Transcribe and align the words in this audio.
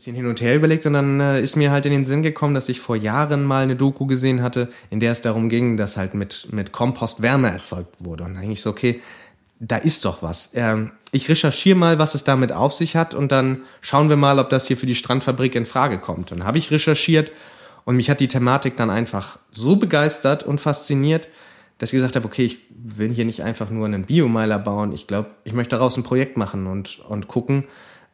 bisschen 0.00 0.16
hin 0.16 0.28
und 0.28 0.40
her 0.40 0.56
überlegt 0.56 0.86
und 0.86 0.94
dann 0.94 1.20
äh, 1.20 1.42
ist 1.42 1.56
mir 1.56 1.70
halt 1.70 1.84
in 1.84 1.92
den 1.92 2.06
Sinn 2.06 2.22
gekommen, 2.22 2.54
dass 2.54 2.70
ich 2.70 2.80
vor 2.80 2.96
Jahren 2.96 3.44
mal 3.44 3.64
eine 3.64 3.76
Doku 3.76 4.06
gesehen 4.06 4.42
hatte, 4.42 4.68
in 4.88 4.98
der 4.98 5.12
es 5.12 5.20
darum 5.20 5.50
ging, 5.50 5.76
dass 5.76 5.98
halt 5.98 6.14
mit, 6.14 6.48
mit 6.52 6.72
Kompost 6.72 7.20
Wärme 7.20 7.50
erzeugt 7.50 7.96
wurde. 7.98 8.24
Und 8.24 8.30
dann 8.32 8.40
denke 8.40 8.54
ich 8.54 8.62
so, 8.62 8.70
okay, 8.70 9.02
da 9.58 9.76
ist 9.76 10.06
doch 10.06 10.22
was. 10.22 10.52
Ähm, 10.54 10.92
ich 11.12 11.28
recherchiere 11.28 11.76
mal, 11.76 11.98
was 11.98 12.14
es 12.14 12.24
damit 12.24 12.50
auf 12.50 12.72
sich 12.72 12.96
hat 12.96 13.12
und 13.12 13.30
dann 13.30 13.60
schauen 13.82 14.08
wir 14.08 14.16
mal, 14.16 14.38
ob 14.38 14.48
das 14.48 14.66
hier 14.66 14.78
für 14.78 14.86
die 14.86 14.94
Strandfabrik 14.94 15.54
in 15.54 15.66
Frage 15.66 15.98
kommt. 15.98 16.30
Dann 16.30 16.44
habe 16.44 16.56
ich 16.56 16.70
recherchiert 16.70 17.30
und 17.84 17.96
mich 17.96 18.08
hat 18.08 18.20
die 18.20 18.28
Thematik 18.28 18.78
dann 18.78 18.88
einfach 18.88 19.38
so 19.52 19.76
begeistert 19.76 20.44
und 20.44 20.62
fasziniert, 20.62 21.28
dass 21.76 21.90
ich 21.90 21.98
gesagt 21.98 22.16
habe, 22.16 22.24
okay, 22.24 22.46
ich 22.46 22.60
will 22.70 23.12
hier 23.12 23.26
nicht 23.26 23.42
einfach 23.42 23.68
nur 23.68 23.84
einen 23.84 24.04
Biomeiler 24.04 24.58
bauen. 24.58 24.94
Ich 24.94 25.06
glaube, 25.06 25.28
ich 25.44 25.52
möchte 25.52 25.76
daraus 25.76 25.98
ein 25.98 26.04
Projekt 26.04 26.38
machen 26.38 26.66
und, 26.66 27.00
und 27.00 27.28
gucken, 27.28 27.64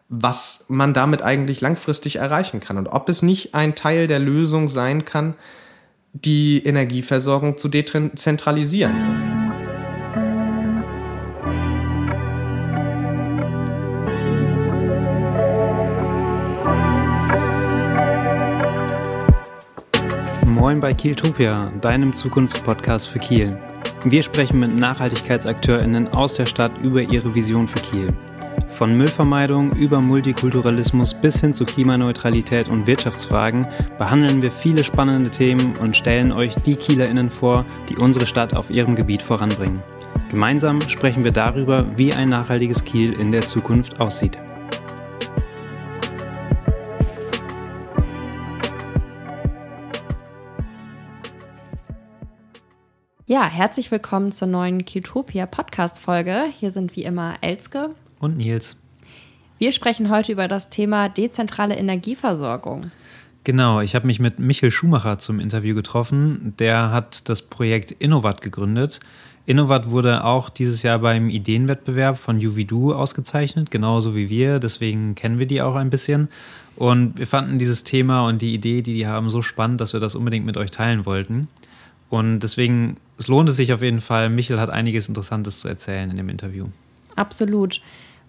was 0.09 0.66
man 0.68 0.95
damit 0.95 1.23
eigentlich 1.23 1.61
langfristig 1.61 2.16
erreichen 2.16 2.61
kann 2.61 2.79
und 2.79 2.88
ob 2.88 3.09
es 3.09 3.23
nicht 3.23 3.55
ein 3.55 3.74
Teil 3.74 4.06
der 4.06 4.20
Lösung 4.20 4.69
sein 4.69 5.05
kann, 5.05 5.34
die 6.12 6.62
Energieversorgung 6.65 7.59
zu 7.59 7.69
dezentralisieren. 7.69 8.95
Moin 20.45 20.80
bei 20.80 20.95
Kieltopia, 20.95 21.70
deinem 21.80 22.15
Zukunftspodcast 22.15 23.09
für 23.09 23.18
Kiel. 23.18 23.57
Wir 24.04 24.23
sprechen 24.23 24.60
mit 24.60 24.74
NachhaltigkeitsakteurInnen 24.74 26.09
aus 26.09 26.34
der 26.34 26.46
Stadt 26.46 26.73
über 26.79 27.02
ihre 27.02 27.34
Vision 27.34 27.68
für 27.68 27.80
Kiel. 27.80 28.12
Von 28.77 28.95
Müllvermeidung 28.95 29.73
über 29.73 30.03
Multikulturalismus 30.03 31.15
bis 31.15 31.41
hin 31.41 31.55
zu 31.55 31.65
Klimaneutralität 31.65 32.69
und 32.69 32.87
Wirtschaftsfragen 32.87 33.66
behandeln 33.97 34.43
wir 34.43 34.51
viele 34.51 34.85
spannende 34.85 35.30
Themen 35.30 35.77
und 35.77 35.96
stellen 35.96 36.30
euch 36.30 36.55
die 36.57 36.77
KielerInnen 36.77 37.30
vor, 37.30 37.65
die 37.88 37.96
unsere 37.96 38.27
Stadt 38.27 38.55
auf 38.55 38.68
ihrem 38.68 38.95
Gebiet 38.95 39.23
voranbringen. 39.23 39.83
Gemeinsam 40.30 40.83
sprechen 40.83 41.24
wir 41.24 41.33
darüber, 41.33 41.87
wie 41.96 42.13
ein 42.13 42.29
nachhaltiges 42.29 42.85
Kiel 42.85 43.15
in 43.15 43.33
der 43.33 43.49
Zukunft 43.49 43.99
aussieht. 43.99 44.37
Ja, 53.24 53.49
herzlich 53.49 53.90
willkommen 53.90 54.33
zur 54.33 54.49
neuen 54.49 54.85
Kiltopia 54.85 55.46
Podcast 55.46 55.99
Folge. 55.99 56.45
Hier 56.61 56.71
sind 56.71 56.95
wie 56.95 57.05
immer 57.05 57.37
Elske 57.40 57.95
und 58.20 58.36
Nils. 58.36 58.76
Wir 59.59 59.72
sprechen 59.72 60.10
heute 60.10 60.32
über 60.32 60.48
das 60.48 60.68
Thema 60.68 61.09
dezentrale 61.09 61.76
Energieversorgung. 61.76 62.90
Genau, 63.45 63.80
ich 63.80 63.95
habe 63.95 64.06
mich 64.06 64.19
mit 64.20 64.38
Michael 64.38 64.70
Schumacher 64.70 65.19
zum 65.19 65.41
Interview 65.41 65.75
getroffen. 65.75 66.54
Der 66.59 66.91
hat 66.91 67.28
das 67.28 67.42
Projekt 67.42 67.92
Innovat 67.92 68.42
gegründet. 68.42 69.00
Innovat 69.47 69.88
wurde 69.88 70.25
auch 70.25 70.50
dieses 70.50 70.82
Jahr 70.82 70.98
beim 70.98 71.31
Ideenwettbewerb 71.31 72.19
von 72.19 72.44
UVDU 72.44 72.92
ausgezeichnet, 72.92 73.70
genauso 73.70 74.16
wie 74.16 74.28
wir. 74.28 74.59
Deswegen 74.59 75.14
kennen 75.14 75.38
wir 75.38 75.47
die 75.47 75.62
auch 75.62 75.76
ein 75.76 75.88
bisschen. 75.88 76.28
Und 76.75 77.19
wir 77.19 77.28
fanden 77.28 77.59
dieses 77.59 77.84
Thema 77.84 78.26
und 78.26 78.42
die 78.42 78.53
Idee, 78.53 78.82
die 78.82 78.94
die 78.94 79.06
haben, 79.06 79.31
so 79.31 79.42
spannend, 79.42 79.81
dass 79.81 79.92
wir 79.92 80.00
das 80.00 80.16
unbedingt 80.16 80.44
mit 80.44 80.56
euch 80.56 80.72
teilen 80.72 81.06
wollten. 81.06 81.48
Und 82.10 82.41
deswegen, 82.41 82.97
es 83.19 83.28
lohnt 83.28 83.48
es 83.48 83.56
sich 83.56 83.72
auf 83.72 83.82
jeden 83.82 84.00
Fall. 84.00 84.28
Michel 84.28 84.60
hat 84.60 84.70
einiges 84.70 85.09
Interessantes 85.09 85.60
zu 85.60 85.69
erzählen 85.69 86.10
in 86.10 86.16
dem 86.16 86.28
Interview. 86.28 86.66
Absolut. 87.14 87.81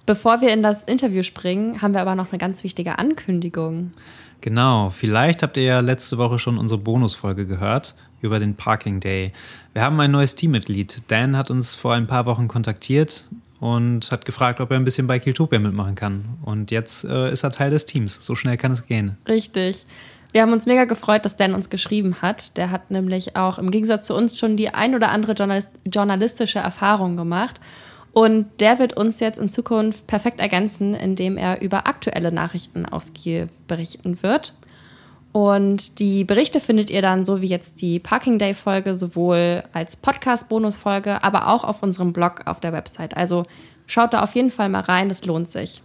Bevor 0.07 0.39
wir 0.39 0.53
in 0.53 0.63
das 0.63 0.85
Interview 0.85 1.21
springen, 1.21 1.81
haben 1.81 1.93
wir 1.93 1.99
aber 1.99 2.15
noch 2.15 2.31
eine 2.31 2.37
ganz 2.37 2.63
wichtige 2.63 2.97
Ankündigung. 2.97 3.91
Genau, 4.39 4.89
vielleicht 4.89 5.43
habt 5.43 5.57
ihr 5.57 5.63
ja 5.63 5.79
letzte 5.81 6.17
Woche 6.17 6.39
schon 6.39 6.57
unsere 6.57 6.79
Bonusfolge 6.79 7.45
gehört 7.45 7.93
über 8.21 8.39
den 8.39 8.55
Parking 8.55 9.01
Day. 9.01 9.33
Wir 9.73 9.81
haben 9.81 9.99
ein 9.99 10.11
neues 10.11 10.35
Teammitglied. 10.35 11.01
Dan 11.09 11.35
hat 11.35 11.51
uns 11.51 11.75
vor 11.75 11.93
ein 11.93 12.07
paar 12.07 12.25
Wochen 12.25 12.47
kontaktiert 12.47 13.25
und 13.59 14.09
hat 14.09 14.23
gefragt, 14.23 14.61
ob 14.61 14.71
er 14.71 14.77
ein 14.77 14.85
bisschen 14.85 15.07
bei 15.07 15.19
Kiltopia 15.19 15.59
mitmachen 15.59 15.95
kann. 15.95 16.23
Und 16.41 16.71
jetzt 16.71 17.03
äh, 17.03 17.29
ist 17.29 17.43
er 17.43 17.51
Teil 17.51 17.71
des 17.71 17.85
Teams. 17.85 18.17
So 18.21 18.35
schnell 18.35 18.55
kann 18.55 18.71
es 18.71 18.85
gehen. 18.85 19.17
Richtig. 19.27 19.85
Wir 20.31 20.41
haben 20.41 20.53
uns 20.53 20.65
mega 20.65 20.85
gefreut, 20.85 21.25
dass 21.25 21.35
Dan 21.35 21.53
uns 21.53 21.69
geschrieben 21.69 22.21
hat. 22.21 22.55
Der 22.55 22.71
hat 22.71 22.91
nämlich 22.91 23.35
auch 23.35 23.57
im 23.57 23.71
Gegensatz 23.71 24.07
zu 24.07 24.15
uns 24.15 24.39
schon 24.39 24.55
die 24.55 24.69
ein 24.69 24.95
oder 24.95 25.09
andere 25.09 25.33
journalistische 25.85 26.59
Erfahrung 26.59 27.17
gemacht. 27.17 27.59
Und 28.17 28.47
der 28.61 28.79
wird 28.79 28.97
uns 28.97 29.19
jetzt 29.19 29.37
in 29.37 29.51
Zukunft 29.51 30.07
perfekt 30.07 30.39
ergänzen, 30.39 30.95
indem 30.95 31.37
er 31.37 31.61
über 31.61 31.85
aktuelle 31.85 32.31
Nachrichten 32.31 32.87
aus 32.87 33.13
Kiel 33.13 33.47
berichten 33.67 34.23
wird. 34.23 34.55
Und 35.33 35.99
die 35.99 36.23
Berichte 36.23 36.59
findet 36.59 36.89
ihr 36.89 37.03
dann, 37.03 37.25
so 37.25 37.43
wie 37.43 37.47
jetzt 37.47 37.79
die 37.79 37.99
Parking 37.99 38.39
Day 38.39 38.55
Folge, 38.55 38.95
sowohl 38.95 39.61
als 39.71 39.97
Podcast-Bonus-Folge, 39.97 41.23
aber 41.23 41.47
auch 41.47 41.63
auf 41.63 41.83
unserem 41.83 42.11
Blog 42.11 42.41
auf 42.47 42.59
der 42.59 42.73
Website. 42.73 43.15
Also 43.15 43.43
schaut 43.85 44.15
da 44.15 44.23
auf 44.23 44.33
jeden 44.33 44.49
Fall 44.49 44.69
mal 44.69 44.81
rein, 44.81 45.11
es 45.11 45.23
lohnt 45.23 45.51
sich. 45.51 45.83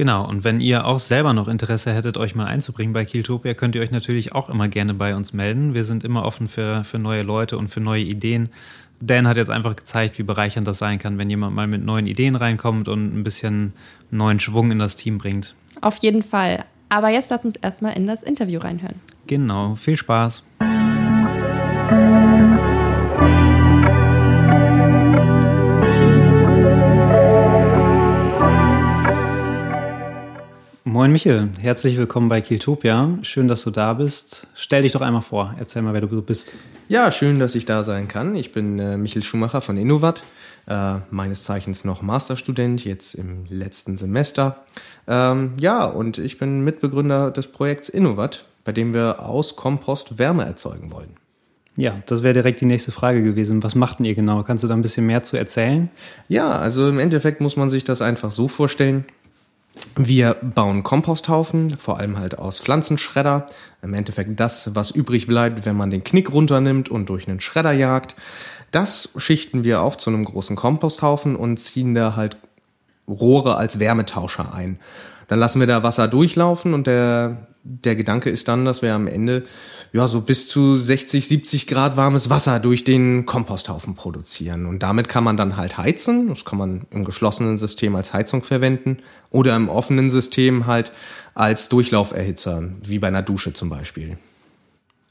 Genau, 0.00 0.26
und 0.26 0.44
wenn 0.44 0.62
ihr 0.62 0.86
auch 0.86 0.98
selber 0.98 1.34
noch 1.34 1.46
Interesse 1.46 1.92
hättet, 1.92 2.16
euch 2.16 2.34
mal 2.34 2.46
einzubringen 2.46 2.94
bei 2.94 3.04
Kieltopia, 3.04 3.52
könnt 3.52 3.74
ihr 3.74 3.82
euch 3.82 3.90
natürlich 3.90 4.32
auch 4.32 4.48
immer 4.48 4.66
gerne 4.66 4.94
bei 4.94 5.14
uns 5.14 5.34
melden. 5.34 5.74
Wir 5.74 5.84
sind 5.84 6.04
immer 6.04 6.24
offen 6.24 6.48
für, 6.48 6.84
für 6.84 6.98
neue 6.98 7.22
Leute 7.22 7.58
und 7.58 7.68
für 7.68 7.80
neue 7.80 8.04
Ideen. 8.04 8.48
Dan 9.02 9.28
hat 9.28 9.36
jetzt 9.36 9.50
einfach 9.50 9.76
gezeigt, 9.76 10.18
wie 10.18 10.22
bereichernd 10.22 10.66
das 10.66 10.78
sein 10.78 10.98
kann, 10.98 11.18
wenn 11.18 11.28
jemand 11.28 11.54
mal 11.54 11.66
mit 11.66 11.84
neuen 11.84 12.06
Ideen 12.06 12.34
reinkommt 12.34 12.88
und 12.88 13.14
ein 13.14 13.24
bisschen 13.24 13.74
neuen 14.10 14.40
Schwung 14.40 14.70
in 14.70 14.78
das 14.78 14.96
Team 14.96 15.18
bringt. 15.18 15.54
Auf 15.82 15.98
jeden 15.98 16.22
Fall. 16.22 16.64
Aber 16.88 17.10
jetzt 17.10 17.30
lass 17.30 17.44
uns 17.44 17.56
erstmal 17.56 17.94
in 17.94 18.06
das 18.06 18.22
Interview 18.22 18.58
reinhören. 18.58 19.02
Genau, 19.26 19.74
viel 19.74 19.98
Spaß. 19.98 20.42
Moin 31.00 31.12
Michel, 31.12 31.48
herzlich 31.58 31.96
willkommen 31.96 32.28
bei 32.28 32.42
Kieltopia. 32.42 33.16
Schön, 33.22 33.48
dass 33.48 33.62
du 33.62 33.70
da 33.70 33.94
bist. 33.94 34.46
Stell 34.54 34.82
dich 34.82 34.92
doch 34.92 35.00
einmal 35.00 35.22
vor, 35.22 35.54
erzähl 35.58 35.80
mal, 35.80 35.94
wer 35.94 36.02
du 36.02 36.20
bist. 36.20 36.52
Ja, 36.90 37.10
schön, 37.10 37.38
dass 37.38 37.54
ich 37.54 37.64
da 37.64 37.82
sein 37.84 38.06
kann. 38.06 38.34
Ich 38.34 38.52
bin 38.52 38.78
äh, 38.78 38.98
Michel 38.98 39.22
Schumacher 39.22 39.62
von 39.62 39.78
Innovat, 39.78 40.22
äh, 40.66 40.96
meines 41.10 41.44
Zeichens 41.44 41.86
noch 41.86 42.02
Masterstudent, 42.02 42.84
jetzt 42.84 43.14
im 43.14 43.46
letzten 43.48 43.96
Semester. 43.96 44.62
Ähm, 45.08 45.54
ja, 45.58 45.86
und 45.86 46.18
ich 46.18 46.36
bin 46.36 46.64
Mitbegründer 46.64 47.30
des 47.30 47.46
Projekts 47.46 47.88
Innovat, 47.88 48.44
bei 48.64 48.72
dem 48.72 48.92
wir 48.92 49.20
aus 49.20 49.56
Kompost 49.56 50.18
Wärme 50.18 50.44
erzeugen 50.44 50.92
wollen. 50.92 51.16
Ja, 51.76 52.02
das 52.04 52.22
wäre 52.22 52.34
direkt 52.34 52.60
die 52.60 52.66
nächste 52.66 52.92
Frage 52.92 53.22
gewesen. 53.22 53.62
Was 53.62 53.74
macht 53.74 54.00
denn 54.00 54.04
ihr 54.04 54.14
genau? 54.14 54.42
Kannst 54.42 54.64
du 54.64 54.68
da 54.68 54.74
ein 54.74 54.82
bisschen 54.82 55.06
mehr 55.06 55.22
zu 55.22 55.38
erzählen? 55.38 55.88
Ja, 56.28 56.50
also 56.50 56.90
im 56.90 56.98
Endeffekt 56.98 57.40
muss 57.40 57.56
man 57.56 57.70
sich 57.70 57.84
das 57.84 58.02
einfach 58.02 58.30
so 58.30 58.48
vorstellen. 58.48 59.06
Wir 59.96 60.34
bauen 60.34 60.82
Komposthaufen, 60.82 61.76
vor 61.76 61.98
allem 61.98 62.18
halt 62.18 62.38
aus 62.38 62.60
Pflanzenschredder. 62.60 63.48
Im 63.82 63.94
Endeffekt 63.94 64.38
das, 64.38 64.74
was 64.74 64.90
übrig 64.90 65.26
bleibt, 65.26 65.64
wenn 65.66 65.76
man 65.76 65.90
den 65.90 66.04
Knick 66.04 66.32
runternimmt 66.32 66.88
und 66.88 67.08
durch 67.08 67.28
einen 67.28 67.40
Schredder 67.40 67.72
jagt. 67.72 68.14
Das 68.70 69.10
schichten 69.16 69.64
wir 69.64 69.82
auf 69.82 69.98
zu 69.98 70.10
einem 70.10 70.24
großen 70.24 70.56
Komposthaufen 70.56 71.36
und 71.36 71.58
ziehen 71.58 71.94
da 71.94 72.14
halt 72.16 72.36
Rohre 73.08 73.56
als 73.56 73.78
Wärmetauscher 73.78 74.54
ein. 74.54 74.78
Dann 75.30 75.38
lassen 75.38 75.60
wir 75.60 75.68
da 75.68 75.84
Wasser 75.84 76.08
durchlaufen 76.08 76.74
und 76.74 76.88
der, 76.88 77.46
der 77.62 77.94
Gedanke 77.94 78.30
ist 78.30 78.48
dann, 78.48 78.64
dass 78.64 78.82
wir 78.82 78.94
am 78.94 79.06
Ende 79.06 79.44
ja, 79.92 80.08
so 80.08 80.22
bis 80.22 80.48
zu 80.48 80.76
60, 80.76 81.28
70 81.28 81.68
Grad 81.68 81.96
warmes 81.96 82.30
Wasser 82.30 82.58
durch 82.58 82.82
den 82.82 83.26
Komposthaufen 83.26 83.94
produzieren. 83.94 84.66
Und 84.66 84.80
damit 84.80 85.08
kann 85.08 85.22
man 85.22 85.36
dann 85.36 85.56
halt 85.56 85.78
heizen. 85.78 86.28
Das 86.28 86.44
kann 86.44 86.58
man 86.58 86.86
im 86.90 87.04
geschlossenen 87.04 87.58
System 87.58 87.94
als 87.94 88.12
Heizung 88.12 88.42
verwenden 88.42 88.98
oder 89.30 89.54
im 89.54 89.68
offenen 89.68 90.10
System 90.10 90.66
halt 90.66 90.90
als 91.34 91.68
Durchlauferhitzer, 91.68 92.64
wie 92.82 92.98
bei 92.98 93.06
einer 93.06 93.22
Dusche 93.22 93.52
zum 93.52 93.70
Beispiel. 93.70 94.18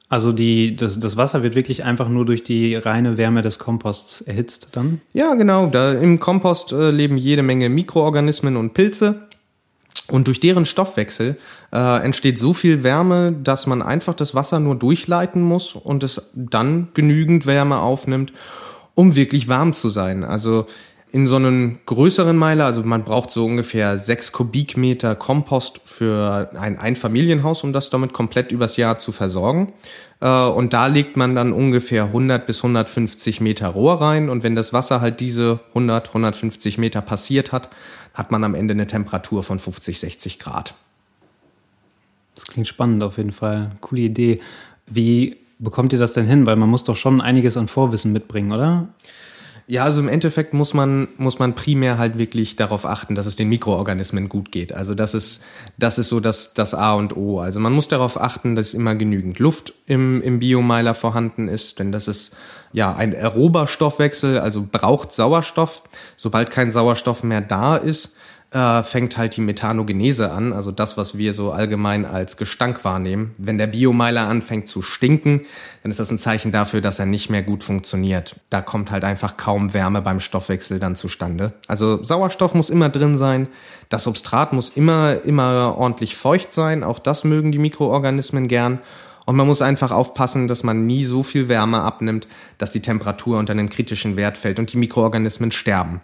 Also 0.10 0.34
die, 0.34 0.76
das, 0.76 1.00
das 1.00 1.16
Wasser 1.16 1.44
wird 1.44 1.56
wirklich 1.56 1.86
einfach 1.86 2.10
nur 2.10 2.26
durch 2.26 2.44
die 2.44 2.76
reine 2.76 3.16
Wärme 3.16 3.42
des 3.42 3.58
Komposts 3.58 4.20
erhitzt 4.20 4.70
dann? 4.74 5.00
Ja, 5.14 5.36
genau. 5.36 5.68
Da 5.68 5.94
Im 5.94 6.20
Kompost 6.20 6.74
äh, 6.74 6.92
leben 6.92 7.16
jede 7.16 7.42
Menge 7.42 7.70
Mikroorganismen 7.70 8.58
und 8.58 8.74
Pilze. 8.74 9.29
Und 10.10 10.28
durch 10.28 10.40
deren 10.40 10.66
Stoffwechsel 10.66 11.38
äh, 11.72 12.04
entsteht 12.04 12.40
so 12.40 12.54
viel 12.54 12.84
Wärme, 12.84 13.32
dass 13.32 13.68
man 13.68 13.82
einfach 13.82 14.14
das 14.14 14.36
Wasser 14.36 14.60
nur 14.60 14.76
durchleiten 14.76 15.42
muss 15.42 15.76
und 15.76 16.04
es 16.04 16.32
dann 16.34 16.90
genügend 16.94 17.46
Wärme 17.46 17.80
aufnimmt, 17.80 18.34
um 18.96 19.16
wirklich 19.16 19.48
warm 19.48 19.74
zu 19.74 19.90
sein. 19.90 20.24
Also 20.24 20.66
in 21.12 21.28
so 21.28 21.38
einem 21.38 21.80
größeren 21.88 22.38
Meiler, 22.38 22.66
also 22.66 22.84
man 22.84 23.04
braucht 23.04 23.32
so 23.32 23.44
ungefähr 23.44 23.98
sechs 23.98 24.32
Kubikmeter 24.32 25.16
Kompost 25.16 25.82
für 25.84 26.52
ein 26.54 26.78
Einfamilienhaus, 26.78 27.64
um 27.64 27.74
das 27.74 27.90
damit 27.90 28.14
komplett 28.14 28.52
übers 28.52 28.78
Jahr 28.78 29.00
zu 29.00 29.12
versorgen. 29.12 29.74
Äh, 30.22 30.30
und 30.30 30.74
da 30.74 30.86
legt 30.86 31.18
man 31.18 31.34
dann 31.34 31.52
ungefähr 31.52 32.06
100 32.06 32.46
bis 32.46 32.58
150 32.60 33.42
Meter 33.42 33.70
Rohr 33.70 34.02
rein. 34.02 34.30
Und 34.30 34.44
wenn 34.44 34.56
das 34.56 34.72
Wasser 34.72 35.02
halt 35.02 35.20
diese 35.20 35.60
100, 35.70 36.10
150 36.10 36.78
Meter 36.78 37.02
passiert 37.02 37.52
hat, 37.52 37.70
hat 38.20 38.32
man 38.32 38.44
am 38.44 38.54
Ende 38.54 38.74
eine 38.74 38.86
Temperatur 38.86 39.44
von 39.44 39.60
50, 39.60 39.98
60 39.98 40.40
Grad. 40.40 40.74
Das 42.36 42.44
klingt 42.44 42.68
spannend 42.68 43.02
auf 43.02 43.18
jeden 43.18 43.32
Fall. 43.32 43.72
Coole 43.80 44.02
Idee. 44.02 44.42
Wie 44.88 45.38
bekommt 45.58 45.94
ihr 45.94 46.00
das 46.00 46.12
denn 46.12 46.26
hin? 46.26 46.46
Weil 46.46 46.58
man 46.58 46.70
muss 46.70 46.84
doch 46.84 46.98
schon 46.98 47.22
einiges 47.22 47.56
an 47.56 47.70
Vorwissen 47.70 48.12
mitbringen, 48.12 48.52
oder? 48.52 48.90
Ja, 49.68 49.86
also 49.86 50.02
im 50.02 50.10
Endeffekt 50.10 50.54
muss 50.54 50.74
man, 50.74 51.08
muss 51.18 51.40
man 51.40 51.56
primär 51.56 51.98
halt 51.98 52.18
wirklich 52.18 52.58
darauf 52.58 52.86
achten, 52.86 53.16
dass 53.16 53.26
es 53.26 53.38
den 53.38 53.48
Mikroorganismen 53.48 54.28
gut 54.28 54.52
geht. 54.52 54.74
Also 54.74 54.96
das 54.96 55.14
ist, 55.14 55.46
das 55.78 55.98
ist 55.98 56.10
so 56.10 56.20
das, 56.20 56.54
das 56.54 56.74
A 56.74 56.96
und 56.96 57.16
O. 57.16 57.40
Also 57.40 57.62
man 57.62 57.72
muss 57.72 57.88
darauf 57.88 58.20
achten, 58.20 58.56
dass 58.56 58.74
immer 58.74 58.96
genügend 58.96 59.40
Luft 59.40 59.74
im, 59.86 60.22
im 60.24 60.40
Biomeiler 60.40 60.94
vorhanden 60.94 61.48
ist, 61.48 61.80
denn 61.80 61.94
das 61.94 62.10
ist 62.10 62.36
ja 62.72 62.94
ein 62.96 63.14
aerober 63.14 63.68
Stoffwechsel, 63.68 64.40
also 64.40 64.66
braucht 64.70 65.12
Sauerstoff. 65.12 65.82
Sobald 66.18 66.52
kein 66.52 66.72
Sauerstoff 66.72 67.24
mehr 67.24 67.42
da 67.42 67.76
ist, 67.76 68.16
äh, 68.52 68.82
fängt 68.82 69.18
halt 69.18 69.38
die 69.38 69.42
Methanogenese 69.42 70.32
an, 70.32 70.54
also 70.54 70.72
das, 70.72 70.98
was 70.98 71.18
wir 71.18 71.34
so 71.34 71.52
allgemein 71.52 72.06
als 72.06 72.36
Gestank 72.36 72.84
wahrnehmen. 72.84 73.36
Wenn 73.38 73.60
der 73.60 73.68
Biomeiler 73.68 74.28
anfängt 74.28 74.68
zu 74.68 74.82
stinken, 74.82 75.42
dann 75.84 75.92
ist 75.92 76.00
das 76.00 76.10
ein 76.10 76.18
Zeichen 76.18 76.52
dafür, 76.52 76.82
dass 76.82 76.98
er 76.98 77.06
nicht 77.06 77.30
mehr 77.30 77.44
gut 77.44 77.64
funktioniert. 77.64 78.38
Da 78.50 78.62
kommt 78.62 78.92
halt 78.92 79.04
einfach 79.04 79.38
kaum 79.38 79.74
Wärme 79.74 80.02
beim 80.02 80.20
Stoffwechsel 80.20 80.80
dann 80.80 80.96
zustande. 80.96 81.54
Also 81.68 82.04
Sauerstoff 82.04 82.56
muss 82.56 82.72
immer 82.72 82.90
drin 82.90 83.18
sein, 83.18 83.48
das 83.90 84.04
Substrat 84.04 84.52
muss 84.52 84.70
immer, 84.70 85.24
immer 85.24 85.76
ordentlich 85.78 86.16
feucht 86.16 86.54
sein, 86.54 86.84
auch 86.84 87.00
das 87.00 87.24
mögen 87.24 87.52
die 87.52 87.60
Mikroorganismen 87.60 88.48
gern. 88.48 88.80
Und 89.30 89.36
man 89.36 89.46
muss 89.46 89.62
einfach 89.62 89.92
aufpassen, 89.92 90.48
dass 90.48 90.64
man 90.64 90.88
nie 90.88 91.06
so 91.06 91.22
viel 91.22 91.50
Wärme 91.50 91.84
abnimmt, 91.84 92.28
dass 92.58 92.72
die 92.72 92.80
Temperatur 92.80 93.38
unter 93.38 93.52
einen 93.52 93.70
kritischen 93.70 94.16
Wert 94.16 94.40
fällt 94.40 94.58
und 94.58 94.74
die 94.74 94.78
Mikroorganismen 94.78 95.52
sterben. 95.52 96.02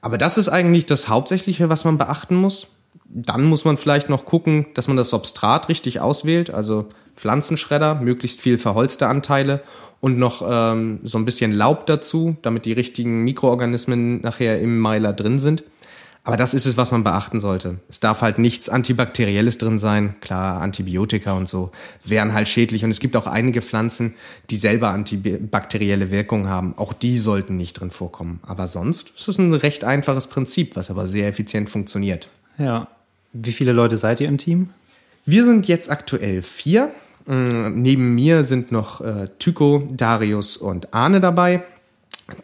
Aber 0.00 0.16
das 0.16 0.38
ist 0.38 0.48
eigentlich 0.48 0.86
das 0.86 1.06
Hauptsächliche, 1.06 1.68
was 1.68 1.84
man 1.84 1.98
beachten 1.98 2.34
muss. 2.34 2.68
Dann 3.04 3.44
muss 3.44 3.66
man 3.66 3.76
vielleicht 3.76 4.08
noch 4.08 4.24
gucken, 4.24 4.64
dass 4.72 4.88
man 4.88 4.96
das 4.96 5.10
Substrat 5.10 5.68
richtig 5.68 6.00
auswählt, 6.00 6.48
also 6.48 6.88
Pflanzenschredder, 7.14 7.96
möglichst 7.96 8.40
viel 8.40 8.56
verholzte 8.56 9.06
Anteile 9.06 9.60
und 10.00 10.18
noch 10.18 10.42
ähm, 10.42 11.00
so 11.02 11.18
ein 11.18 11.26
bisschen 11.26 11.52
Laub 11.52 11.86
dazu, 11.86 12.38
damit 12.40 12.64
die 12.64 12.72
richtigen 12.72 13.22
Mikroorganismen 13.22 14.22
nachher 14.22 14.62
im 14.62 14.78
Meiler 14.78 15.12
drin 15.12 15.38
sind. 15.38 15.62
Aber 16.24 16.36
das 16.36 16.54
ist 16.54 16.66
es, 16.66 16.76
was 16.76 16.92
man 16.92 17.02
beachten 17.02 17.40
sollte. 17.40 17.78
Es 17.88 17.98
darf 17.98 18.22
halt 18.22 18.38
nichts 18.38 18.68
Antibakterielles 18.68 19.58
drin 19.58 19.78
sein. 19.78 20.14
Klar, 20.20 20.60
Antibiotika 20.60 21.32
und 21.32 21.48
so 21.48 21.72
wären 22.04 22.32
halt 22.32 22.46
schädlich. 22.46 22.84
Und 22.84 22.92
es 22.92 23.00
gibt 23.00 23.16
auch 23.16 23.26
einige 23.26 23.60
Pflanzen, 23.60 24.14
die 24.48 24.56
selber 24.56 24.90
antibakterielle 24.90 26.12
Wirkung 26.12 26.48
haben. 26.48 26.74
Auch 26.76 26.92
die 26.92 27.16
sollten 27.16 27.56
nicht 27.56 27.74
drin 27.74 27.90
vorkommen. 27.90 28.38
Aber 28.46 28.68
sonst 28.68 29.10
ist 29.16 29.26
es 29.26 29.38
ein 29.38 29.52
recht 29.52 29.82
einfaches 29.82 30.28
Prinzip, 30.28 30.76
was 30.76 30.90
aber 30.90 31.08
sehr 31.08 31.26
effizient 31.26 31.68
funktioniert. 31.68 32.28
Ja. 32.56 32.86
Wie 33.32 33.52
viele 33.52 33.72
Leute 33.72 33.96
seid 33.96 34.20
ihr 34.20 34.28
im 34.28 34.38
Team? 34.38 34.70
Wir 35.26 35.44
sind 35.44 35.66
jetzt 35.66 35.90
aktuell 35.90 36.42
vier. 36.42 36.92
Mm, 37.26 37.82
neben 37.82 38.14
mir 38.14 38.44
sind 38.44 38.70
noch 38.70 39.00
äh, 39.00 39.28
Tycho, 39.40 39.88
Darius 39.90 40.56
und 40.56 40.94
Arne 40.94 41.20
dabei. 41.20 41.62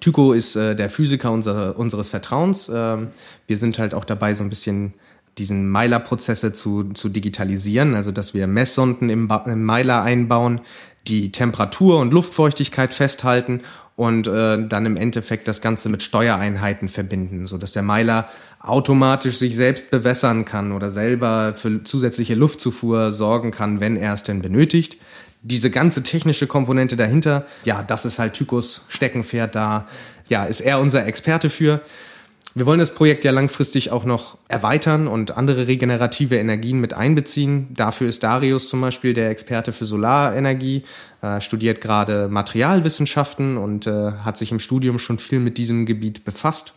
Tycho 0.01 0.33
ist 0.33 0.57
äh, 0.57 0.75
der 0.75 0.91
Physiker 0.91 1.33
unser, 1.33 1.79
unseres 1.79 2.09
Vertrauens. 2.09 2.71
Ähm, 2.73 3.09
wir 3.47 3.59
sind 3.59 3.79
halt 3.79 3.95
auch 3.95 4.05
dabei, 4.05 4.35
so 4.35 4.43
ein 4.43 4.51
bisschen 4.51 4.95
diesen 5.39 5.69
Meiler-Prozesse 5.71 6.53
zu, 6.53 6.93
zu 6.93 7.09
digitalisieren, 7.09 7.95
also 7.95 8.11
dass 8.11 8.35
wir 8.35 8.47
Messsonden 8.47 9.09
im, 9.09 9.31
im 9.47 9.65
Meiler 9.65 10.03
einbauen, 10.03 10.61
die 11.07 11.33
Temperatur 11.33 12.01
und 12.01 12.13
Luftfeuchtigkeit 12.13 12.93
festhalten 12.93 13.61
und 13.97 14.27
äh, 14.27 14.67
dann 14.69 14.87
im 14.87 14.97
Endeffekt 14.97 15.49
das 15.49 15.61
Ganze 15.61 15.89
mit 15.89 16.03
Steuereinheiten 16.03 16.89
verbinden, 16.89 17.47
so 17.47 17.57
dass 17.57 17.73
der 17.73 17.83
Meiler 17.83 18.29
automatisch 18.61 19.39
sich 19.39 19.57
selbst 19.57 19.91
bewässern 19.91 20.45
kann 20.45 20.73
oder 20.73 20.91
selber 20.91 21.55
für 21.55 21.85
zusätzliche 21.85 22.35
Luftzufuhr 22.35 23.13
sorgen 23.13 23.51
kann, 23.51 23.81
wenn 23.81 23.97
er 23.97 24.15
es 24.15 24.25
denn 24.25 24.43
benötigt 24.43 24.99
diese 25.43 25.71
ganze 25.71 26.03
technische 26.03 26.47
Komponente 26.47 26.97
dahinter, 26.97 27.47
ja, 27.65 27.83
das 27.83 28.05
ist 28.05 28.19
halt 28.19 28.35
Tykos 28.35 28.85
Steckenpferd 28.89 29.55
da. 29.55 29.87
Ja, 30.29 30.45
ist 30.45 30.61
er 30.61 30.81
unser 30.81 31.07
Experte 31.07 31.49
für. 31.49 31.81
Wir 32.55 32.67
wollen 32.67 32.81
das 32.81 32.93
Projekt 32.93 33.25
ja 33.25 33.31
langfristig 33.31 33.93
auch 33.93 34.05
noch 34.05 34.37
erweitern 34.49 35.07
und 35.07 35.37
andere 35.37 35.69
regenerative 35.69 36.37
Energien 36.37 36.81
mit 36.81 36.93
einbeziehen. 36.93 37.69
Dafür 37.71 38.09
ist 38.09 38.25
Darius 38.25 38.69
zum 38.69 38.81
Beispiel 38.81 39.15
der 39.15 39.31
Experte 39.31 39.73
für 39.73 39.85
Solarenergie, 39.85 40.83
äh, 41.23 41.41
studiert 41.41 41.81
gerade 41.81 42.29
Materialwissenschaften 42.29 43.59
und 43.59 43.87
äh, 43.87 44.13
hat 44.25 44.37
sich 44.39 44.51
im 44.51 44.59
Studium 44.59 44.99
schon 44.99 45.19
viel 45.19 45.39
mit 45.39 45.57
diesem 45.57 45.87
Gebiet 45.87 46.25
befasst. 46.25 46.73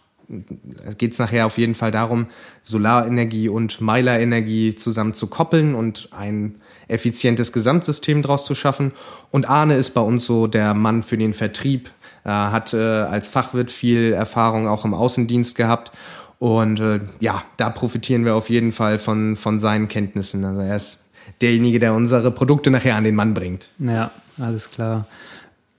Geht 0.98 1.13
es 1.13 1.19
nachher 1.19 1.46
auf 1.46 1.58
jeden 1.58 1.75
Fall 1.75 1.92
darum, 1.92 2.28
Solarenergie 2.62 3.50
und 3.50 3.81
Meilerenergie 3.81 4.75
zusammen 4.75 5.13
zu 5.13 5.28
koppeln 5.28 5.74
und 5.74 6.10
ein 6.12 6.62
effizientes 6.91 7.53
Gesamtsystem 7.53 8.21
draus 8.21 8.45
zu 8.45 8.55
schaffen. 8.55 8.91
Und 9.31 9.49
Arne 9.49 9.75
ist 9.75 9.91
bei 9.91 10.01
uns 10.01 10.25
so 10.25 10.47
der 10.47 10.73
Mann 10.73 11.03
für 11.03 11.17
den 11.17 11.33
Vertrieb, 11.33 11.89
äh, 12.23 12.29
hat 12.29 12.73
äh, 12.73 12.77
als 12.77 13.27
Fachwirt 13.27 13.71
viel 13.71 14.13
Erfahrung 14.13 14.67
auch 14.67 14.85
im 14.85 14.93
Außendienst 14.93 15.55
gehabt. 15.55 15.91
Und 16.39 16.79
äh, 16.79 17.01
ja, 17.19 17.43
da 17.57 17.69
profitieren 17.69 18.25
wir 18.25 18.35
auf 18.35 18.49
jeden 18.49 18.71
Fall 18.71 18.97
von, 18.97 19.35
von 19.35 19.59
seinen 19.59 19.88
Kenntnissen. 19.88 20.43
Also 20.43 20.61
er 20.61 20.75
ist 20.75 20.99
derjenige, 21.41 21.79
der 21.79 21.93
unsere 21.93 22.31
Produkte 22.31 22.71
nachher 22.71 22.95
an 22.95 23.03
den 23.03 23.15
Mann 23.15 23.33
bringt. 23.33 23.69
Ja, 23.79 24.11
alles 24.39 24.71
klar. 24.71 25.05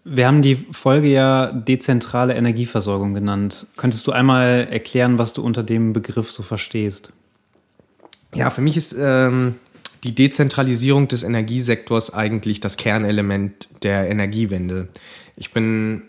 Wir 0.05 0.27
haben 0.27 0.43
die 0.43 0.57
Folge 0.57 1.09
ja 1.09 1.53
dezentrale 1.53 2.35
Energieversorgung 2.35 3.15
genannt. 3.15 3.67
Könntest 3.77 4.07
du 4.07 4.13
einmal 4.13 4.67
erklären, 4.71 5.19
was 5.19 5.33
du 5.33 5.43
unter 5.43 5.63
dem 5.63 5.93
Begriff 5.93 6.33
so 6.33 6.43
verstehst? 6.43 7.13
Ja, 8.35 8.51
für 8.51 8.63
mich 8.63 8.77
ist 8.77 8.97
ähm, 8.99 9.57
die 10.05 10.15
Dezentralisierung 10.15 11.09
des 11.09 11.23
Energiesektors 11.23 12.13
eigentlich 12.13 12.61
das 12.61 12.77
Kernelement 12.77 13.69
der 13.83 14.11
Energiewende. 14.11 14.89
Ich 15.37 15.53
bin 15.53 16.03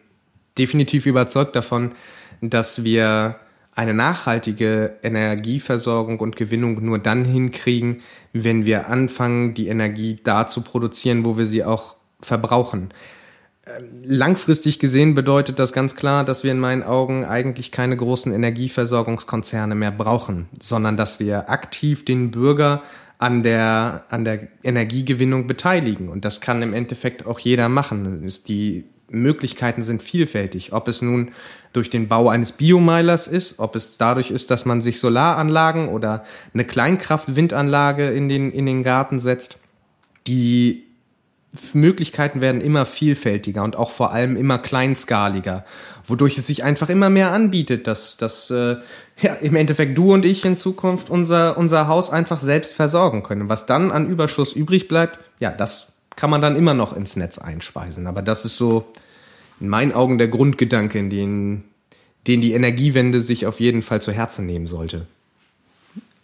definitiv 0.57 1.05
überzeugt 1.05 1.55
davon, 1.55 1.93
dass 2.41 2.83
wir 2.83 3.35
eine 3.75 3.93
nachhaltige 3.93 4.97
Energieversorgung 5.01 6.19
und 6.19 6.35
Gewinnung 6.35 6.83
nur 6.83 6.99
dann 6.99 7.25
hinkriegen, 7.25 8.01
wenn 8.31 8.65
wir 8.65 8.89
anfangen, 8.89 9.53
die 9.53 9.67
Energie 9.67 10.19
da 10.23 10.45
zu 10.47 10.61
produzieren, 10.61 11.25
wo 11.25 11.37
wir 11.37 11.45
sie 11.45 11.63
auch 11.63 11.95
verbrauchen. 12.21 12.89
Langfristig 14.03 14.77
gesehen 14.77 15.15
bedeutet 15.15 15.57
das 15.57 15.71
ganz 15.71 15.95
klar, 15.95 16.25
dass 16.25 16.43
wir 16.43 16.51
in 16.51 16.59
meinen 16.59 16.83
Augen 16.83 17.23
eigentlich 17.23 17.71
keine 17.71 17.95
großen 17.95 18.33
Energieversorgungskonzerne 18.33 19.73
mehr 19.73 19.91
brauchen, 19.91 20.49
sondern 20.59 20.97
dass 20.97 21.19
wir 21.19 21.49
aktiv 21.49 22.03
den 22.03 22.29
Bürger 22.29 22.83
an 23.23 23.41
der, 23.41 24.03
an 24.09 24.25
der 24.25 24.47
Energiegewinnung 24.63 25.47
beteiligen. 25.47 26.09
Und 26.09 26.25
das 26.25 26.41
kann 26.41 26.61
im 26.61 26.73
Endeffekt 26.73 27.25
auch 27.25 27.39
jeder 27.39 27.69
machen. 27.69 28.27
Die 28.49 28.83
Möglichkeiten 29.07 29.81
sind 29.81 30.03
vielfältig. 30.03 30.73
Ob 30.73 30.89
es 30.89 31.01
nun 31.01 31.31
durch 31.71 31.89
den 31.89 32.09
Bau 32.09 32.27
eines 32.27 32.51
Biomeilers 32.51 33.27
ist, 33.27 33.59
ob 33.59 33.77
es 33.77 33.97
dadurch 33.97 34.29
ist, 34.29 34.51
dass 34.51 34.65
man 34.65 34.81
sich 34.81 34.99
Solaranlagen 34.99 35.87
oder 35.87 36.25
eine 36.53 36.65
Kleinkraft-Windanlage 36.65 38.09
in 38.09 38.27
den, 38.27 38.51
in 38.51 38.65
den 38.65 38.83
Garten 38.83 39.19
setzt. 39.19 39.57
Die 40.27 40.83
Möglichkeiten 41.73 42.41
werden 42.41 42.61
immer 42.61 42.85
vielfältiger 42.85 43.63
und 43.63 43.75
auch 43.75 43.91
vor 43.91 44.11
allem 44.11 44.35
immer 44.35 44.57
kleinskaliger, 44.57 45.65
wodurch 46.05 46.37
es 46.37 46.47
sich 46.47 46.63
einfach 46.63 46.89
immer 46.89 47.09
mehr 47.09 47.31
anbietet, 47.31 47.85
dass, 47.85 48.17
dass 48.17 48.49
äh, 48.49 48.77
ja, 49.21 49.33
im 49.35 49.55
Endeffekt 49.55 49.97
du 49.97 50.13
und 50.13 50.25
ich 50.25 50.43
in 50.45 50.57
Zukunft 50.57 51.09
unser, 51.09 51.57
unser 51.57 51.87
Haus 51.87 52.09
einfach 52.09 52.39
selbst 52.39 52.73
versorgen 52.73 53.21
können. 53.21 53.49
Was 53.49 53.67
dann 53.67 53.91
an 53.91 54.09
Überschuss 54.09 54.53
übrig 54.53 54.87
bleibt, 54.87 55.19
ja, 55.39 55.51
das 55.51 55.93
kann 56.15 56.29
man 56.29 56.41
dann 56.41 56.55
immer 56.55 56.73
noch 56.73 56.95
ins 56.95 57.15
Netz 57.15 57.37
einspeisen. 57.37 58.07
Aber 58.07 58.21
das 58.21 58.45
ist 58.45 58.57
so 58.57 58.85
in 59.59 59.69
meinen 59.69 59.91
Augen 59.91 60.17
der 60.17 60.27
Grundgedanke, 60.27 60.97
in 60.97 61.09
den, 61.09 61.63
den 62.27 62.41
die 62.41 62.53
Energiewende 62.53 63.21
sich 63.21 63.45
auf 63.45 63.59
jeden 63.59 63.83
Fall 63.83 64.01
zu 64.01 64.11
Herzen 64.11 64.45
nehmen 64.45 64.67
sollte. 64.67 65.05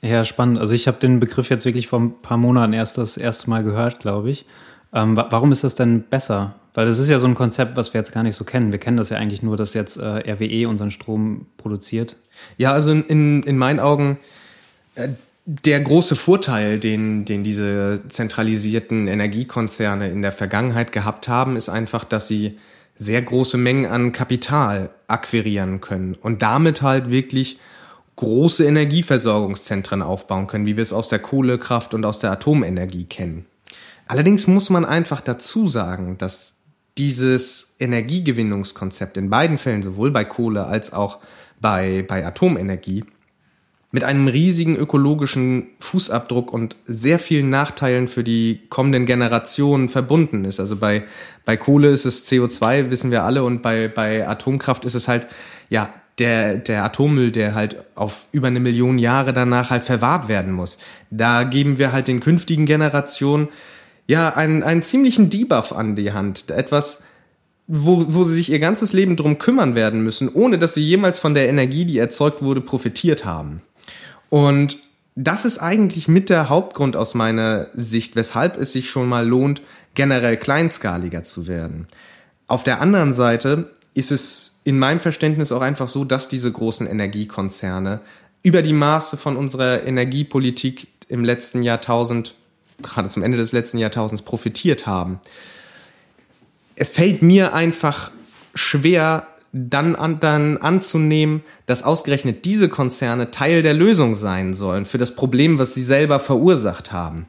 Ja, 0.02 0.26
spannend. 0.26 0.60
Also 0.60 0.74
ich 0.74 0.88
habe 0.88 1.00
den 1.00 1.20
Begriff 1.20 1.50
jetzt 1.50 1.66
wirklich 1.66 1.88
vor 1.88 2.00
ein 2.00 2.22
paar 2.22 2.38
Monaten 2.38 2.74
erst 2.74 2.98
das 2.98 3.18
erste 3.18 3.50
Mal 3.50 3.64
gehört, 3.64 4.00
glaube 4.00 4.30
ich. 4.32 4.46
Ähm, 4.94 5.16
warum 5.16 5.52
ist 5.52 5.64
das 5.64 5.76
denn 5.76 6.04
besser? 6.04 6.56
Weil 6.74 6.86
das 6.86 7.00
ist 7.00 7.10
ja 7.10 7.20
so 7.20 7.28
ein 7.28 7.36
Konzept, 7.36 7.76
was 7.76 7.94
wir 7.94 8.00
jetzt 8.00 8.12
gar 8.12 8.24
nicht 8.24 8.36
so 8.36 8.44
kennen. 8.44 8.72
Wir 8.72 8.80
kennen 8.80 8.98
das 8.98 9.10
ja 9.10 9.18
eigentlich 9.18 9.44
nur, 9.44 9.58
dass 9.58 9.74
jetzt 9.74 9.98
äh, 9.98 10.32
RWE 10.32 10.68
unseren 10.68 10.92
Strom 10.92 11.48
produziert. 11.58 12.16
Ja, 12.58 12.72
also 12.72 12.92
in, 12.92 13.44
in 13.44 13.58
meinen 13.58 13.80
Augen 13.80 14.18
äh, 14.96 15.10
der 15.46 15.80
große 15.80 16.16
Vorteil, 16.16 16.80
den, 16.80 17.26
den 17.26 17.44
diese 17.44 18.02
zentralisierten 18.08 19.08
Energiekonzerne 19.08 20.08
in 20.10 20.22
der 20.22 20.32
Vergangenheit 20.32 20.92
gehabt 20.92 21.28
haben, 21.28 21.56
ist 21.56 21.70
einfach, 21.70 22.04
dass 22.04 22.28
sie 22.28 22.60
sehr 22.96 23.22
große 23.22 23.58
Mengen 23.58 23.88
an 23.88 24.12
Kapital 24.12 24.92
akquirieren 25.08 25.82
können 25.82 26.16
und 26.22 26.42
damit 26.44 26.82
halt 26.82 27.10
wirklich 27.10 27.58
große 28.18 28.66
Energieversorgungszentren 28.66 30.02
aufbauen 30.02 30.46
können, 30.48 30.66
wie 30.66 30.76
wir 30.76 30.84
es 30.84 30.94
aus 30.94 31.10
der 31.10 31.20
Kohlekraft 31.20 31.94
und 31.94 32.06
aus 32.06 32.20
der 32.20 32.32
Atomenergie 32.32 33.06
kennen. 33.06 33.46
Allerdings 34.10 34.48
muss 34.48 34.72
man 34.72 34.86
einfach 34.86 35.22
dazu 35.22 35.68
sagen, 35.68 36.18
dass 36.18 36.56
dieses 36.98 37.76
Energiegewinnungskonzept 37.78 39.18
in 39.18 39.30
beiden 39.30 39.60
Fällen, 39.60 39.84
sowohl 39.84 40.10
bei 40.10 40.26
Kohle 40.26 40.66
als 40.66 40.94
auch 40.94 41.20
bei, 41.62 42.04
bei 42.08 42.26
Atomenergie, 42.26 43.06
mit 43.92 44.04
einem 44.04 44.28
riesigen 44.28 44.76
ökologischen 44.76 45.68
Fußabdruck 45.78 46.52
und 46.52 46.76
sehr 46.88 47.20
vielen 47.20 47.52
Nachteilen 47.52 48.08
für 48.08 48.24
die 48.24 48.62
kommenden 48.70 49.06
Generationen 49.06 49.90
verbunden 49.90 50.44
ist. 50.44 50.60
Also 50.60 50.76
bei, 50.76 51.04
bei 51.46 51.56
Kohle 51.56 51.92
ist 51.92 52.06
es 52.06 52.28
CO2, 52.28 52.90
wissen 52.90 53.12
wir 53.12 53.24
alle, 53.24 53.44
und 53.44 53.62
bei, 53.62 53.90
bei 53.90 54.28
Atomkraft 54.28 54.86
ist 54.86 54.96
es 54.96 55.08
halt, 55.08 55.28
ja, 55.70 55.94
der, 56.18 56.56
der 56.56 56.84
Atommüll, 56.84 57.32
der 57.32 57.54
halt 57.54 57.86
auf 57.94 58.26
über 58.32 58.48
eine 58.48 58.60
Million 58.60 58.98
Jahre 58.98 59.34
danach 59.34 59.70
halt 59.70 59.84
verwahrt 59.84 60.28
werden 60.30 60.52
muss. 60.52 60.80
Da 61.12 61.44
geben 61.44 61.78
wir 61.78 61.92
halt 61.92 62.08
den 62.08 62.22
künftigen 62.22 62.66
Generationen 62.66 63.50
ja 64.10 64.36
einen, 64.36 64.64
einen 64.64 64.82
ziemlichen 64.82 65.30
Debuff 65.30 65.72
an 65.72 65.96
die 65.96 66.12
Hand. 66.12 66.50
Etwas, 66.50 67.04
wo, 67.68 68.06
wo 68.10 68.24
sie 68.24 68.34
sich 68.34 68.52
ihr 68.52 68.58
ganzes 68.58 68.92
Leben 68.92 69.16
drum 69.16 69.38
kümmern 69.38 69.76
werden 69.76 70.04
müssen, 70.04 70.30
ohne 70.34 70.58
dass 70.58 70.74
sie 70.74 70.82
jemals 70.82 71.20
von 71.20 71.36
der 71.36 71.48
Energie, 71.48 71.86
die 71.86 72.00
erzeugt 72.00 72.42
wurde, 72.42 72.60
profitiert 72.60 73.24
haben. 73.24 73.62
Und 74.32 74.78
das 75.16 75.46
ist 75.46 75.60
eigentlich 75.60 76.08
mit 76.08 76.32
der 76.32 76.50
Hauptgrund 76.50 76.96
aus 76.96 77.14
meiner 77.14 77.68
Sicht, 77.76 78.16
weshalb 78.16 78.58
es 78.58 78.74
sich 78.74 78.90
schon 78.90 79.08
mal 79.08 79.28
lohnt, 79.28 79.62
generell 79.94 80.38
kleinskaliger 80.38 81.24
zu 81.24 81.46
werden. 81.46 81.88
Auf 82.48 82.64
der 82.64 82.82
anderen 82.82 83.14
Seite 83.14 83.70
ist 83.94 84.12
es 84.12 84.62
in 84.64 84.80
meinem 84.80 85.00
Verständnis 85.00 85.52
auch 85.52 85.62
einfach 85.62 85.88
so, 85.88 86.04
dass 86.04 86.30
diese 86.30 86.52
großen 86.52 86.88
Energiekonzerne 86.88 88.02
über 88.42 88.64
die 88.64 88.74
Maße 88.74 89.18
von 89.18 89.38
unserer 89.38 89.84
Energiepolitik 89.84 90.88
im 91.10 91.24
letzten 91.24 91.62
Jahrtausend, 91.62 92.34
gerade 92.82 93.10
zum 93.10 93.24
Ende 93.24 93.38
des 93.38 93.52
letzten 93.52 93.78
Jahrtausends, 93.78 94.22
profitiert 94.22 94.88
haben. 94.88 95.20
Es 96.76 96.92
fällt 96.92 97.22
mir 97.22 97.54
einfach 97.54 98.12
schwer, 98.56 99.28
dann, 99.52 99.96
an, 99.96 100.20
dann 100.20 100.58
anzunehmen, 100.58 101.44
dass 101.66 101.84
ausgerechnet 101.84 102.46
diese 102.46 102.70
Konzerne 102.70 103.32
Teil 103.32 103.64
der 103.64 103.74
Lösung 103.74 104.16
sein 104.16 104.54
sollen 104.54 104.86
für 104.86 104.98
das 104.98 105.16
Problem, 105.16 105.58
was 105.58 105.74
sie 105.74 105.84
selber 105.84 106.20
verursacht 106.20 106.92
haben. 106.92 107.26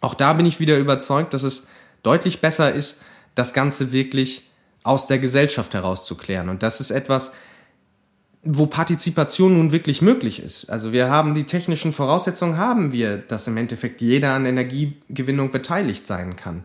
Auch 0.00 0.14
da 0.14 0.32
bin 0.32 0.46
ich 0.46 0.60
wieder 0.60 0.78
überzeugt, 0.78 1.34
dass 1.34 1.42
es 1.42 1.66
deutlich 2.02 2.40
besser 2.40 2.72
ist, 2.72 3.02
das 3.34 3.52
Ganze 3.52 3.92
wirklich 3.92 4.48
aus 4.82 5.06
der 5.06 5.18
Gesellschaft 5.18 5.74
herauszuklären. 5.74 6.48
Und 6.48 6.62
das 6.62 6.80
ist 6.80 6.90
etwas, 6.90 7.32
wo 8.42 8.66
Partizipation 8.66 9.54
nun 9.54 9.72
wirklich 9.72 10.00
möglich 10.00 10.42
ist. 10.42 10.70
Also 10.70 10.92
wir 10.92 11.10
haben 11.10 11.34
die 11.34 11.44
technischen 11.44 11.92
Voraussetzungen, 11.92 12.56
haben 12.56 12.92
wir, 12.92 13.18
dass 13.18 13.46
im 13.46 13.56
Endeffekt 13.56 14.00
jeder 14.00 14.32
an 14.32 14.46
Energiegewinnung 14.46 15.50
beteiligt 15.50 16.06
sein 16.06 16.36
kann. 16.36 16.64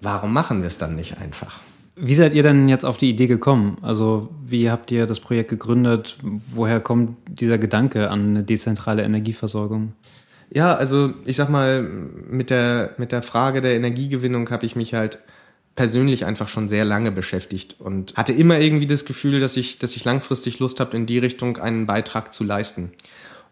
Warum 0.00 0.32
machen 0.32 0.60
wir 0.60 0.66
es 0.66 0.78
dann 0.78 0.96
nicht 0.96 1.18
einfach? 1.18 1.60
Wie 1.94 2.14
seid 2.14 2.34
ihr 2.34 2.42
denn 2.42 2.68
jetzt 2.68 2.84
auf 2.84 2.98
die 2.98 3.08
Idee 3.08 3.26
gekommen? 3.26 3.78
Also 3.80 4.28
wie 4.44 4.70
habt 4.70 4.90
ihr 4.90 5.06
das 5.06 5.20
Projekt 5.20 5.48
gegründet? 5.48 6.18
Woher 6.52 6.80
kommt 6.80 7.16
dieser 7.26 7.56
Gedanke 7.56 8.10
an 8.10 8.20
eine 8.20 8.42
dezentrale 8.42 9.02
Energieversorgung? 9.02 9.92
Ja, 10.50 10.74
also 10.74 11.14
ich 11.24 11.36
sag 11.36 11.48
mal, 11.48 11.82
mit 11.82 12.50
der, 12.50 12.94
mit 12.98 13.12
der 13.12 13.22
Frage 13.22 13.60
der 13.60 13.74
Energiegewinnung 13.74 14.50
habe 14.50 14.66
ich 14.66 14.76
mich 14.76 14.92
halt 14.92 15.20
persönlich 15.76 16.24
einfach 16.24 16.48
schon 16.48 16.68
sehr 16.68 16.84
lange 16.84 17.12
beschäftigt 17.12 17.76
und 17.78 18.14
hatte 18.16 18.32
immer 18.32 18.58
irgendwie 18.58 18.86
das 18.86 19.04
Gefühl, 19.04 19.38
dass 19.38 19.56
ich, 19.56 19.78
dass 19.78 19.94
ich 19.94 20.04
langfristig 20.04 20.58
Lust 20.58 20.80
habe, 20.80 20.96
in 20.96 21.06
die 21.06 21.18
Richtung 21.18 21.58
einen 21.58 21.86
Beitrag 21.86 22.32
zu 22.32 22.42
leisten. 22.42 22.92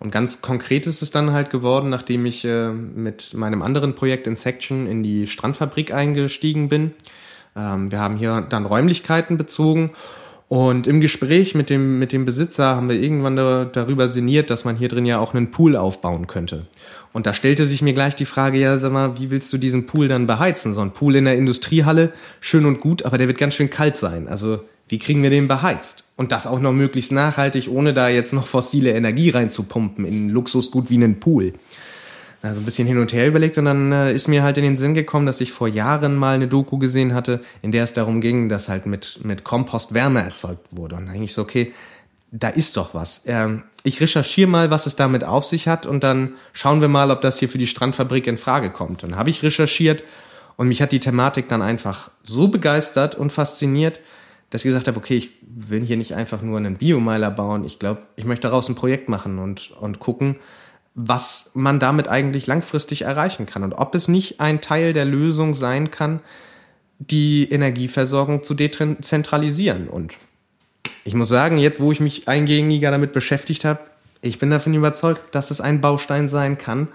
Und 0.00 0.10
ganz 0.10 0.42
konkret 0.42 0.86
ist 0.86 1.02
es 1.02 1.10
dann 1.12 1.32
halt 1.32 1.50
geworden, 1.50 1.88
nachdem 1.90 2.26
ich 2.26 2.44
äh, 2.44 2.70
mit 2.70 3.34
meinem 3.34 3.62
anderen 3.62 3.94
Projekt 3.94 4.26
in 4.26 4.34
Section 4.34 4.86
in 4.86 5.02
die 5.02 5.26
Strandfabrik 5.26 5.94
eingestiegen 5.94 6.68
bin 6.68 6.94
ähm, 7.56 7.90
wir 7.90 8.00
haben 8.00 8.16
hier 8.16 8.40
dann 8.42 8.66
Räumlichkeiten 8.66 9.36
bezogen 9.36 9.90
und 10.48 10.86
im 10.86 11.00
Gespräch 11.00 11.54
mit 11.54 11.70
dem, 11.70 11.98
mit 11.98 12.12
dem 12.12 12.24
Besitzer 12.24 12.76
haben 12.76 12.88
wir 12.88 12.96
irgendwann 12.96 13.36
da, 13.36 13.64
darüber 13.64 14.08
sinniert, 14.08 14.50
dass 14.50 14.64
man 14.64 14.76
hier 14.76 14.88
drin 14.88 15.06
ja 15.06 15.18
auch 15.18 15.34
einen 15.34 15.50
Pool 15.50 15.76
aufbauen 15.76 16.26
könnte. 16.26 16.66
Und 17.14 17.26
da 17.26 17.32
stellte 17.32 17.66
sich 17.66 17.80
mir 17.80 17.94
gleich 17.94 18.16
die 18.16 18.26
Frage, 18.26 18.58
ja, 18.58 18.76
sag 18.76 18.92
mal, 18.92 19.18
wie 19.18 19.30
willst 19.30 19.50
du 19.52 19.56
diesen 19.56 19.86
Pool 19.86 20.08
dann 20.08 20.26
beheizen? 20.26 20.74
So 20.74 20.82
ein 20.82 20.90
Pool 20.90 21.14
in 21.16 21.24
der 21.24 21.36
Industriehalle, 21.36 22.12
schön 22.40 22.66
und 22.66 22.80
gut, 22.80 23.04
aber 23.04 23.16
der 23.16 23.28
wird 23.28 23.38
ganz 23.38 23.54
schön 23.54 23.70
kalt 23.70 23.96
sein. 23.96 24.28
Also, 24.28 24.58
wie 24.88 24.98
kriegen 24.98 25.22
wir 25.22 25.30
den 25.30 25.48
beheizt? 25.48 26.04
Und 26.16 26.32
das 26.32 26.46
auch 26.46 26.60
noch 26.60 26.72
möglichst 26.72 27.12
nachhaltig, 27.12 27.70
ohne 27.70 27.94
da 27.94 28.08
jetzt 28.08 28.32
noch 28.32 28.46
fossile 28.46 28.90
Energie 28.90 29.30
reinzupumpen 29.30 30.04
in 30.04 30.28
Luxusgut 30.28 30.90
wie 30.90 30.96
einen 30.96 31.20
Pool 31.20 31.54
also 32.44 32.60
ein 32.60 32.64
bisschen 32.64 32.86
hin 32.86 32.98
und 32.98 33.12
her 33.12 33.26
überlegt 33.26 33.56
und 33.56 33.64
dann 33.64 33.90
äh, 33.90 34.12
ist 34.12 34.28
mir 34.28 34.42
halt 34.42 34.58
in 34.58 34.64
den 34.64 34.76
Sinn 34.76 34.92
gekommen, 34.92 35.24
dass 35.24 35.40
ich 35.40 35.50
vor 35.50 35.66
Jahren 35.66 36.14
mal 36.14 36.34
eine 36.34 36.46
Doku 36.46 36.78
gesehen 36.78 37.14
hatte, 37.14 37.40
in 37.62 37.72
der 37.72 37.84
es 37.84 37.94
darum 37.94 38.20
ging, 38.20 38.50
dass 38.50 38.68
halt 38.68 38.84
mit, 38.84 39.20
mit 39.24 39.44
Kompost 39.44 39.94
Wärme 39.94 40.22
erzeugt 40.22 40.66
wurde. 40.70 40.96
Und 40.96 41.06
dann 41.06 41.12
denke 41.12 41.24
ich 41.24 41.32
so, 41.32 41.40
okay, 41.40 41.72
da 42.36 42.48
ist 42.48 42.76
doch 42.76 42.94
was. 42.94 43.22
Ähm, 43.26 43.62
ich 43.84 44.00
recherchiere 44.00 44.50
mal, 44.50 44.70
was 44.70 44.86
es 44.86 44.96
damit 44.96 45.22
auf 45.22 45.44
sich 45.44 45.68
hat 45.68 45.86
und 45.86 46.02
dann 46.02 46.34
schauen 46.52 46.80
wir 46.80 46.88
mal, 46.88 47.10
ob 47.10 47.22
das 47.22 47.38
hier 47.38 47.48
für 47.48 47.58
die 47.58 47.68
Strandfabrik 47.68 48.26
in 48.26 48.38
Frage 48.38 48.70
kommt. 48.70 49.04
Dann 49.04 49.16
habe 49.16 49.30
ich 49.30 49.42
recherchiert 49.42 50.02
und 50.56 50.68
mich 50.68 50.82
hat 50.82 50.90
die 50.90 51.00
Thematik 51.00 51.48
dann 51.48 51.62
einfach 51.62 52.10
so 52.24 52.48
begeistert 52.48 53.14
und 53.14 53.30
fasziniert, 53.30 54.00
dass 54.50 54.62
ich 54.64 54.68
gesagt 54.68 54.88
habe, 54.88 54.98
okay, 54.98 55.16
ich 55.16 55.30
will 55.42 55.84
hier 55.84 55.96
nicht 55.96 56.14
einfach 56.14 56.42
nur 56.42 56.58
einen 56.58 56.76
Biomeiler 56.76 57.30
bauen. 57.30 57.64
Ich 57.64 57.78
glaube, 57.78 58.02
ich 58.16 58.24
möchte 58.24 58.48
daraus 58.48 58.68
ein 58.68 58.74
Projekt 58.74 59.08
machen 59.08 59.38
und, 59.38 59.70
und 59.70 60.00
gucken, 60.00 60.36
was 60.96 61.52
man 61.54 61.78
damit 61.78 62.08
eigentlich 62.08 62.48
langfristig 62.48 63.02
erreichen 63.02 63.46
kann 63.46 63.62
und 63.62 63.74
ob 63.74 63.94
es 63.94 64.08
nicht 64.08 64.40
ein 64.40 64.60
Teil 64.60 64.92
der 64.92 65.04
Lösung 65.04 65.54
sein 65.54 65.92
kann, 65.92 66.20
die 66.98 67.48
Energieversorgung 67.48 68.42
zu 68.42 68.54
dezentralisieren. 68.54 69.88
Und 69.88 70.16
ich 71.04 71.14
muss 71.14 71.28
sagen, 71.28 71.58
jetzt 71.58 71.80
wo 71.80 71.92
ich 71.92 72.00
mich 72.00 72.28
eingängiger 72.28 72.90
damit 72.90 73.12
beschäftigt 73.12 73.64
habe, 73.64 73.80
ich 74.22 74.38
bin 74.38 74.50
davon 74.50 74.74
überzeugt, 74.74 75.34
dass 75.34 75.50
es 75.50 75.60
ein 75.60 75.80
Baustein 75.80 76.28
sein 76.28 76.56
kann 76.58 76.88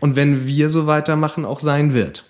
und 0.00 0.16
wenn 0.16 0.46
wir 0.46 0.68
so 0.68 0.86
weitermachen, 0.86 1.44
auch 1.44 1.60
sein 1.60 1.94
wird. 1.94 2.24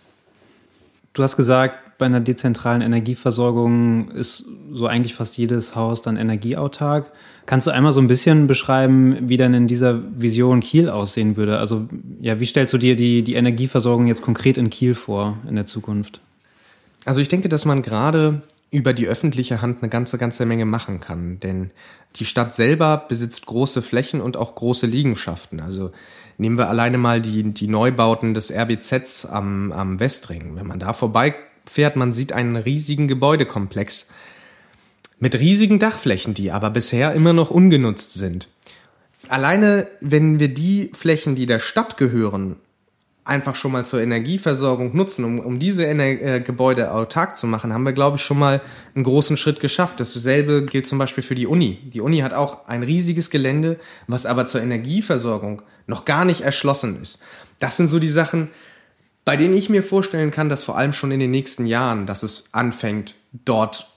Du 1.15 1.23
hast 1.23 1.37
gesagt, 1.37 1.99
bei 1.99 2.07
einer 2.07 2.21
dezentralen 2.21 2.81
Energieversorgung 2.81 4.11
ist 4.11 4.45
so 4.73 4.87
eigentlich 4.87 5.15
fast 5.15 5.39
jedes 5.39 5.77
Haus 5.77 6.03
dann 6.03 6.17
energieautark. 6.17 7.13
Kannst 7.47 7.67
du 7.67 7.71
einmal 7.71 7.93
so 7.93 8.01
ein 8.01 8.09
bisschen 8.09 8.47
beschreiben, 8.47 9.29
wie 9.29 9.37
dann 9.37 9.55
in 9.55 9.69
dieser 9.69 10.01
Vision 10.21 10.61
Kiel 10.61 10.89
aussehen 10.89 11.37
würde? 11.37 11.59
Also, 11.59 11.87
ja, 12.21 12.41
wie 12.41 12.47
stellst 12.47 12.73
du 12.75 12.79
dir 12.79 12.97
die, 12.97 13.23
die 13.23 13.35
Energieversorgung 13.35 14.07
jetzt 14.07 14.23
konkret 14.23 14.59
in 14.59 14.71
Kiel 14.71 14.95
vor 14.95 15.39
in 15.49 15.55
der 15.55 15.67
Zukunft? 15.67 16.21
Also, 17.05 17.21
ich 17.21 17.29
denke, 17.29 17.49
dass 17.49 17.65
man 17.65 17.83
gerade 17.83 18.43
über 18.73 18.95
die 18.95 19.07
öffentliche 19.07 19.61
Hand 19.63 19.83
eine 19.83 19.91
ganze, 19.91 20.19
ganze 20.19 20.47
Menge 20.47 20.65
machen 20.65 20.99
kann. 20.99 21.39
Denn 21.39 21.71
die 22.17 22.25
Stadt 22.25 22.55
selber 22.55 23.05
besitzt 23.07 23.47
große 23.47 23.83
Flächen 23.83 24.21
und 24.21 24.37
auch 24.37 24.55
große 24.55 24.87
Liegenschaften. 24.87 25.61
Also 25.61 25.93
nehmen 26.39 26.57
wir 26.57 26.71
alleine 26.71 26.97
mal 26.97 27.21
die, 27.21 27.53
die 27.53 27.69
Neubauten 27.69 28.33
des 28.33 28.51
RBZs 28.51 29.27
am, 29.27 29.73
am 29.73 30.01
Westring. 30.01 30.57
Wenn 30.57 30.67
man 30.67 30.81
da 30.81 30.95
vorbeifährt, 30.95 31.97
man 31.97 32.15
sieht 32.15 32.33
einen 32.33 32.57
riesigen 32.57 33.09
Gebäudekomplex 33.09 34.09
mit 35.19 35.39
riesigen 35.39 35.79
Dachflächen, 35.79 36.33
die 36.33 36.51
aber 36.51 36.71
bisher 36.71 37.13
immer 37.13 37.35
noch 37.35 37.51
ungenutzt 37.51 38.15
sind. 38.15 38.49
Alleine, 39.29 39.87
wenn 40.01 40.41
wir 40.41 40.49
die 40.49 40.91
Flächen, 40.95 41.37
die 41.37 41.47
der 41.47 41.61
Stadt 41.61 41.99
gehören, 41.99 42.57
einfach 43.33 43.57
schon 43.57 43.73
mal 43.73 43.87
zur 43.87 44.03
Energieversorgung 44.03 44.95
nutzen, 44.95 45.25
um, 45.25 45.41
um 45.41 45.59
diese 45.59 45.87
Ener 45.87 46.05
äh, 46.05 46.41
Gebäude 46.41 46.93
autark 46.93 47.35
zu 47.35 47.47
machen, 47.47 47.73
haben 47.73 47.85
wir, 47.85 47.95
glaube 47.95 48.19
ich, 48.19 48.23
schon 48.23 48.39
mal 48.39 48.61
einen 48.95 49.05
großen 49.05 49.39
Schritt 49.39 49.59
geschafft. 49.59 49.99
Dasselbe 49.99 50.67
gilt 50.67 50.87
zum 50.87 50.99
Beispiel 50.99 51.25
für 51.25 51.35
die 51.35 51.47
Uni. 51.47 51.79
Die 51.85 52.03
Uni 52.03 52.19
hat 52.19 52.35
auch 52.35 52.69
ein 52.69 52.83
riesiges 52.83 53.31
Gelände, 53.31 53.81
was 54.07 54.27
aber 54.27 54.47
zur 54.47 54.61
Energieversorgung 54.61 55.63
noch 55.87 56.05
gar 56.05 56.27
nicht 56.27 56.43
erschlossen 56.43 57.01
ist. 57.01 57.23
Das 57.59 57.79
sind 57.79 57.89
so 57.89 57.99
die 57.99 58.09
Sachen, 58.09 58.51
bei 59.25 59.37
denen 59.37 59.57
ich 59.57 59.71
mir 59.71 59.83
vorstellen 59.83 60.31
kann, 60.31 60.51
dass 60.51 60.65
vor 60.65 60.77
allem 60.77 60.93
schon 60.93 61.11
in 61.11 61.21
den 61.21 61.31
nächsten 61.31 61.67
Jahren, 61.67 62.07
dass 62.07 62.23
es 62.23 62.53
anfängt, 62.53 63.15
dort 63.33 63.89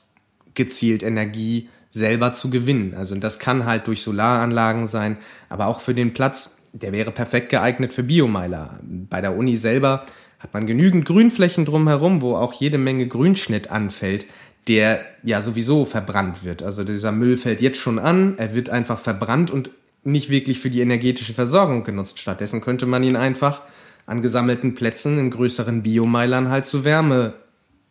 gezielt 0.53 1.03
Energie 1.03 1.69
selber 1.89 2.31
zu 2.31 2.49
gewinnen. 2.49 2.93
Also 2.95 3.15
das 3.15 3.39
kann 3.39 3.65
halt 3.65 3.87
durch 3.87 4.01
Solaranlagen 4.01 4.87
sein, 4.87 5.17
aber 5.49 5.67
auch 5.67 5.81
für 5.81 5.93
den 5.93 6.13
Platz, 6.13 6.54
der 6.75 6.91
wäre 6.91 7.11
perfekt 7.11 7.49
geeignet 7.49 7.93
für 7.93 8.03
Biomeiler. 8.03 8.79
Bei 8.83 9.21
der 9.21 9.35
Uni 9.35 9.57
selber 9.57 10.05
hat 10.39 10.53
man 10.53 10.65
genügend 10.65 11.05
Grünflächen 11.05 11.65
drumherum, 11.65 12.21
wo 12.21 12.35
auch 12.35 12.53
jede 12.53 12.77
Menge 12.77 13.07
Grünschnitt 13.07 13.71
anfällt, 13.71 14.25
der 14.67 14.99
ja 15.23 15.41
sowieso 15.41 15.85
verbrannt 15.85 16.43
wird. 16.43 16.63
Also 16.63 16.83
dieser 16.83 17.11
Müll 17.11 17.37
fällt 17.37 17.61
jetzt 17.61 17.79
schon 17.79 17.97
an, 17.97 18.35
er 18.37 18.53
wird 18.53 18.69
einfach 18.69 18.99
verbrannt 18.99 19.51
und 19.51 19.69
nicht 20.03 20.29
wirklich 20.29 20.59
für 20.59 20.69
die 20.69 20.81
energetische 20.81 21.33
Versorgung 21.33 21.83
genutzt. 21.83 22.19
Stattdessen 22.19 22.61
könnte 22.61 22.85
man 22.85 23.03
ihn 23.03 23.15
einfach 23.15 23.61
an 24.05 24.21
gesammelten 24.21 24.75
Plätzen 24.75 25.17
in 25.17 25.31
größeren 25.31 25.81
Biomeilern 25.81 26.49
halt 26.49 26.65
zu 26.65 26.83
Wärme 26.83 27.33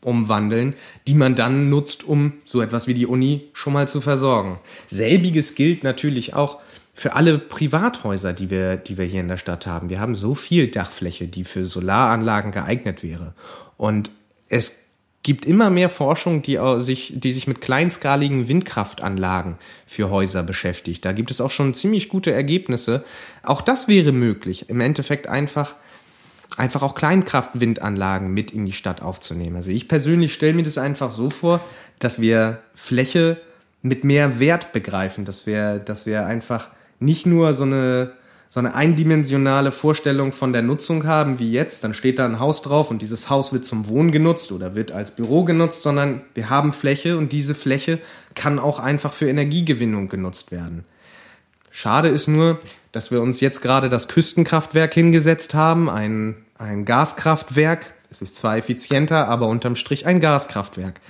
umwandeln, 0.02 0.74
die 1.08 1.14
man 1.14 1.34
dann 1.34 1.70
nutzt, 1.70 2.04
um 2.04 2.34
so 2.44 2.60
etwas 2.60 2.86
wie 2.86 2.94
die 2.94 3.06
Uni 3.06 3.48
schon 3.54 3.72
mal 3.72 3.88
zu 3.88 4.02
versorgen. 4.02 4.58
Selbiges 4.86 5.54
gilt 5.54 5.82
natürlich 5.82 6.34
auch 6.34 6.58
für 6.94 7.14
alle 7.14 7.38
Privathäuser, 7.38 8.32
die 8.32 8.50
wir, 8.50 8.76
die 8.76 8.96
wir 8.96 9.04
hier 9.04 9.20
in 9.20 9.28
der 9.28 9.36
Stadt 9.36 9.66
haben. 9.66 9.90
Wir 9.90 10.00
haben 10.00 10.14
so 10.14 10.34
viel 10.34 10.68
Dachfläche, 10.68 11.26
die 11.26 11.44
für 11.44 11.64
Solaranlagen 11.64 12.52
geeignet 12.52 13.02
wäre. 13.02 13.34
Und 13.76 14.10
es 14.48 14.84
gibt 15.24 15.44
immer 15.46 15.70
mehr 15.70 15.90
Forschung, 15.90 16.42
die 16.42 16.60
sich, 16.78 17.14
die 17.16 17.32
sich 17.32 17.48
mit 17.48 17.60
kleinskaligen 17.60 18.46
Windkraftanlagen 18.46 19.56
für 19.86 20.10
Häuser 20.10 20.44
beschäftigt. 20.44 21.04
Da 21.04 21.12
gibt 21.12 21.30
es 21.30 21.40
auch 21.40 21.50
schon 21.50 21.74
ziemlich 21.74 22.08
gute 22.08 22.30
Ergebnisse. 22.30 23.04
Auch 23.42 23.62
das 23.62 23.88
wäre 23.88 24.12
möglich. 24.12 24.68
Im 24.68 24.80
Endeffekt 24.80 25.26
einfach, 25.26 25.74
einfach 26.56 26.82
auch 26.82 26.94
Kleinkraftwindanlagen 26.94 28.32
mit 28.32 28.52
in 28.52 28.66
die 28.66 28.72
Stadt 28.72 29.02
aufzunehmen. 29.02 29.56
Also 29.56 29.70
ich 29.70 29.88
persönlich 29.88 30.32
stelle 30.34 30.54
mir 30.54 30.62
das 30.62 30.78
einfach 30.78 31.10
so 31.10 31.30
vor, 31.30 31.60
dass 31.98 32.20
wir 32.20 32.60
Fläche 32.74 33.40
mit 33.80 34.04
mehr 34.04 34.38
Wert 34.38 34.72
begreifen, 34.72 35.24
dass 35.24 35.46
wir, 35.46 35.78
dass 35.78 36.06
wir 36.06 36.26
einfach 36.26 36.68
nicht 36.98 37.26
nur 37.26 37.54
so 37.54 37.64
eine, 37.64 38.12
so 38.48 38.60
eine 38.60 38.74
eindimensionale 38.74 39.72
Vorstellung 39.72 40.32
von 40.32 40.52
der 40.52 40.62
Nutzung 40.62 41.06
haben 41.06 41.38
wie 41.38 41.50
jetzt, 41.50 41.84
dann 41.84 41.94
steht 41.94 42.18
da 42.18 42.24
ein 42.24 42.38
Haus 42.38 42.62
drauf 42.62 42.90
und 42.90 43.02
dieses 43.02 43.28
Haus 43.30 43.52
wird 43.52 43.64
zum 43.64 43.88
Wohnen 43.88 44.12
genutzt 44.12 44.52
oder 44.52 44.74
wird 44.74 44.92
als 44.92 45.10
Büro 45.10 45.44
genutzt, 45.44 45.82
sondern 45.82 46.22
wir 46.34 46.50
haben 46.50 46.72
Fläche 46.72 47.18
und 47.18 47.32
diese 47.32 47.54
Fläche 47.54 47.98
kann 48.34 48.58
auch 48.58 48.78
einfach 48.78 49.12
für 49.12 49.28
Energiegewinnung 49.28 50.08
genutzt 50.08 50.52
werden. 50.52 50.84
Schade 51.70 52.08
ist 52.08 52.28
nur, 52.28 52.60
dass 52.92 53.10
wir 53.10 53.20
uns 53.20 53.40
jetzt 53.40 53.60
gerade 53.60 53.88
das 53.88 54.06
Küstenkraftwerk 54.06 54.94
hingesetzt 54.94 55.54
haben, 55.54 55.90
ein, 55.90 56.36
ein 56.56 56.84
Gaskraftwerk. 56.84 57.92
Es 58.08 58.22
ist 58.22 58.36
zwar 58.36 58.56
effizienter, 58.56 59.26
aber 59.26 59.48
unterm 59.48 59.74
Strich 59.74 60.06
ein 60.06 60.20
Gaskraftwerk. 60.20 61.00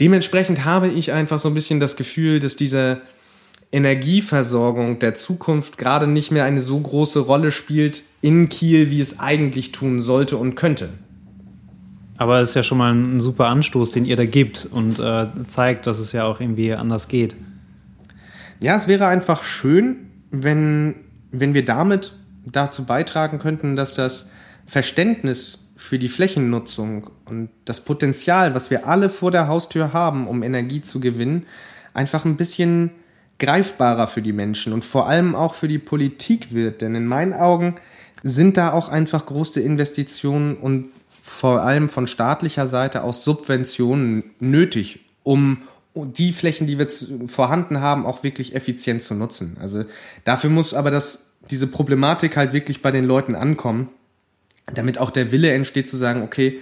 Dementsprechend 0.00 0.64
habe 0.64 0.88
ich 0.88 1.12
einfach 1.12 1.38
so 1.38 1.46
ein 1.46 1.54
bisschen 1.54 1.78
das 1.78 1.94
Gefühl, 1.94 2.40
dass 2.40 2.56
diese 2.56 3.02
Energieversorgung 3.72 4.98
der 4.98 5.14
Zukunft 5.14 5.78
gerade 5.78 6.06
nicht 6.06 6.30
mehr 6.30 6.44
eine 6.44 6.60
so 6.60 6.78
große 6.78 7.20
Rolle 7.20 7.50
spielt 7.50 8.02
in 8.20 8.48
Kiel, 8.50 8.90
wie 8.90 9.00
es 9.00 9.18
eigentlich 9.18 9.72
tun 9.72 10.00
sollte 10.00 10.36
und 10.36 10.54
könnte. 10.54 10.90
Aber 12.18 12.40
es 12.40 12.50
ist 12.50 12.54
ja 12.54 12.62
schon 12.62 12.78
mal 12.78 12.94
ein 12.94 13.20
super 13.20 13.46
Anstoß, 13.46 13.90
den 13.90 14.04
ihr 14.04 14.16
da 14.16 14.26
gibt 14.26 14.68
und 14.70 14.98
äh, 14.98 15.26
zeigt, 15.46 15.86
dass 15.86 15.98
es 15.98 16.12
ja 16.12 16.24
auch 16.24 16.40
irgendwie 16.40 16.72
anders 16.74 17.08
geht. 17.08 17.34
Ja, 18.60 18.76
es 18.76 18.86
wäre 18.86 19.06
einfach 19.06 19.42
schön, 19.42 19.96
wenn, 20.30 20.94
wenn 21.32 21.54
wir 21.54 21.64
damit 21.64 22.12
dazu 22.44 22.84
beitragen 22.84 23.38
könnten, 23.38 23.74
dass 23.74 23.94
das 23.94 24.30
Verständnis 24.66 25.58
für 25.74 25.98
die 25.98 26.08
Flächennutzung 26.08 27.10
und 27.24 27.48
das 27.64 27.80
Potenzial, 27.80 28.54
was 28.54 28.70
wir 28.70 28.86
alle 28.86 29.10
vor 29.10 29.30
der 29.30 29.48
Haustür 29.48 29.92
haben, 29.92 30.28
um 30.28 30.42
Energie 30.42 30.82
zu 30.82 31.00
gewinnen, 31.00 31.46
einfach 31.92 32.24
ein 32.24 32.36
bisschen 32.36 32.90
greifbarer 33.42 34.06
für 34.06 34.22
die 34.22 34.32
Menschen 34.32 34.72
und 34.72 34.84
vor 34.84 35.08
allem 35.08 35.34
auch 35.34 35.54
für 35.54 35.66
die 35.66 35.80
Politik 35.80 36.54
wird. 36.54 36.80
Denn 36.80 36.94
in 36.94 37.06
meinen 37.06 37.34
Augen 37.34 37.74
sind 38.22 38.56
da 38.56 38.72
auch 38.72 38.88
einfach 38.88 39.26
große 39.26 39.60
Investitionen 39.60 40.56
und 40.56 40.90
vor 41.20 41.62
allem 41.62 41.88
von 41.88 42.06
staatlicher 42.06 42.68
Seite 42.68 43.02
aus 43.02 43.24
Subventionen 43.24 44.30
nötig, 44.38 45.00
um 45.24 45.58
die 45.94 46.32
Flächen, 46.32 46.68
die 46.68 46.78
wir 46.78 46.86
vorhanden 47.26 47.80
haben, 47.80 48.06
auch 48.06 48.22
wirklich 48.22 48.54
effizient 48.54 49.02
zu 49.02 49.14
nutzen. 49.14 49.56
Also 49.60 49.84
dafür 50.24 50.48
muss 50.48 50.72
aber 50.72 50.92
das, 50.92 51.36
diese 51.50 51.66
Problematik 51.66 52.36
halt 52.36 52.52
wirklich 52.52 52.80
bei 52.80 52.92
den 52.92 53.04
Leuten 53.04 53.34
ankommen, 53.34 53.88
damit 54.72 54.98
auch 54.98 55.10
der 55.10 55.32
Wille 55.32 55.50
entsteht 55.50 55.88
zu 55.88 55.96
sagen, 55.96 56.22
okay, 56.22 56.60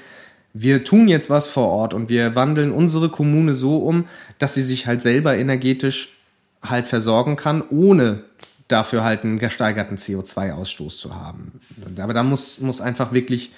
wir 0.55 0.83
tun 0.83 1.09
jetzt 1.09 1.29
was 1.29 1.47
vor 1.47 1.69
Ort 1.69 1.93
und 1.93 2.09
wir 2.09 2.35
wandeln 2.35 2.73
unsere 2.73 3.11
Kommune 3.11 3.55
so 3.55 3.77
um, 3.79 4.07
dass 4.39 4.55
sie 4.55 4.63
sich 4.63 4.87
halt 4.87 5.03
selber 5.03 5.37
energetisch 5.37 6.20
halt 6.63 6.87
versorgen 6.87 7.37
kann, 7.37 7.63
ohne 7.71 8.25
dafür 8.69 9.03
halt 9.03 9.25
einen 9.25 9.39
gesteigerten 9.39 9.97
CO2-Ausstoß 9.97 10.99
zu 10.99 11.17
haben. 11.17 11.61
Aber 11.99 12.15
da 12.15 12.23
muss, 12.23 12.61
muss 12.61 12.81
einfach 12.81 13.13
wirklich, 13.13 13.53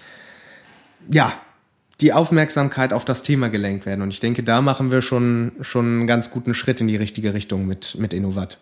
ja, 1.11 1.33
die 2.01 2.13
Aufmerksamkeit 2.13 2.93
auf 2.93 3.05
das 3.05 3.23
Thema 3.23 3.49
gelenkt 3.49 3.87
werden. 3.87 4.03
Und 4.03 4.11
ich 4.11 4.21
denke, 4.21 4.43
da 4.43 4.61
machen 4.61 4.91
wir 4.91 5.03
schon, 5.03 5.53
schon 5.61 5.87
einen 5.87 6.07
ganz 6.07 6.31
guten 6.31 6.55
Schritt 6.55 6.81
in 6.81 6.89
die 6.89 6.97
richtige 6.97 7.35
Richtung 7.35 7.67
mit, 7.67 7.97
mit 7.99 8.13
Innovat. 8.13 8.59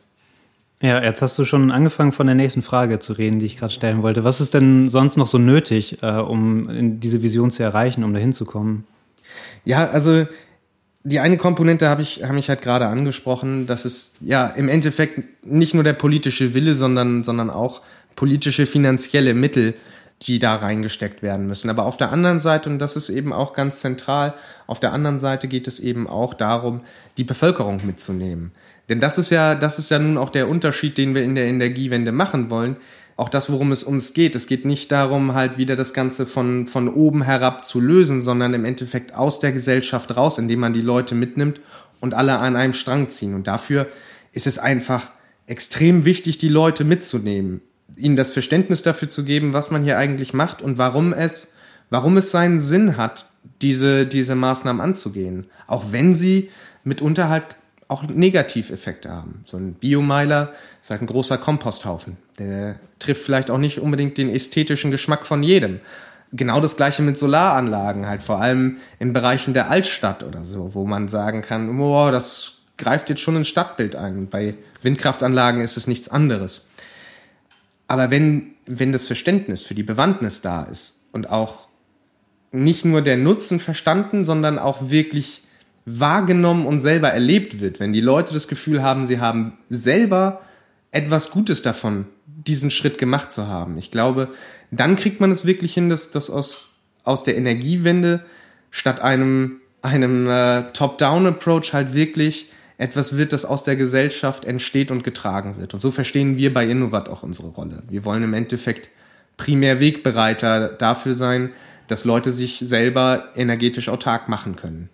Ja, 0.82 1.02
jetzt 1.02 1.20
hast 1.20 1.38
du 1.38 1.44
schon 1.44 1.70
angefangen 1.70 2.12
von 2.12 2.26
der 2.26 2.35
nächsten 2.35 2.62
Frage 2.62 2.99
zu 3.00 3.12
reden, 3.12 3.38
die 3.38 3.47
ich 3.47 3.59
gerade 3.59 3.73
stellen 3.73 4.02
wollte. 4.02 4.25
Was 4.25 4.40
ist 4.40 4.54
denn 4.54 4.88
sonst 4.88 5.16
noch 5.16 5.26
so 5.26 5.38
nötig, 5.38 6.02
äh, 6.02 6.12
um 6.12 7.00
diese 7.00 7.23
Vision 7.23 7.50
zu 7.50 7.62
erreichen, 7.62 8.02
um 8.02 8.14
dahin 8.14 8.32
zu 8.32 8.47
kommen? 8.47 8.87
Ja, 9.64 9.90
also 9.90 10.26
die 11.02 11.18
eine 11.18 11.38
Komponente 11.38 11.88
habe 11.88 12.02
ich, 12.02 12.24
hab 12.24 12.36
ich 12.36 12.48
halt 12.48 12.62
gerade 12.62 12.86
angesprochen, 12.86 13.66
dass 13.66 13.84
es 13.84 14.14
ja 14.20 14.46
im 14.46 14.68
Endeffekt 14.68 15.46
nicht 15.46 15.74
nur 15.74 15.84
der 15.84 15.94
politische 15.94 16.52
Wille, 16.52 16.74
sondern, 16.74 17.24
sondern 17.24 17.48
auch 17.48 17.80
politische 18.16 18.66
finanzielle 18.66 19.34
Mittel, 19.34 19.74
die 20.22 20.38
da 20.38 20.56
reingesteckt 20.56 21.22
werden 21.22 21.46
müssen. 21.46 21.70
Aber 21.70 21.86
auf 21.86 21.96
der 21.96 22.12
anderen 22.12 22.38
Seite, 22.38 22.68
und 22.68 22.78
das 22.78 22.96
ist 22.96 23.08
eben 23.08 23.32
auch 23.32 23.54
ganz 23.54 23.80
zentral, 23.80 24.34
auf 24.66 24.78
der 24.78 24.92
anderen 24.92 25.18
Seite 25.18 25.48
geht 25.48 25.66
es 25.66 25.80
eben 25.80 26.06
auch 26.06 26.34
darum, 26.34 26.82
die 27.16 27.24
Bevölkerung 27.24 27.80
mitzunehmen. 27.86 28.52
Denn 28.90 29.00
das 29.00 29.16
ist 29.16 29.30
ja, 29.30 29.54
das 29.54 29.78
ist 29.78 29.90
ja 29.90 29.98
nun 29.98 30.18
auch 30.18 30.30
der 30.30 30.48
Unterschied, 30.48 30.98
den 30.98 31.14
wir 31.14 31.22
in 31.22 31.34
der 31.34 31.46
Energiewende 31.46 32.12
machen 32.12 32.50
wollen 32.50 32.76
auch 33.20 33.28
das, 33.28 33.52
worum 33.52 33.70
es 33.70 33.83
uns 33.83 34.14
geht. 34.14 34.35
Es 34.35 34.46
geht 34.46 34.64
nicht 34.64 34.90
darum, 34.90 35.35
halt 35.35 35.59
wieder 35.59 35.76
das 35.76 35.92
Ganze 35.92 36.24
von, 36.24 36.66
von 36.66 36.88
oben 36.88 37.20
herab 37.22 37.66
zu 37.66 37.78
lösen, 37.78 38.22
sondern 38.22 38.54
im 38.54 38.64
Endeffekt 38.64 39.14
aus 39.14 39.40
der 39.40 39.52
Gesellschaft 39.52 40.16
raus, 40.16 40.38
indem 40.38 40.61
man 40.61 40.72
die 40.72 40.80
Leute 40.80 41.14
mitnimmt 41.14 41.61
und 42.00 42.14
alle 42.14 42.38
an 42.38 42.56
einem 42.56 42.72
Strang 42.72 43.11
ziehen. 43.11 43.35
Und 43.35 43.46
dafür 43.46 43.88
ist 44.33 44.46
es 44.46 44.59
einfach 44.59 45.11
extrem 45.46 46.06
wichtig, 46.06 46.38
die 46.38 46.48
Leute 46.48 46.83
mitzunehmen, 46.83 47.61
ihnen 47.94 48.16
das 48.16 48.30
Verständnis 48.30 48.83
dafür 48.83 49.11
zu 49.11 49.22
geben, 49.22 49.52
was 49.52 49.70
man 49.70 49.85
hier 49.85 49.98
eigentlich 49.98 50.33
macht 50.33 50.62
und 50.62 50.78
warum 50.78 51.12
es, 51.12 51.56
warum 51.90 52.16
es 52.16 52.30
seinen 52.30 52.59
Sinn 52.59 52.96
hat, 52.96 53.26
diese, 53.61 54.06
diese 54.06 54.35
Maßnahmen 54.35 54.80
anzugehen. 54.80 55.44
Auch 55.66 55.92
wenn 55.92 56.14
sie 56.14 56.48
mitunter 56.85 57.28
halt 57.28 57.44
auch 57.90 58.05
Negativeffekte 58.05 59.11
haben. 59.11 59.44
So 59.46 59.57
ein 59.57 59.74
Biomeiler 59.74 60.53
ist 60.81 60.90
halt 60.90 61.03
ein 61.03 61.09
großer 61.09 61.38
Komposthaufen. 61.38 62.16
Der 62.38 62.76
trifft 63.00 63.22
vielleicht 63.22 63.50
auch 63.50 63.59
nicht 63.59 63.81
unbedingt 63.81 64.16
den 64.16 64.31
ästhetischen 64.31 64.92
Geschmack 64.92 65.26
von 65.26 65.42
jedem. 65.42 65.81
Genau 66.33 66.61
das 66.61 66.76
gleiche 66.76 67.03
mit 67.03 67.18
Solaranlagen, 67.18 68.07
halt 68.07 68.22
vor 68.22 68.40
allem 68.40 68.76
in 69.00 69.12
Bereichen 69.12 69.55
der 69.55 69.70
Altstadt 69.70 70.22
oder 70.22 70.42
so, 70.42 70.74
wo 70.74 70.87
man 70.87 71.09
sagen 71.09 71.42
kann, 71.42 71.76
boah, 71.76 72.12
das 72.12 72.59
greift 72.76 73.09
jetzt 73.09 73.22
schon 73.22 73.35
ins 73.35 73.48
Stadtbild 73.48 73.96
ein. 73.96 74.29
Bei 74.29 74.55
Windkraftanlagen 74.83 75.61
ist 75.61 75.76
es 75.76 75.88
nichts 75.88 76.09
anderes. 76.09 76.68
Aber 77.88 78.12
wenn, 78.12 78.53
wenn 78.66 78.92
das 78.92 79.09
Verständnis 79.09 79.64
für 79.64 79.74
die 79.74 79.83
Bewandtnis 79.83 80.42
da 80.42 80.62
ist 80.62 81.00
und 81.11 81.29
auch 81.29 81.66
nicht 82.53 82.85
nur 82.85 83.03
der 83.03 83.16
Nutzen 83.16 83.59
verstanden, 83.59 84.24
sondern 84.24 84.61
auch 84.61 84.90
wirklich 84.90 85.42
wahrgenommen 85.98 86.66
und 86.66 86.79
selber 86.79 87.09
erlebt 87.09 87.61
wird, 87.61 87.81
wenn 87.81 87.92
die 87.92 88.00
Leute 88.00 88.35
das 88.35 88.48
Gefühl 88.48 88.83
haben, 88.83 89.07
sie 89.07 89.20
haben 89.20 89.59
selber 89.68 90.42
etwas 90.90 91.31
Gutes 91.31 91.62
davon, 91.62 92.07
diesen 92.26 92.70
Schritt 92.70 92.98
gemacht 92.98 93.33
zu 93.33 93.48
haben. 93.48 93.79
Ich 93.79 93.90
glaube, 93.90 94.29
dann 94.70 94.96
kriegt 94.96 95.20
man 95.20 95.31
es 95.31 95.44
wirklich 95.44 95.74
hin, 95.74 95.88
dass 95.88 96.11
das 96.11 96.31
aus, 96.31 96.81
aus 97.05 97.24
der 97.24 97.37
Energiewende 97.37 98.24
statt 98.70 99.00
einem, 99.00 99.61
einem 99.83 100.29
äh, 100.29 100.64
Top-Down-Approach 100.72 101.72
halt 101.72 101.94
wirklich 101.94 102.53
etwas 102.79 103.16
wird, 103.16 103.33
das 103.33 103.44
aus 103.44 103.64
der 103.64 103.76
Gesellschaft 103.76 104.44
entsteht 104.44 104.90
und 104.90 105.05
getragen 105.05 105.57
wird. 105.59 105.74
Und 105.74 105.81
so 105.81 105.90
verstehen 105.90 106.38
wir 106.38 106.55
bei 106.55 106.66
Innovat 106.66 107.09
auch 107.09 107.22
unsere 107.22 107.48
Rolle. 107.48 107.83
Wir 107.88 108.05
wollen 108.05 108.22
im 108.22 108.35
Endeffekt 108.35 108.88
primär 109.37 109.81
Wegbereiter 109.81 110.68
dafür 110.68 111.14
sein, 111.14 111.50
dass 111.88 112.05
Leute 112.05 112.31
sich 112.31 112.62
selber 112.64 113.29
energetisch 113.35 113.88
autark 113.88 114.29
machen 114.29 114.57
können. 114.57 114.88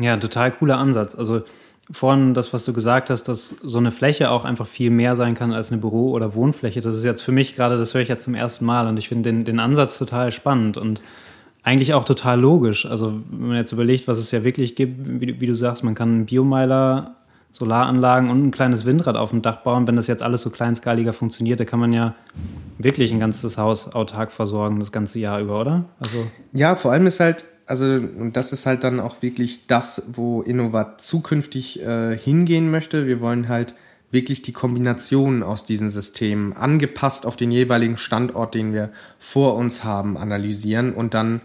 Ja, 0.00 0.16
total 0.16 0.52
cooler 0.52 0.78
Ansatz. 0.78 1.14
Also 1.14 1.42
vorhin 1.90 2.34
das, 2.34 2.52
was 2.52 2.64
du 2.64 2.72
gesagt 2.72 3.10
hast, 3.10 3.24
dass 3.24 3.48
so 3.48 3.78
eine 3.78 3.90
Fläche 3.90 4.30
auch 4.30 4.44
einfach 4.44 4.66
viel 4.66 4.90
mehr 4.90 5.16
sein 5.16 5.34
kann 5.34 5.52
als 5.52 5.72
eine 5.72 5.80
Büro- 5.80 6.12
oder 6.12 6.34
Wohnfläche. 6.34 6.80
Das 6.80 6.96
ist 6.96 7.04
jetzt 7.04 7.22
für 7.22 7.32
mich 7.32 7.56
gerade, 7.56 7.78
das 7.78 7.94
höre 7.94 8.02
ich 8.02 8.08
ja 8.08 8.18
zum 8.18 8.34
ersten 8.34 8.64
Mal 8.64 8.86
und 8.86 8.96
ich 8.98 9.08
finde 9.08 9.30
den, 9.30 9.44
den 9.44 9.60
Ansatz 9.60 9.98
total 9.98 10.30
spannend 10.32 10.76
und 10.76 11.00
eigentlich 11.62 11.94
auch 11.94 12.04
total 12.04 12.40
logisch. 12.40 12.86
Also 12.86 13.20
wenn 13.30 13.48
man 13.48 13.56
jetzt 13.56 13.72
überlegt, 13.72 14.06
was 14.06 14.18
es 14.18 14.30
ja 14.30 14.44
wirklich 14.44 14.76
gibt, 14.76 15.20
wie, 15.20 15.40
wie 15.40 15.46
du 15.46 15.54
sagst, 15.54 15.82
man 15.82 15.94
kann 15.94 16.08
einen 16.10 16.26
Biomeiler, 16.26 17.16
Solaranlagen 17.52 18.30
und 18.30 18.46
ein 18.46 18.50
kleines 18.50 18.84
Windrad 18.84 19.16
auf 19.16 19.30
dem 19.30 19.42
Dach 19.42 19.62
bauen. 19.62 19.86
Wenn 19.86 19.96
das 19.96 20.06
jetzt 20.06 20.22
alles 20.22 20.42
so 20.42 20.50
kleinskaliger 20.50 21.12
funktioniert, 21.14 21.58
da 21.58 21.64
kann 21.64 21.80
man 21.80 21.92
ja 21.92 22.14
wirklich 22.76 23.10
ein 23.12 23.18
ganzes 23.18 23.56
Haus 23.56 23.94
autark 23.94 24.30
versorgen, 24.30 24.78
das 24.78 24.92
ganze 24.92 25.18
Jahr 25.18 25.40
über, 25.40 25.60
oder? 25.60 25.84
Also 25.98 26.26
ja, 26.52 26.76
vor 26.76 26.92
allem 26.92 27.06
ist 27.06 27.20
halt 27.20 27.44
also 27.68 27.84
und 27.84 28.32
das 28.34 28.52
ist 28.52 28.66
halt 28.66 28.82
dann 28.82 28.98
auch 28.98 29.22
wirklich 29.22 29.66
das, 29.66 30.02
wo 30.12 30.42
Innovat 30.42 31.00
zukünftig 31.00 31.82
äh, 31.82 32.16
hingehen 32.16 32.70
möchte. 32.70 33.06
Wir 33.06 33.20
wollen 33.20 33.48
halt 33.48 33.74
wirklich 34.10 34.42
die 34.42 34.52
Kombination 34.52 35.42
aus 35.42 35.64
diesen 35.64 35.90
Systemen 35.90 36.54
angepasst 36.54 37.26
auf 37.26 37.36
den 37.36 37.50
jeweiligen 37.50 37.98
Standort, 37.98 38.54
den 38.54 38.72
wir 38.72 38.90
vor 39.18 39.54
uns 39.54 39.84
haben, 39.84 40.16
analysieren 40.16 40.94
und 40.94 41.12
dann 41.14 41.42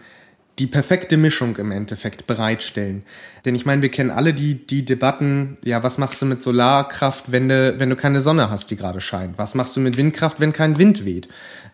die 0.59 0.67
perfekte 0.67 1.17
Mischung 1.17 1.55
im 1.57 1.71
Endeffekt 1.71 2.27
bereitstellen. 2.27 3.03
Denn 3.43 3.55
ich 3.55 3.65
meine, 3.65 3.81
wir 3.81 3.89
kennen 3.89 4.11
alle 4.11 4.33
die, 4.33 4.55
die 4.55 4.85
Debatten, 4.85 5.57
ja, 5.63 5.81
was 5.81 5.97
machst 5.97 6.21
du 6.21 6.25
mit 6.25 6.43
Solarkraft, 6.43 7.31
wenn 7.31 7.49
du, 7.49 7.79
wenn 7.79 7.89
du 7.89 7.95
keine 7.95 8.21
Sonne 8.21 8.49
hast, 8.49 8.69
die 8.69 8.75
gerade 8.75 9.01
scheint? 9.01 9.37
Was 9.37 9.55
machst 9.55 9.75
du 9.75 9.79
mit 9.79 9.97
Windkraft, 9.97 10.39
wenn 10.39 10.53
kein 10.53 10.77
Wind 10.77 11.05
weht? 11.05 11.27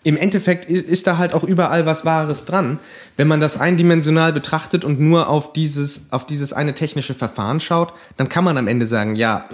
Im 0.03 0.15
Endeffekt 0.15 0.69
ist 0.69 1.07
da 1.07 1.17
halt 1.17 1.33
auch 1.33 1.43
überall 1.43 1.85
was 1.85 2.05
Wahres 2.05 2.45
dran. 2.45 2.79
Wenn 3.17 3.27
man 3.27 3.41
das 3.41 3.59
eindimensional 3.59 4.31
betrachtet 4.31 4.85
und 4.85 4.97
nur 4.97 5.27
auf 5.27 5.51
dieses, 5.51 6.13
auf 6.13 6.25
dieses 6.25 6.53
eine 6.53 6.73
technische 6.73 7.13
Verfahren 7.13 7.59
schaut, 7.59 7.93
dann 8.15 8.29
kann 8.29 8.45
man 8.45 8.57
am 8.57 8.67
Ende 8.67 8.87
sagen, 8.87 9.17
ja, 9.17 9.49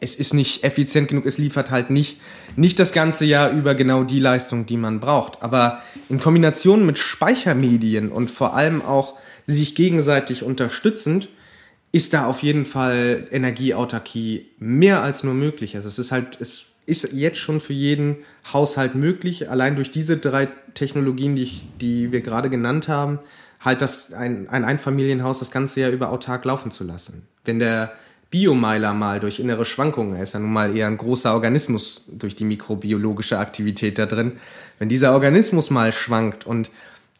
es 0.00 0.14
ist 0.14 0.32
nicht 0.32 0.64
effizient 0.64 1.08
genug, 1.08 1.26
es 1.26 1.38
liefert 1.38 1.70
halt 1.70 1.90
nicht, 1.90 2.20
nicht 2.56 2.78
das 2.78 2.92
ganze 2.92 3.24
Jahr 3.24 3.50
über 3.50 3.74
genau 3.74 4.04
die 4.04 4.20
Leistung, 4.20 4.66
die 4.66 4.76
man 4.76 5.00
braucht. 5.00 5.42
Aber 5.42 5.82
in 6.08 6.20
Kombination 6.20 6.86
mit 6.86 6.98
Speichermedien 6.98 8.10
und 8.10 8.30
vor 8.30 8.54
allem 8.54 8.82
auch 8.82 9.14
sich 9.46 9.74
gegenseitig 9.74 10.42
unterstützend, 10.42 11.28
ist 11.90 12.12
da 12.12 12.26
auf 12.26 12.42
jeden 12.42 12.66
Fall 12.66 13.26
Energieautarkie 13.30 14.46
mehr 14.58 15.02
als 15.02 15.24
nur 15.24 15.34
möglich. 15.34 15.74
Also 15.74 15.88
es 15.88 15.98
ist 15.98 16.12
halt, 16.12 16.38
es 16.40 16.66
ist 16.86 17.12
jetzt 17.12 17.38
schon 17.38 17.60
für 17.60 17.72
jeden 17.72 18.18
Haushalt 18.52 18.94
möglich, 18.94 19.50
allein 19.50 19.74
durch 19.74 19.90
diese 19.90 20.16
drei 20.16 20.48
Technologien, 20.74 21.34
die, 21.34 21.42
ich, 21.42 21.68
die 21.80 22.12
wir 22.12 22.20
gerade 22.20 22.50
genannt 22.50 22.88
haben, 22.88 23.18
halt 23.60 23.80
das 23.80 24.12
ein, 24.12 24.48
ein 24.48 24.64
Einfamilienhaus 24.64 25.40
das 25.40 25.50
ganze 25.50 25.80
Jahr 25.80 25.90
über 25.90 26.10
autark 26.10 26.44
laufen 26.44 26.70
zu 26.70 26.84
lassen. 26.84 27.26
Wenn 27.44 27.58
der 27.58 27.92
Biomeiler 28.30 28.92
mal 28.92 29.20
durch 29.20 29.40
innere 29.40 29.64
Schwankungen, 29.64 30.14
er 30.14 30.22
ist 30.22 30.34
ja 30.34 30.40
nun 30.40 30.52
mal 30.52 30.76
eher 30.76 30.86
ein 30.86 30.98
großer 30.98 31.32
Organismus 31.32 32.04
durch 32.12 32.36
die 32.36 32.44
mikrobiologische 32.44 33.38
Aktivität 33.38 33.98
da 33.98 34.06
drin, 34.06 34.32
wenn 34.78 34.88
dieser 34.88 35.12
Organismus 35.12 35.70
mal 35.70 35.92
schwankt 35.92 36.46
und 36.46 36.70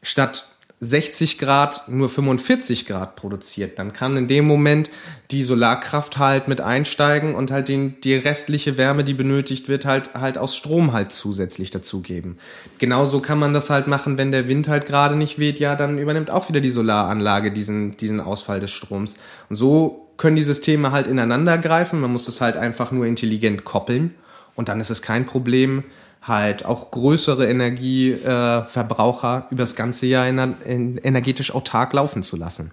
statt 0.02 0.44
60 0.80 1.38
Grad 1.38 1.88
nur 1.88 2.08
45 2.08 2.86
Grad 2.86 3.16
produziert, 3.16 3.80
dann 3.80 3.92
kann 3.92 4.16
in 4.16 4.28
dem 4.28 4.46
Moment 4.46 4.88
die 5.32 5.42
Solarkraft 5.42 6.18
halt 6.18 6.46
mit 6.46 6.60
einsteigen 6.60 7.34
und 7.34 7.50
halt 7.50 7.66
den, 7.66 8.00
die 8.02 8.14
restliche 8.14 8.78
Wärme, 8.78 9.02
die 9.02 9.14
benötigt 9.14 9.68
wird, 9.68 9.84
halt, 9.84 10.14
halt 10.14 10.38
aus 10.38 10.56
Strom 10.56 10.92
halt 10.92 11.10
zusätzlich 11.10 11.72
dazugeben. 11.72 12.38
Genauso 12.78 13.18
kann 13.18 13.40
man 13.40 13.54
das 13.54 13.70
halt 13.70 13.88
machen, 13.88 14.18
wenn 14.18 14.30
der 14.30 14.46
Wind 14.46 14.68
halt 14.68 14.86
gerade 14.86 15.16
nicht 15.16 15.40
weht, 15.40 15.58
ja, 15.58 15.74
dann 15.74 15.98
übernimmt 15.98 16.30
auch 16.30 16.48
wieder 16.48 16.60
die 16.60 16.70
Solaranlage 16.70 17.50
diesen, 17.50 17.96
diesen 17.96 18.20
Ausfall 18.20 18.60
des 18.60 18.70
Stroms. 18.70 19.16
Und 19.48 19.56
so 19.56 20.07
können 20.18 20.36
die 20.36 20.42
Systeme 20.42 20.92
halt 20.92 21.06
ineinander 21.06 21.56
greifen. 21.56 22.00
Man 22.00 22.12
muss 22.12 22.26
das 22.26 22.42
halt 22.42 22.58
einfach 22.58 22.92
nur 22.92 23.06
intelligent 23.06 23.64
koppeln 23.64 24.14
und 24.54 24.68
dann 24.68 24.80
ist 24.80 24.90
es 24.90 25.00
kein 25.00 25.24
Problem, 25.24 25.84
halt 26.20 26.66
auch 26.66 26.90
größere 26.90 27.46
Energieverbraucher 27.48 29.46
äh, 29.48 29.52
über 29.54 29.62
das 29.62 29.76
ganze 29.76 30.06
Jahr 30.06 30.28
in, 30.28 30.38
in 30.66 30.98
energetisch 30.98 31.54
autark 31.54 31.92
laufen 31.94 32.22
zu 32.22 32.36
lassen. 32.36 32.72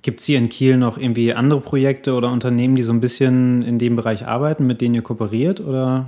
Gibt 0.00 0.20
es 0.20 0.26
hier 0.26 0.38
in 0.38 0.48
Kiel 0.48 0.78
noch 0.78 0.98
irgendwie 0.98 1.34
andere 1.34 1.60
Projekte 1.60 2.14
oder 2.14 2.30
Unternehmen, 2.32 2.74
die 2.74 2.82
so 2.82 2.92
ein 2.92 3.00
bisschen 3.00 3.62
in 3.62 3.78
dem 3.78 3.94
Bereich 3.94 4.26
arbeiten, 4.26 4.66
mit 4.66 4.80
denen 4.80 4.94
ihr 4.94 5.02
kooperiert? 5.02 5.60
Oder? 5.60 6.06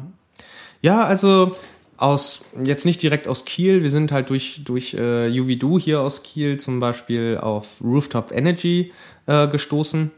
Ja, 0.83 1.05
also 1.05 1.57
aus, 1.97 2.45
jetzt 2.63 2.85
nicht 2.85 3.03
direkt 3.03 3.29
aus 3.29 3.45
Kiel, 3.45 3.83
wir 3.83 3.91
sind 3.91 4.13
halt 4.13 4.31
durch, 4.31 4.63
durch 4.65 4.95
äh, 4.95 5.29
UVDU 5.29 5.79
hier 5.79 6.01
aus 6.01 6.23
Kiel 6.23 6.59
zum 6.59 6.81
Beispiel 6.81 7.39
auf 7.41 7.81
Rooftop 7.83 8.33
Energy 8.33 8.93
äh, 9.27 9.47
gestoßen. 9.49 10.11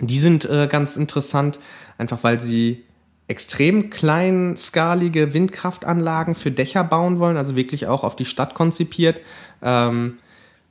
Die 0.00 0.20
sind 0.20 0.44
äh, 0.44 0.68
ganz 0.70 0.96
interessant, 0.96 1.58
einfach 1.98 2.22
weil 2.22 2.40
sie 2.40 2.84
extrem 3.26 3.90
kleinskalige 3.90 5.34
Windkraftanlagen 5.34 6.34
für 6.34 6.50
Dächer 6.50 6.82
bauen 6.84 7.18
wollen, 7.18 7.36
also 7.36 7.56
wirklich 7.56 7.86
auch 7.86 8.02
auf 8.04 8.16
die 8.16 8.24
Stadt 8.24 8.54
konzipiert, 8.54 9.20
ähm, 9.62 10.18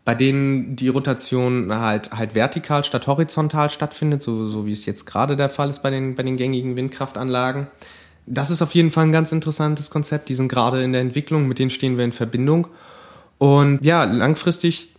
bei 0.05 0.15
denen 0.15 0.75
die 0.75 0.87
Rotation 0.87 1.75
halt, 1.75 2.13
halt 2.13 2.33
vertikal 2.33 2.83
statt 2.83 3.05
horizontal 3.07 3.69
stattfindet, 3.69 4.21
so, 4.23 4.47
so 4.47 4.65
wie 4.65 4.71
es 4.71 4.85
jetzt 4.85 5.05
gerade 5.05 5.35
der 5.35 5.49
Fall 5.49 5.69
ist 5.69 5.83
bei 5.83 5.91
den, 5.91 6.15
bei 6.15 6.23
den 6.23 6.37
gängigen 6.37 6.75
Windkraftanlagen. 6.75 7.67
Das 8.27 8.51
ist 8.51 8.61
auf 8.61 8.75
jeden 8.75 8.91
Fall 8.91 9.05
ein 9.05 9.11
ganz 9.11 9.31
interessantes 9.31 9.89
Konzept. 9.89 10.29
Die 10.29 10.35
sind 10.35 10.49
gerade 10.49 10.83
in 10.83 10.91
der 10.91 11.01
Entwicklung, 11.01 11.47
mit 11.47 11.59
denen 11.59 11.69
stehen 11.69 11.97
wir 11.97 12.03
in 12.03 12.11
Verbindung. 12.11 12.67
Und 13.37 13.83
ja, 13.83 14.03
langfristig 14.03 14.89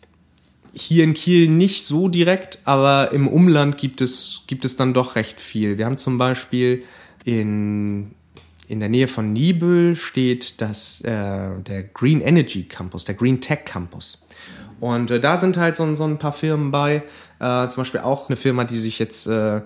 hier 0.72 1.04
in 1.04 1.14
Kiel 1.14 1.48
nicht 1.48 1.84
so 1.84 2.08
direkt, 2.08 2.58
aber 2.64 3.12
im 3.12 3.28
Umland 3.28 3.78
gibt 3.78 4.00
es, 4.00 4.42
gibt 4.46 4.64
es 4.64 4.76
dann 4.76 4.94
doch 4.94 5.16
recht 5.16 5.40
viel. 5.40 5.76
Wir 5.76 5.86
haben 5.86 5.98
zum 5.98 6.18
Beispiel 6.18 6.84
in, 7.24 8.12
in 8.66 8.80
der 8.80 8.88
Nähe 8.88 9.08
von 9.08 9.32
Nibel 9.32 9.96
steht 9.96 10.60
das, 10.60 11.00
äh, 11.02 11.50
der 11.66 11.82
Green 11.92 12.20
Energy 12.20 12.64
Campus, 12.64 13.04
der 13.04 13.14
Green 13.14 13.40
Tech 13.40 13.64
Campus. 13.64 14.24
Und 14.80 15.10
äh, 15.10 15.20
da 15.20 15.36
sind 15.36 15.56
halt 15.56 15.76
so, 15.76 15.94
so 15.94 16.04
ein 16.04 16.18
paar 16.18 16.32
Firmen 16.32 16.70
bei, 16.70 17.02
äh, 17.40 17.68
zum 17.68 17.82
Beispiel 17.82 18.00
auch 18.00 18.28
eine 18.28 18.36
Firma, 18.36 18.64
die 18.64 18.78
sich 18.78 18.98
jetzt 18.98 19.26
äh, 19.26 19.62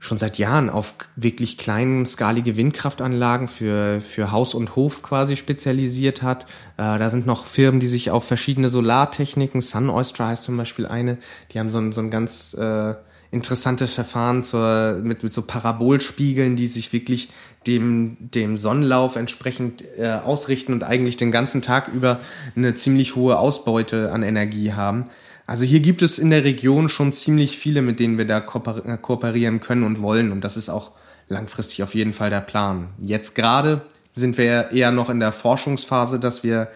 schon 0.00 0.16
seit 0.16 0.38
Jahren 0.38 0.70
auf 0.70 0.94
wirklich 1.14 1.58
kleinskalige 1.58 2.56
Windkraftanlagen 2.56 3.48
für, 3.48 4.00
für 4.00 4.32
Haus 4.32 4.54
und 4.54 4.74
Hof 4.74 5.02
quasi 5.02 5.36
spezialisiert 5.36 6.22
hat. 6.22 6.44
Äh, 6.78 6.98
da 6.98 7.10
sind 7.10 7.26
noch 7.26 7.44
Firmen, 7.44 7.80
die 7.80 7.86
sich 7.86 8.10
auf 8.10 8.26
verschiedene 8.26 8.70
Solartechniken, 8.70 9.60
Sun 9.60 9.90
Oyster 9.90 10.26
heißt 10.26 10.42
zum 10.42 10.56
Beispiel 10.56 10.86
eine, 10.86 11.18
die 11.52 11.60
haben 11.60 11.70
so 11.70 11.78
ein, 11.78 11.92
so 11.92 12.00
ein 12.00 12.10
ganz 12.10 12.54
äh, 12.54 12.94
interessantes 13.30 13.92
Verfahren 13.92 14.42
zur, 14.42 15.00
mit, 15.02 15.22
mit 15.22 15.34
so 15.34 15.42
Parabolspiegeln, 15.42 16.56
die 16.56 16.66
sich 16.66 16.94
wirklich 16.94 17.28
dem, 17.66 18.16
dem 18.20 18.56
Sonnenlauf 18.56 19.16
entsprechend 19.16 19.84
äh, 19.98 20.08
ausrichten 20.08 20.72
und 20.72 20.82
eigentlich 20.82 21.18
den 21.18 21.30
ganzen 21.30 21.60
Tag 21.60 21.88
über 21.88 22.20
eine 22.56 22.74
ziemlich 22.74 23.16
hohe 23.16 23.38
Ausbeute 23.38 24.12
an 24.12 24.22
Energie 24.22 24.72
haben. 24.72 25.10
Also 25.50 25.64
hier 25.64 25.80
gibt 25.80 26.00
es 26.02 26.20
in 26.20 26.30
der 26.30 26.44
Region 26.44 26.88
schon 26.88 27.12
ziemlich 27.12 27.58
viele, 27.58 27.82
mit 27.82 27.98
denen 27.98 28.18
wir 28.18 28.24
da 28.24 28.38
äh, 28.38 28.96
kooperieren 28.98 29.58
können 29.58 29.82
und 29.82 30.00
wollen. 30.00 30.30
Und 30.30 30.44
das 30.44 30.56
ist 30.56 30.68
auch 30.68 30.92
langfristig 31.26 31.82
auf 31.82 31.96
jeden 31.96 32.12
Fall 32.12 32.30
der 32.30 32.40
Plan. 32.40 32.90
Jetzt 33.00 33.34
gerade 33.34 33.80
sind 34.12 34.38
wir 34.38 34.70
eher 34.70 34.92
noch 34.92 35.10
in 35.10 35.18
der 35.18 35.32
Forschungsphase, 35.32 36.20
dass 36.20 36.44
wir 36.44 36.68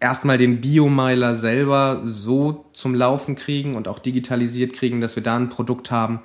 erstmal 0.00 0.38
den 0.38 0.62
Biomiler 0.62 1.36
selber 1.36 2.00
so 2.04 2.64
zum 2.72 2.94
Laufen 2.94 3.34
kriegen 3.34 3.74
und 3.74 3.88
auch 3.88 3.98
digitalisiert 3.98 4.72
kriegen, 4.72 5.02
dass 5.02 5.16
wir 5.16 5.22
da 5.22 5.36
ein 5.36 5.50
Produkt 5.50 5.90
haben, 5.90 6.20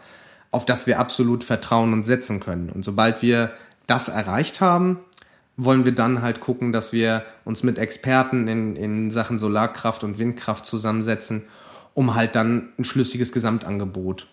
auf 0.51 0.65
das 0.65 0.88
wir 0.88 1.01
absolut 1.01 1.43
vertrauen 1.43 1.91
und 1.91 2.05
setzen 2.05 2.39
können. 2.39 2.69
Und 2.69 2.85
sobald 2.85 3.21
wir 3.21 3.51
das 3.88 4.07
erreicht 4.07 4.62
haben, 4.62 4.99
wollen 5.57 5.83
wir 5.83 5.91
dann 5.91 6.21
halt 6.21 6.39
gucken, 6.39 6.71
dass 6.71 6.93
wir 6.93 7.25
uns 7.43 7.62
mit 7.63 7.77
Experten 7.77 8.47
in, 8.47 8.77
in 8.77 9.12
Sachen 9.12 9.38
Solarkraft 9.38 10.05
und 10.05 10.17
Windkraft 10.17 10.65
zusammensetzen 10.65 11.43
um 11.93 12.15
halt 12.15 12.36
dann 12.36 12.69
ein 12.78 12.84
schlüssiges 12.84 13.32
Gesamtangebot 13.32 14.28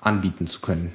anbieten 0.00 0.46
zu 0.46 0.60
können. 0.60 0.92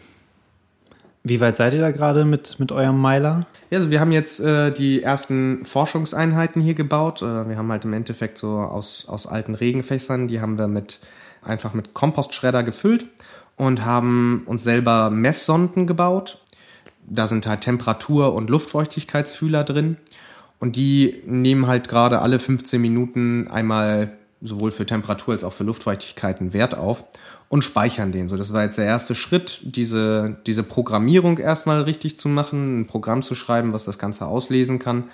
Wie 1.24 1.40
weit 1.40 1.56
seid 1.56 1.74
ihr 1.74 1.82
da 1.82 1.92
gerade 1.92 2.26
mit, 2.26 2.60
mit 2.60 2.72
eurem 2.72 2.98
Meiler? 2.98 3.46
Ja, 3.70 3.78
also 3.78 3.92
wir 3.92 4.00
haben 4.00 4.12
jetzt 4.12 4.40
äh, 4.40 4.72
die 4.72 5.04
ersten 5.04 5.66
Forschungseinheiten 5.66 6.62
hier 6.62 6.74
gebaut. 6.74 7.22
Äh, 7.22 7.48
wir 7.48 7.58
haben 7.58 7.72
halt 7.72 7.86
im 7.86 7.94
Endeffekt 7.94 8.40
so 8.40 8.58
aus, 8.58 9.06
aus 9.08 9.28
alten 9.28 9.54
Regenfässern, 9.54 10.28
die 10.28 10.42
haben 10.42 10.58
wir 10.58 10.68
mit 10.68 11.00
einfach 11.44 11.74
mit 11.74 11.94
Kompostschredder 11.94 12.64
gefüllt 12.64 13.08
und 13.56 13.86
haben 13.86 14.44
uns 14.46 14.64
selber 14.64 15.12
Messsonden 15.12 15.86
gebaut. 15.86 16.40
Da 17.08 17.28
sind 17.28 17.46
halt 17.46 17.62
Temperatur- 17.62 18.34
und 18.34 18.50
Luftfeuchtigkeitsfühler 18.50 19.64
drin. 19.64 19.98
Und 20.60 20.76
die 20.76 21.22
nehmen 21.26 21.68
halt 21.68 21.88
gerade 21.88 22.22
alle 22.22 22.40
15 22.40 22.80
Minuten 22.82 23.48
einmal 23.48 24.14
sowohl 24.42 24.72
für 24.72 24.86
Temperatur 24.86 25.34
als 25.34 25.44
auch 25.44 25.54
für 25.54 25.64
Luftfeuchtigkeit 25.64 26.40
einen 26.40 26.54
Wert 26.54 26.76
auf 26.76 27.06
und 27.50 27.64
speichern 27.64 28.12
den. 28.12 28.28
So, 28.28 28.38
das 28.38 28.54
war 28.54 28.64
jetzt 28.64 28.78
der 28.78 28.86
erste 28.86 29.14
Schritt, 29.14 29.60
diese, 29.64 30.38
diese 30.46 30.64
Programmierung 30.64 31.38
erstmal 31.38 31.82
richtig 31.84 32.18
zu 32.18 32.30
machen, 32.30 32.82
ein 32.82 32.88
Programm 32.88 33.22
zu 33.22 33.36
schreiben, 33.36 33.74
was 33.74 33.86
das 33.86 34.00
Ganze 34.00 34.26
auslesen 34.26 34.80
kann. 34.80 35.06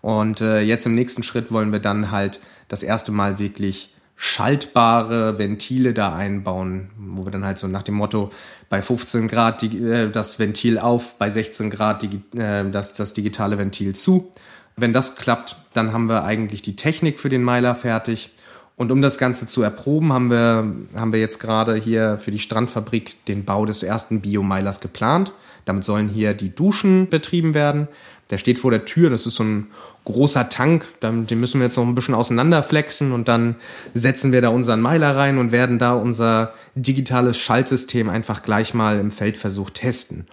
Und 0.00 0.40
äh, 0.40 0.60
jetzt 0.60 0.84
im 0.86 0.94
nächsten 0.94 1.22
Schritt 1.22 1.52
wollen 1.52 1.70
wir 1.70 1.78
dann 1.78 2.10
halt 2.10 2.40
das 2.68 2.82
erste 2.82 3.12
Mal 3.12 3.38
wirklich 3.38 3.94
schaltbare 4.16 5.38
Ventile 5.38 5.94
da 5.94 6.14
einbauen, 6.14 6.90
wo 6.96 7.24
wir 7.24 7.32
dann 7.32 7.44
halt 7.44 7.58
so 7.58 7.66
nach 7.66 7.82
dem 7.82 7.94
Motto 7.94 8.30
bei 8.68 8.80
15 8.80 9.28
Grad 9.28 9.62
die, 9.62 9.78
äh, 9.78 10.10
das 10.10 10.38
Ventil 10.38 10.78
auf, 10.78 11.18
bei 11.18 11.30
16 11.30 11.70
Grad 11.70 12.02
die, 12.02 12.38
äh, 12.38 12.70
das, 12.70 12.94
das 12.94 13.14
digitale 13.14 13.58
Ventil 13.58 13.94
zu. 13.94 14.32
Wenn 14.76 14.92
das 14.92 15.16
klappt, 15.16 15.56
dann 15.74 15.92
haben 15.92 16.08
wir 16.08 16.24
eigentlich 16.24 16.62
die 16.62 16.76
Technik 16.76 17.18
für 17.18 17.28
den 17.28 17.42
Meiler 17.42 17.74
fertig 17.74 18.30
und 18.76 18.90
um 18.90 19.02
das 19.02 19.18
Ganze 19.18 19.46
zu 19.46 19.62
erproben, 19.62 20.12
haben 20.12 20.30
wir, 20.30 20.72
haben 20.96 21.12
wir 21.12 21.20
jetzt 21.20 21.40
gerade 21.40 21.76
hier 21.76 22.16
für 22.16 22.30
die 22.30 22.38
Strandfabrik 22.38 23.24
den 23.26 23.44
Bau 23.44 23.66
des 23.66 23.82
ersten 23.82 24.20
Biomeilers 24.20 24.80
geplant. 24.80 25.32
Damit 25.64 25.84
sollen 25.84 26.08
hier 26.08 26.34
die 26.34 26.54
Duschen 26.54 27.08
betrieben 27.08 27.54
werden. 27.54 27.86
Der 28.30 28.38
steht 28.38 28.58
vor 28.58 28.70
der 28.70 28.86
Tür, 28.86 29.10
das 29.10 29.26
ist 29.26 29.36
so 29.36 29.44
ein 29.44 29.66
großer 30.04 30.48
Tank, 30.48 30.84
den 31.02 31.38
müssen 31.38 31.60
wir 31.60 31.66
jetzt 31.66 31.76
noch 31.76 31.86
ein 31.86 31.94
bisschen 31.94 32.14
auseinanderflexen 32.14 33.12
und 33.12 33.28
dann 33.28 33.56
setzen 33.92 34.32
wir 34.32 34.40
da 34.40 34.48
unseren 34.48 34.80
Meiler 34.80 35.14
rein 35.16 35.36
und 35.36 35.52
werden 35.52 35.78
da 35.78 35.94
unser 35.94 36.54
digitales 36.74 37.36
Schaltsystem 37.36 38.08
einfach 38.08 38.42
gleich 38.42 38.72
mal 38.72 38.98
im 38.98 39.10
Feldversuch 39.10 39.70
testen. 39.70 40.26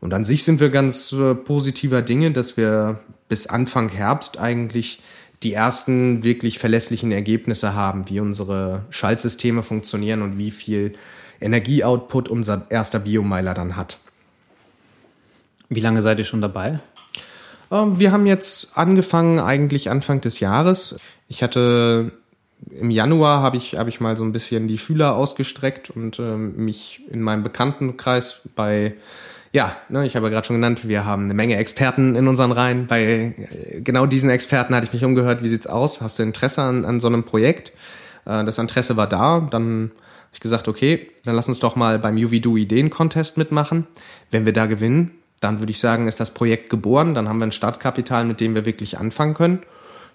Und 0.00 0.14
an 0.14 0.24
sich 0.24 0.44
sind 0.44 0.60
wir 0.60 0.70
ganz 0.70 1.12
äh, 1.12 1.34
positiver 1.34 2.02
Dinge, 2.02 2.32
dass 2.32 2.56
wir 2.56 3.00
bis 3.28 3.46
Anfang 3.46 3.88
Herbst 3.88 4.38
eigentlich 4.38 5.00
die 5.42 5.52
ersten 5.52 6.24
wirklich 6.24 6.58
verlässlichen 6.58 7.12
Ergebnisse 7.12 7.74
haben, 7.74 8.08
wie 8.08 8.20
unsere 8.20 8.84
Schaltsysteme 8.90 9.62
funktionieren 9.62 10.22
und 10.22 10.38
wie 10.38 10.50
viel 10.50 10.94
Energieoutput 11.40 12.28
unser 12.28 12.66
erster 12.70 12.98
Biomeiler 12.98 13.54
dann 13.54 13.76
hat. 13.76 13.98
Wie 15.68 15.80
lange 15.80 16.02
seid 16.02 16.18
ihr 16.18 16.24
schon 16.24 16.40
dabei? 16.40 16.80
Ähm, 17.70 18.00
wir 18.00 18.12
haben 18.12 18.26
jetzt 18.26 18.76
angefangen, 18.76 19.38
eigentlich 19.38 19.90
Anfang 19.90 20.20
des 20.20 20.40
Jahres. 20.40 20.96
Ich 21.28 21.42
hatte 21.42 22.12
im 22.70 22.90
Januar 22.90 23.40
habe 23.40 23.56
ich, 23.56 23.76
habe 23.76 23.88
ich 23.88 24.00
mal 24.00 24.16
so 24.16 24.24
ein 24.24 24.32
bisschen 24.32 24.68
die 24.68 24.78
Fühler 24.78 25.14
ausgestreckt 25.14 25.90
und 25.90 26.18
ähm, 26.18 26.56
mich 26.56 27.02
in 27.10 27.22
meinem 27.22 27.42
Bekanntenkreis 27.42 28.40
bei, 28.56 28.94
ja, 29.52 29.76
ne, 29.88 30.06
ich 30.06 30.14
habe 30.16 30.26
ja 30.26 30.30
gerade 30.30 30.46
schon 30.46 30.56
genannt, 30.56 30.86
wir 30.86 31.04
haben 31.04 31.24
eine 31.24 31.34
Menge 31.34 31.56
Experten 31.56 32.14
in 32.14 32.28
unseren 32.28 32.52
Reihen. 32.52 32.86
Bei 32.86 33.02
äh, 33.02 33.80
genau 33.80 34.06
diesen 34.06 34.30
Experten 34.30 34.74
hatte 34.74 34.86
ich 34.86 34.92
mich 34.92 35.04
umgehört, 35.04 35.42
wie 35.42 35.48
sieht's 35.48 35.66
aus? 35.66 36.00
Hast 36.00 36.18
du 36.18 36.22
Interesse 36.22 36.62
an, 36.62 36.84
an 36.84 37.00
so 37.00 37.06
einem 37.06 37.24
Projekt? 37.24 37.72
Äh, 38.26 38.44
das 38.44 38.58
Interesse 38.58 38.96
war 38.96 39.06
da, 39.06 39.40
dann 39.50 39.90
habe 39.92 40.34
ich 40.34 40.40
gesagt, 40.40 40.68
okay, 40.68 41.10
dann 41.24 41.34
lass 41.34 41.48
uns 41.48 41.58
doch 41.58 41.76
mal 41.76 41.98
beim 41.98 42.16
UVDO 42.16 42.56
Ideen-Contest 42.56 43.38
mitmachen. 43.38 43.86
Wenn 44.30 44.44
wir 44.44 44.52
da 44.52 44.66
gewinnen, 44.66 45.12
dann 45.40 45.60
würde 45.60 45.70
ich 45.70 45.80
sagen, 45.80 46.06
ist 46.06 46.20
das 46.20 46.34
Projekt 46.34 46.68
geboren. 46.68 47.14
Dann 47.14 47.28
haben 47.28 47.38
wir 47.38 47.46
ein 47.46 47.52
Startkapital, 47.52 48.24
mit 48.24 48.40
dem 48.40 48.54
wir 48.54 48.66
wirklich 48.66 48.98
anfangen 48.98 49.34
können. 49.34 49.62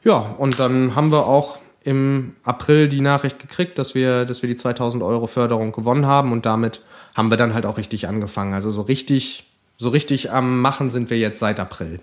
Ja, 0.04 0.18
und 0.38 0.60
dann 0.60 0.96
haben 0.96 1.12
wir 1.12 1.26
auch 1.26 1.58
im 1.84 2.36
April 2.44 2.90
die 2.90 3.02
Nachricht 3.02 3.40
gekriegt, 3.40 3.78
dass 3.78 3.96
wir, 3.96 4.26
dass 4.26 4.42
wir 4.42 4.50
die 4.50 4.56
2000 4.56 5.02
Euro 5.04 5.28
Förderung 5.28 5.72
gewonnen 5.72 6.06
haben 6.06 6.32
und 6.32 6.46
damit 6.46 6.82
haben 7.16 7.30
wir 7.30 7.38
dann 7.38 7.54
halt 7.54 7.66
auch 7.66 7.78
richtig 7.78 8.08
angefangen. 8.08 8.54
Also 8.54 8.72
so 8.72 8.82
richtig, 8.82 9.46
so 9.78 9.90
richtig 9.90 10.32
am 10.32 10.60
Machen 10.62 10.90
sind 10.90 11.10
wir 11.10 11.18
jetzt 11.18 11.40
seit 11.40 11.60
April. 11.60 12.00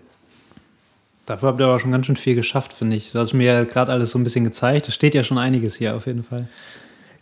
Dafür 1.27 1.51
habt 1.51 1.61
ihr 1.61 1.67
aber 1.67 1.79
schon 1.79 1.93
ganz 1.93 2.07
schön 2.07 2.17
viel 2.17 2.35
geschafft, 2.35 2.73
finde 2.73 2.97
ich. 2.97 3.13
Du 3.13 3.19
hast 3.19 3.35
mir 3.35 3.45
ja 3.45 3.65
gerade 3.65 3.93
alles 3.93 4.11
so 4.11 4.19
ein 4.19 4.25
bisschen 4.25 4.45
gezeigt. 4.45 4.89
Da 4.89 4.93
steht 4.93 5.15
ja 5.15 5.23
schon 5.23 5.39
einiges 5.39 5.77
hier 5.77 5.95
auf 5.95 6.07
jeden 6.07 6.25
Fall. 6.25 6.49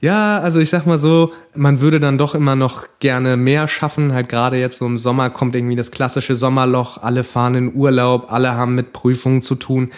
Ja, 0.01 0.39
also 0.39 0.61
ich 0.61 0.71
sag 0.71 0.87
mal 0.87 0.97
so, 0.97 1.33
man 1.55 1.81
würde 1.81 1.99
dann 1.99 2.19
doch 2.19 2.37
immer 2.37 2.55
noch 2.55 2.87
gerne 3.01 3.37
mehr 3.37 3.67
schaffen. 3.67 4.13
Halt 4.13 4.29
gerade 4.29 4.57
jetzt 4.57 4.79
so 4.79 4.87
im 4.87 4.97
Sommer 4.97 5.29
kommt 5.29 5.57
irgendwie 5.57 5.75
das 5.75 5.91
klassische 5.91 6.37
Sommerloch. 6.37 7.03
Alle 7.03 7.25
fahren 7.25 7.57
in 7.57 7.75
Urlaub, 7.75 8.33
alle 8.33 8.55
haben 8.55 8.77
mit 8.77 8.93
Prüfungen 8.93 9.43
zu 9.43 9.57
tun. 9.57 9.91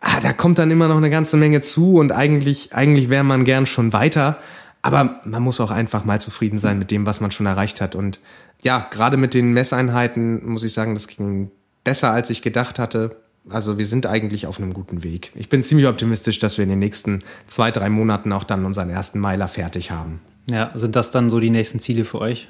Ah, 0.00 0.20
da 0.20 0.32
kommt 0.32 0.58
dann 0.58 0.70
immer 0.70 0.88
noch 0.88 0.96
eine 0.96 1.10
ganze 1.10 1.36
Menge 1.36 1.60
zu 1.60 1.96
und 1.96 2.12
eigentlich, 2.12 2.72
eigentlich 2.72 3.08
wäre 3.10 3.24
man 3.24 3.44
gern 3.44 3.66
schon 3.66 3.92
weiter. 3.92 4.38
Aber 4.82 5.20
man 5.24 5.42
muss 5.42 5.60
auch 5.60 5.70
einfach 5.70 6.04
mal 6.04 6.20
zufrieden 6.20 6.58
sein 6.58 6.78
mit 6.78 6.90
dem, 6.90 7.06
was 7.06 7.20
man 7.20 7.30
schon 7.30 7.46
erreicht 7.46 7.80
hat. 7.80 7.94
Und 7.94 8.18
ja, 8.62 8.86
gerade 8.90 9.16
mit 9.16 9.32
den 9.32 9.52
Messeinheiten 9.52 10.44
muss 10.44 10.64
ich 10.64 10.72
sagen, 10.72 10.94
das 10.94 11.06
ging 11.06 11.50
besser, 11.84 12.10
als 12.10 12.30
ich 12.30 12.42
gedacht 12.42 12.78
hatte. 12.78 13.16
Also 13.48 13.78
wir 13.78 13.86
sind 13.86 14.06
eigentlich 14.06 14.46
auf 14.46 14.58
einem 14.58 14.72
guten 14.74 15.02
Weg. 15.02 15.32
Ich 15.34 15.48
bin 15.48 15.64
ziemlich 15.64 15.86
optimistisch, 15.86 16.38
dass 16.38 16.58
wir 16.58 16.64
in 16.64 16.70
den 16.70 16.78
nächsten 16.78 17.20
zwei, 17.46 17.70
drei 17.70 17.88
Monaten 17.88 18.32
auch 18.32 18.44
dann 18.44 18.64
unseren 18.64 18.90
ersten 18.90 19.18
Meiler 19.18 19.48
fertig 19.48 19.90
haben. 19.90 20.20
Ja, 20.48 20.70
sind 20.74 20.96
das 20.96 21.10
dann 21.10 21.30
so 21.30 21.40
die 21.40 21.50
nächsten 21.50 21.80
Ziele 21.80 22.04
für 22.04 22.20
euch? 22.20 22.48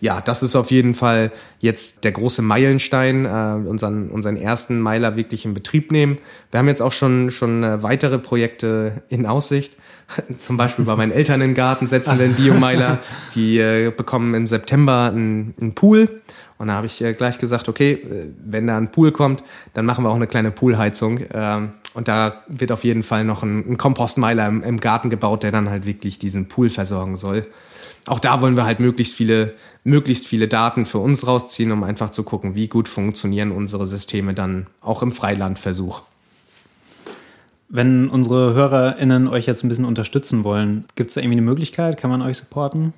Ja, 0.00 0.20
das 0.20 0.42
ist 0.42 0.56
auf 0.56 0.70
jeden 0.70 0.94
Fall 0.94 1.30
jetzt 1.60 2.04
der 2.04 2.12
große 2.12 2.42
Meilenstein, 2.42 3.24
äh, 3.24 3.68
unseren, 3.68 4.10
unseren 4.10 4.36
ersten 4.36 4.80
Meiler 4.80 5.16
wirklich 5.16 5.44
in 5.44 5.54
Betrieb 5.54 5.92
nehmen. 5.92 6.18
Wir 6.50 6.58
haben 6.58 6.68
jetzt 6.68 6.82
auch 6.82 6.92
schon, 6.92 7.30
schon 7.30 7.62
äh, 7.62 7.82
weitere 7.82 8.18
Projekte 8.18 9.02
in 9.08 9.26
Aussicht. 9.26 9.72
Zum 10.38 10.56
Beispiel 10.56 10.84
bei 10.84 10.96
meinen 10.96 11.12
Eltern 11.12 11.40
im 11.40 11.54
Garten 11.54 11.86
setzen 11.86 12.18
wir 12.18 12.24
einen 12.24 12.34
Biomeiler. 12.34 12.98
Die 13.34 13.58
äh, 13.58 13.90
bekommen 13.90 14.34
im 14.34 14.46
September 14.46 15.10
einen, 15.12 15.54
einen 15.60 15.74
Pool 15.74 16.20
und 16.60 16.68
da 16.68 16.74
habe 16.74 16.84
ich 16.84 17.00
äh, 17.00 17.14
gleich 17.14 17.38
gesagt, 17.38 17.70
okay, 17.70 17.92
äh, 17.92 18.26
wenn 18.44 18.66
da 18.66 18.76
ein 18.76 18.92
Pool 18.92 19.12
kommt, 19.12 19.42
dann 19.72 19.86
machen 19.86 20.04
wir 20.04 20.10
auch 20.10 20.16
eine 20.16 20.26
kleine 20.26 20.50
Poolheizung. 20.50 21.20
Ähm, 21.32 21.70
und 21.94 22.06
da 22.06 22.42
wird 22.48 22.70
auf 22.70 22.84
jeden 22.84 23.02
Fall 23.02 23.24
noch 23.24 23.42
ein, 23.42 23.66
ein 23.66 23.78
Kompostmeiler 23.78 24.46
im, 24.46 24.62
im 24.62 24.78
Garten 24.78 25.08
gebaut, 25.08 25.42
der 25.42 25.52
dann 25.52 25.70
halt 25.70 25.86
wirklich 25.86 26.18
diesen 26.18 26.48
Pool 26.48 26.68
versorgen 26.68 27.16
soll. 27.16 27.46
Auch 28.04 28.18
da 28.18 28.42
wollen 28.42 28.58
wir 28.58 28.66
halt 28.66 28.78
möglichst 28.78 29.14
viele, 29.14 29.54
möglichst 29.84 30.26
viele 30.26 30.48
Daten 30.48 30.84
für 30.84 30.98
uns 30.98 31.26
rausziehen, 31.26 31.72
um 31.72 31.82
einfach 31.82 32.10
zu 32.10 32.24
gucken, 32.24 32.54
wie 32.56 32.68
gut 32.68 32.90
funktionieren 32.90 33.52
unsere 33.52 33.86
Systeme 33.86 34.34
dann 34.34 34.66
auch 34.82 35.02
im 35.02 35.12
Freilandversuch. 35.12 36.02
Wenn 37.72 38.08
unsere 38.08 38.52
HörerInnen 38.52 39.28
euch 39.28 39.46
jetzt 39.46 39.62
ein 39.62 39.68
bisschen 39.68 39.84
unterstützen 39.84 40.42
wollen, 40.42 40.86
gibt 40.96 41.10
es 41.10 41.14
da 41.14 41.20
irgendwie 41.20 41.38
eine 41.38 41.46
Möglichkeit? 41.46 41.96
Kann 41.96 42.10
man 42.10 42.20
euch 42.20 42.36
supporten? 42.36 42.92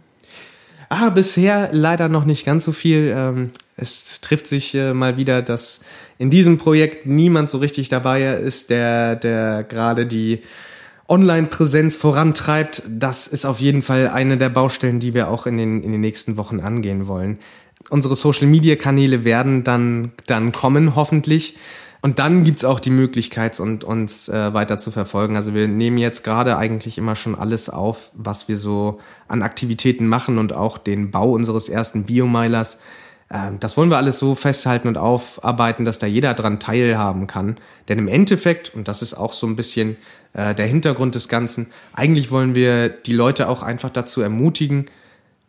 Ah, 0.89 1.11
bisher 1.11 1.69
leider 1.73 2.09
noch 2.09 2.25
nicht 2.25 2.47
ganz 2.47 2.65
so 2.65 2.73
viel. 2.73 3.13
Ähm, 3.15 3.51
es 3.77 4.21
trifft 4.23 4.47
sich 4.47 4.75
äh, 4.75 4.95
mal 4.95 5.19
wieder, 5.19 5.43
dass 5.43 5.83
in 6.17 6.31
diesem 6.31 6.57
Projekt 6.57 7.05
niemand 7.05 7.51
so 7.51 7.59
richtig 7.59 7.91
dabei 7.91 8.35
ist, 8.35 8.71
der, 8.71 9.17
der 9.17 9.63
gerade 9.63 10.07
die 10.07 10.41
Online-Präsenz 11.07 11.97
vorantreibt. 11.97 12.83
Das 12.89 13.27
ist 13.27 13.45
auf 13.45 13.61
jeden 13.61 13.83
Fall 13.83 14.09
eine 14.09 14.39
der 14.39 14.49
Baustellen, 14.49 15.01
die 15.01 15.13
wir 15.13 15.29
auch 15.29 15.47
in 15.47 15.59
den, 15.59 15.83
in 15.83 15.93
den 15.93 16.01
nächsten 16.01 16.39
Wochen 16.39 16.61
angehen 16.61 17.07
wollen. 17.09 17.39
Unsere 17.91 18.17
Social-Media-Kanäle 18.17 19.25
werden 19.25 19.65
dann, 19.65 20.13
dann 20.27 20.53
kommen, 20.53 20.97
hoffentlich. 20.97 21.59
Und 22.05 22.19
dann 22.19 22.43
gibt's 22.43 22.65
auch 22.65 22.81
die 22.81 22.91
Möglichkeit, 22.91 23.61
und, 23.61 23.85
uns 23.85 24.29
äh, 24.29 24.53
weiter 24.53 24.77
zu 24.77 24.91
verfolgen. 24.91 25.37
Also 25.37 25.55
wir 25.55 25.69
nehmen 25.69 25.99
jetzt 25.99 26.25
gerade 26.25 26.57
eigentlich 26.57 26.99
immer 26.99 27.15
schon 27.15 27.37
alles 27.37 27.71
auf, 27.71 28.11
was 28.15 28.49
wir 28.49 28.59
so 28.59 28.99
an 29.29 29.43
Aktivitäten 29.43 30.09
machen 30.09 30.39
und 30.39 30.53
auch 30.53 30.79
den 30.79 31.13
Bau 31.13 31.31
unseres 31.31 31.69
ersten 31.69 32.03
Biomeilers. 32.03 32.81
Äh, 33.29 33.53
das 33.61 33.77
wollen 33.77 33.89
wir 33.89 33.99
alles 33.99 34.19
so 34.19 34.35
festhalten 34.35 34.89
und 34.89 34.99
aufarbeiten, 34.99 35.85
dass 35.85 36.01
da 36.01 36.09
jeder 36.09 36.35
dran 36.35 36.59
teilhaben 36.59 37.29
kann. 37.29 37.57
Denn 37.89 37.99
im 37.99 38.09
Endeffekt, 38.09 38.75
und 38.75 38.89
das 38.89 39.01
ist 39.01 39.15
auch 39.15 39.33
so 39.33 39.47
ein 39.47 39.55
bisschen 39.55 39.97
äh, 40.33 40.57
der 40.57 40.67
Hintergrund 40.67 41.15
des 41.15 41.29
Ganzen, 41.29 41.69
eigentlich 41.93 42.33
wollen 42.33 42.57
wir 42.57 42.89
die 42.89 43.15
Leute 43.15 43.49
auch 43.49 43.63
einfach 43.63 43.91
dazu 43.91 44.23
ermutigen, 44.23 44.87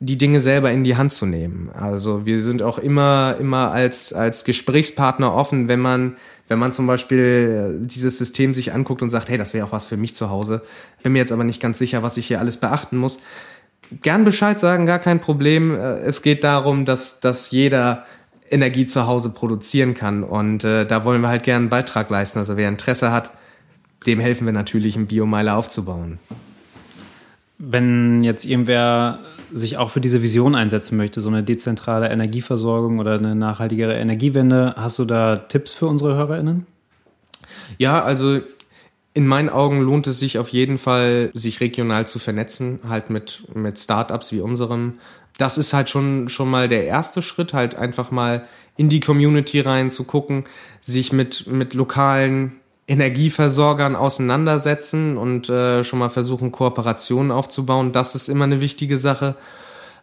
die 0.06 0.18
Dinge 0.18 0.42
selber 0.42 0.72
in 0.72 0.84
die 0.84 0.98
Hand 0.98 1.14
zu 1.14 1.26
nehmen. 1.26 1.70
Also 1.74 2.26
wir 2.26 2.44
sind 2.44 2.62
auch 2.62 2.78
immer, 2.78 3.38
immer 3.40 3.72
als, 3.72 4.12
als 4.12 4.44
Gesprächspartner 4.44 5.34
offen, 5.34 5.70
wenn 5.70 5.80
man, 5.80 6.18
wenn 6.50 6.60
man 6.60 6.74
zum 6.74 6.88
Beispiel 6.88 7.80
äh, 7.82 7.88
dieses 7.88 8.18
System 8.18 8.54
sich 8.54 8.74
anguckt 8.74 9.02
und 9.02 9.10
sagt, 9.10 9.30
hey, 9.30 9.38
das 9.38 9.54
wäre 9.54 9.66
auch 9.66 9.72
was 9.72 9.86
für 9.86 9.96
mich 9.96 10.14
zu 10.14 10.30
Hause. 10.30 10.62
Bin 11.04 11.14
mir 11.14 11.20
jetzt 11.20 11.32
aber 11.32 11.46
nicht 11.46 11.62
ganz 11.62 11.80
sicher, 11.80 12.04
was 12.04 12.18
ich 12.18 12.28
hier 12.28 12.40
alles 12.40 12.58
beachten 12.58 12.98
muss. 12.98 13.20
Gern 14.02 14.26
Bescheid 14.26 14.60
sagen, 14.60 14.86
gar 14.86 15.00
kein 15.00 15.22
Problem. 15.22 15.74
Äh, 15.74 16.00
es 16.00 16.22
geht 16.22 16.44
darum, 16.44 16.84
dass, 16.86 17.22
dass 17.22 17.52
jeder 17.52 18.06
Energie 18.50 18.86
zu 18.86 19.08
Hause 19.08 19.30
produzieren 19.30 19.94
kann. 19.94 20.24
Und 20.24 20.66
äh, 20.66 20.86
da 20.86 21.06
wollen 21.06 21.22
wir 21.22 21.30
halt 21.30 21.44
gerne 21.44 21.64
einen 21.64 21.70
Beitrag 21.70 22.10
leisten. 22.10 22.40
Also 22.40 22.58
wer 22.58 22.68
Interesse 22.68 23.14
hat, 23.14 23.32
dem 24.06 24.20
helfen 24.20 24.46
wir 24.46 24.54
natürlich, 24.54 24.98
einen 24.98 25.08
Biomeiler 25.08 25.56
aufzubauen. 25.56 26.20
Wenn 27.66 28.24
jetzt 28.24 28.44
irgendwer 28.44 29.20
sich 29.54 29.78
auch 29.78 29.90
für 29.90 30.02
diese 30.02 30.22
Vision 30.22 30.56
einsetzen 30.56 30.98
möchte, 30.98 31.22
so 31.22 31.30
eine 31.30 31.44
dezentrale 31.44 32.10
Energieversorgung 32.10 33.00
oder 33.00 33.14
eine 33.14 33.36
nachhaltigere 33.36 33.96
Energiewende, 33.96 34.74
hast 34.76 35.00
du 35.00 35.06
da 35.06 35.38
Tipps 35.38 35.72
für 35.72 35.88
unsere 35.88 36.16
HörerInnen? 36.16 36.66
Ja, 37.78 38.04
also 38.04 38.42
in 39.14 39.28
meinen 39.28 39.50
Augen 39.50 39.82
lohnt 39.82 40.08
es 40.08 40.20
sich 40.20 40.40
auf 40.40 40.50
jeden 40.50 40.78
Fall, 40.78 41.30
sich 41.34 41.62
regional 41.62 42.08
zu 42.08 42.20
vernetzen, 42.20 42.80
halt 42.88 43.10
mit, 43.10 43.44
mit 43.54 43.80
Startups 43.80 44.32
wie 44.32 44.42
unserem. 44.42 44.96
Das 45.38 45.58
ist 45.58 45.74
halt 45.74 45.90
schon, 45.90 46.30
schon 46.30 46.50
mal 46.50 46.68
der 46.68 46.86
erste 46.86 47.22
Schritt, 47.22 47.54
halt 47.54 47.76
einfach 47.76 48.12
mal 48.12 48.48
in 48.76 48.90
die 48.90 49.00
Community 49.00 49.60
rein 49.60 49.92
zu 49.92 50.04
gucken, 50.04 50.46
sich 50.82 51.14
mit, 51.14 51.48
mit 51.48 51.76
lokalen 51.76 52.54
Energieversorgern 52.88 53.96
auseinandersetzen 53.96 55.18
und 55.18 55.50
äh, 55.50 55.84
schon 55.84 56.00
mal 56.00 56.10
versuchen, 56.10 56.52
Kooperationen 56.52 57.32
aufzubauen. 57.32 57.92
Das 57.92 58.16
ist 58.16 58.28
immer 58.28 58.44
eine 58.44 58.60
wichtige 58.60 58.98
Sache. 58.98 59.36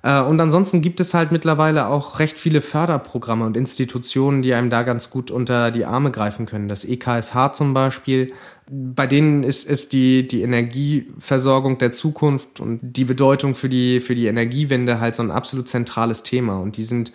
Äh, 0.03 0.23
und 0.23 0.41
ansonsten 0.41 0.81
gibt 0.81 1.01
es 1.01 1.13
halt 1.13 1.31
mittlerweile 1.31 1.89
auch 1.89 2.19
recht 2.21 2.39
viele 2.39 2.61
Förderprogramme 2.61 3.45
und 3.45 3.57
Institutionen, 3.57 4.43
die 4.43 4.55
einem 4.55 4.71
da 4.71 4.83
ganz 4.83 5.11
gut 5.11 5.31
unter 5.31 5.71
die 5.71 5.85
Arme 5.85 6.11
greifen 6.11 6.47
können. 6.47 6.69
Das 6.69 6.85
EKSH 6.85 7.53
zum 7.53 7.75
Beispiel, 7.75 8.33
bei 8.71 9.07
denen 9.07 9.43
ist, 9.43 9.69
ist 9.69 9.93
die, 9.93 10.27
die 10.27 10.43
Energieversorgung 10.43 11.79
der 11.79 11.93
Zukunft 11.93 12.61
und 12.61 12.81
die 12.83 13.05
Bedeutung 13.05 13.55
für 13.55 13.69
die, 13.69 14.01
für 14.01 14.15
die 14.15 14.27
Energiewende 14.27 15.01
halt 15.01 15.15
so 15.15 15.23
ein 15.23 15.31
absolut 15.31 15.69
zentrales 15.69 16.23
Thema. 16.23 16.59
Und 16.59 16.77
die 16.79 16.85
sind 16.85 17.13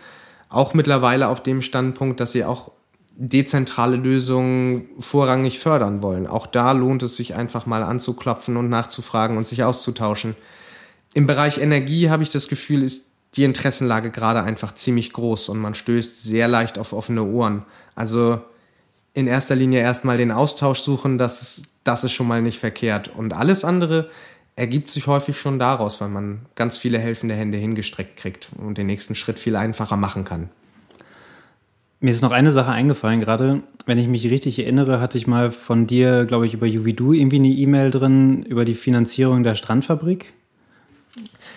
auch 0.50 0.76
mittlerweile 0.76 1.28
auf 1.30 1.42
dem 1.42 1.64
Standpunkt, 1.64 2.20
dass 2.20 2.34
sie 2.34 2.46
auch 2.46 2.72
dezentrale 3.18 3.96
Lösungen 3.96 4.90
vorrangig 5.00 5.60
fördern 5.60 6.02
wollen. 6.02 6.28
Auch 6.28 6.48
da 6.48 6.74
lohnt 6.74 7.02
es 7.04 7.16
sich 7.16 7.36
einfach 7.36 7.66
mal 7.66 7.84
anzuklopfen 7.84 8.58
und 8.58 8.70
nachzufragen 8.70 9.38
und 9.38 9.48
sich 9.48 9.64
auszutauschen. 9.64 10.36
Im 11.14 11.28
Bereich 11.28 11.60
Energie 11.60 12.10
habe 12.10 12.24
ich 12.24 12.30
das 12.30 12.50
Gefühl, 12.50 12.84
ist 12.84 13.14
die 13.36 13.46
Interessenlage 13.46 14.12
gerade 14.12 14.44
einfach 14.44 14.76
ziemlich 14.76 15.14
groß 15.14 15.50
und 15.50 15.60
man 15.60 15.74
stößt 15.74 16.24
sehr 16.24 16.48
leicht 16.48 16.78
auf 16.78 16.94
offene 16.94 17.24
Ohren. 17.24 17.64
Also 17.96 18.42
in 19.14 19.28
erster 19.28 19.56
Linie 19.56 19.80
erstmal 19.80 20.18
den 20.18 20.32
Austausch 20.32 20.80
suchen, 20.80 21.18
das 21.18 21.42
ist, 21.42 21.64
das 21.86 22.04
ist 22.04 22.12
schon 22.12 22.28
mal 22.28 22.42
nicht 22.42 22.60
verkehrt. 22.60 23.12
Und 23.16 23.34
alles 23.34 23.64
andere 23.64 24.10
ergibt 24.58 24.90
sich 24.90 25.08
häufig 25.08 25.40
schon 25.40 25.58
daraus, 25.58 26.02
weil 26.02 26.10
man 26.10 26.46
ganz 26.56 26.78
viele 26.78 27.00
helfende 27.00 27.36
Hände 27.36 27.58
hingestreckt 27.58 28.18
kriegt 28.18 28.50
und 28.58 28.78
den 28.78 28.88
nächsten 28.88 29.16
Schritt 29.16 29.40
viel 29.40 29.56
einfacher 29.56 29.96
machen 29.98 30.26
kann. 30.26 30.50
Mir 32.06 32.12
ist 32.12 32.22
noch 32.22 32.30
eine 32.30 32.52
Sache 32.52 32.70
eingefallen 32.70 33.20
gerade. 33.20 33.64
Wenn 33.88 33.98
ich 33.98 34.08
mich 34.08 34.30
richtig 34.30 34.60
erinnere, 34.60 35.02
hatte 35.02 35.18
ich 35.18 35.26
mal 35.26 35.50
von 35.50 35.88
dir, 35.88 36.26
glaube 36.26 36.46
ich, 36.46 36.54
über 36.54 36.68
Juvidu 36.68 37.14
irgendwie 37.14 37.38
eine 37.38 37.48
E-Mail 37.48 37.90
drin 37.90 38.44
über 38.44 38.64
die 38.64 38.76
Finanzierung 38.76 39.42
der 39.42 39.56
Strandfabrik. 39.56 40.32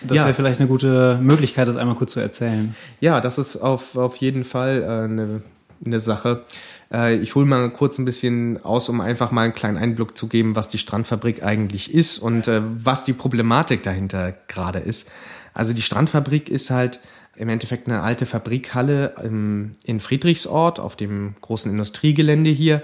Das 0.01 0.17
ja. 0.17 0.25
wäre 0.25 0.33
vielleicht 0.33 0.59
eine 0.59 0.67
gute 0.67 1.19
Möglichkeit, 1.21 1.69
das 1.69 1.77
einmal 1.77 1.97
kurz 1.97 2.13
zu 2.13 2.21
erzählen. 2.21 2.75
Ja, 2.99 3.21
das 3.21 3.37
ist 3.37 3.59
auf, 3.59 3.95
auf 3.99 4.17
jeden 4.17 4.43
Fall 4.43 4.83
äh, 4.83 5.05
eine, 5.05 5.43
eine 5.85 6.01
Sache. 6.01 6.45
Äh, 6.91 7.17
ich 7.17 7.35
hole 7.35 7.45
mal 7.45 7.69
kurz 7.69 7.99
ein 7.99 8.07
bisschen 8.07 8.65
aus, 8.65 8.89
um 8.89 9.03
einfach 9.03 9.31
mal 9.31 9.43
einen 9.43 9.55
kleinen 9.55 9.77
Einblick 9.77 10.17
zu 10.17 10.29
geben, 10.29 10.57
was 10.57 10.71
die 10.71 10.79
Strandfabrik 10.79 11.43
eigentlich 11.43 11.93
ist 11.93 12.17
und 12.17 12.49
äh, 12.49 12.63
was 12.65 13.05
die 13.05 13.13
Problematik 13.13 13.83
dahinter 13.83 14.33
gerade 14.47 14.79
ist. 14.79 15.11
Also 15.53 15.75
die 15.75 15.83
Strandfabrik 15.83 16.49
ist 16.49 16.71
halt 16.71 17.01
im 17.39 17.49
Endeffekt 17.49 17.87
eine 17.87 18.03
alte 18.03 18.27
Fabrikhalle 18.27 19.15
im, 19.23 19.73
in 19.85 20.01
Friedrichsort 20.01 20.81
auf 20.81 20.97
dem 20.97 21.35
großen 21.41 21.71
Industriegelände 21.71 22.51
hier. 22.51 22.83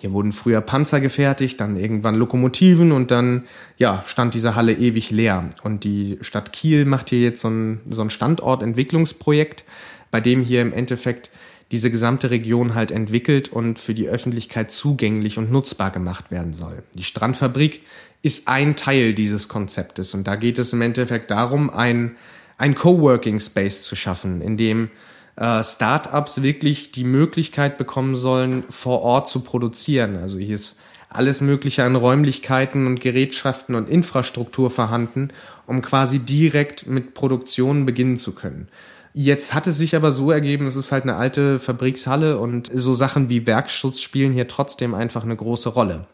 Hier 0.00 0.12
wurden 0.12 0.32
früher 0.32 0.60
Panzer 0.60 1.00
gefertigt, 1.00 1.60
dann 1.60 1.76
irgendwann 1.76 2.14
Lokomotiven 2.14 2.92
und 2.92 3.10
dann 3.10 3.44
ja, 3.78 4.04
stand 4.06 4.34
diese 4.34 4.54
Halle 4.54 4.74
ewig 4.74 5.10
leer. 5.10 5.48
Und 5.62 5.84
die 5.84 6.18
Stadt 6.20 6.52
Kiel 6.52 6.84
macht 6.84 7.10
hier 7.10 7.20
jetzt 7.20 7.40
so 7.40 7.48
ein, 7.48 7.80
so 7.88 8.02
ein 8.02 8.10
Standortentwicklungsprojekt, 8.10 9.64
bei 10.10 10.20
dem 10.20 10.42
hier 10.42 10.60
im 10.60 10.72
Endeffekt 10.72 11.30
diese 11.70 11.90
gesamte 11.90 12.30
Region 12.30 12.74
halt 12.74 12.90
entwickelt 12.90 13.48
und 13.48 13.78
für 13.78 13.94
die 13.94 14.08
Öffentlichkeit 14.08 14.70
zugänglich 14.70 15.38
und 15.38 15.50
nutzbar 15.50 15.90
gemacht 15.90 16.30
werden 16.30 16.52
soll. 16.52 16.82
Die 16.92 17.04
Strandfabrik 17.04 17.82
ist 18.22 18.48
ein 18.48 18.76
Teil 18.76 19.14
dieses 19.14 19.48
Konzeptes 19.48 20.14
und 20.14 20.26
da 20.26 20.36
geht 20.36 20.58
es 20.58 20.72
im 20.72 20.82
Endeffekt 20.82 21.30
darum, 21.30 21.70
ein 21.70 22.16
ein 22.58 22.74
Coworking 22.74 23.40
Space 23.40 23.82
zu 23.82 23.96
schaffen, 23.96 24.40
in 24.40 24.56
dem 24.56 24.90
äh, 25.36 25.64
Startups 25.64 26.42
wirklich 26.42 26.92
die 26.92 27.04
Möglichkeit 27.04 27.78
bekommen 27.78 28.16
sollen, 28.16 28.64
vor 28.68 29.02
Ort 29.02 29.28
zu 29.28 29.40
produzieren. 29.40 30.16
Also 30.16 30.38
hier 30.38 30.54
ist 30.54 30.82
alles 31.08 31.40
Mögliche 31.40 31.84
an 31.84 31.96
Räumlichkeiten 31.96 32.86
und 32.86 33.00
Gerätschaften 33.00 33.74
und 33.74 33.88
Infrastruktur 33.88 34.70
vorhanden, 34.70 35.28
um 35.66 35.80
quasi 35.80 36.18
direkt 36.18 36.86
mit 36.86 37.14
Produktion 37.14 37.86
beginnen 37.86 38.16
zu 38.16 38.34
können. 38.34 38.68
Jetzt 39.16 39.54
hat 39.54 39.68
es 39.68 39.78
sich 39.78 39.94
aber 39.94 40.10
so 40.10 40.32
ergeben, 40.32 40.66
es 40.66 40.74
ist 40.74 40.90
halt 40.90 41.04
eine 41.04 41.14
alte 41.14 41.60
Fabrikshalle 41.60 42.38
und 42.38 42.68
so 42.74 42.94
Sachen 42.94 43.30
wie 43.30 43.46
Werkschutz 43.46 44.00
spielen 44.00 44.32
hier 44.32 44.48
trotzdem 44.48 44.92
einfach 44.92 45.22
eine 45.22 45.36
große 45.36 45.68
Rolle. 45.68 46.06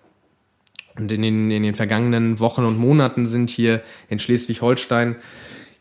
Und 0.96 1.10
in 1.10 1.22
den, 1.22 1.50
in 1.50 1.62
den 1.62 1.74
vergangenen 1.74 2.40
Wochen 2.40 2.64
und 2.66 2.78
Monaten 2.78 3.26
sind 3.26 3.48
hier 3.48 3.80
in 4.10 4.18
Schleswig-Holstein 4.18 5.16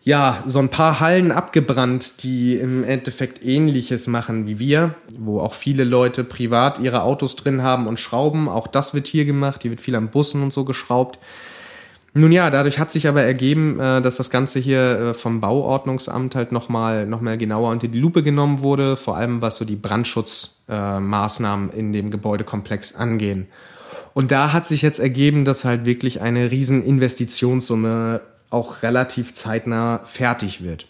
ja, 0.10 0.42
so 0.48 0.58
ein 0.58 0.70
paar 0.70 1.00
Hallen 1.00 1.32
abgebrannt, 1.32 2.24
die 2.24 2.56
im 2.56 2.84
Endeffekt 2.84 3.46
ähnliches 3.46 4.08
machen 4.08 4.48
wie 4.48 4.58
wir, 4.58 4.96
wo 5.20 5.40
auch 5.40 5.54
viele 5.54 5.84
Leute 5.84 6.24
privat 6.24 6.80
ihre 6.80 7.04
Autos 7.04 7.36
drin 7.36 7.62
haben 7.62 7.86
und 7.86 8.00
schrauben. 8.00 8.50
Auch 8.50 8.66
das 8.66 8.96
wird 8.96 9.06
hier 9.06 9.26
gemacht, 9.26 9.62
hier 9.62 9.70
wird 9.70 9.82
viel 9.82 9.96
an 9.96 10.10
Bussen 10.10 10.42
und 10.42 10.52
so 10.52 10.66
geschraubt. 10.66 11.20
Nun 12.16 12.32
ja, 12.32 12.50
dadurch 12.50 12.80
hat 12.80 12.90
sich 12.90 13.08
aber 13.08 13.22
ergeben, 13.22 13.80
äh, 13.80 14.02
dass 14.02 14.18
das 14.18 14.32
Ganze 14.32 14.58
hier 14.58 14.80
äh, 15.00 15.14
vom 15.14 15.42
Bauordnungsamt 15.42 16.34
halt 16.34 16.52
nochmal 16.52 17.06
noch 17.06 17.22
mal 17.22 17.38
genauer 17.38 17.70
unter 17.70 17.88
die 17.88 18.00
Lupe 18.00 18.24
genommen 18.24 18.62
wurde, 18.62 18.96
vor 18.96 19.16
allem 19.16 19.44
was 19.44 19.58
so 19.58 19.64
die 19.66 19.76
Brandschutzmaßnahmen 19.76 21.70
in 21.70 21.94
dem 21.94 22.10
Gebäudekomplex 22.10 22.96
angehen. 22.96 23.46
Und 24.16 24.32
da 24.32 24.54
hat 24.54 24.66
sich 24.66 24.82
jetzt 24.82 25.00
ergeben, 25.00 25.46
dass 25.46 25.66
halt 25.66 25.86
wirklich 25.86 26.20
eine 26.20 26.50
riesen 26.50 26.84
Investitionssumme 26.84 28.22
auch 28.50 28.84
relativ 28.84 29.34
zeitnah 29.36 30.02
fertig 30.06 30.64
wird, 30.64 30.88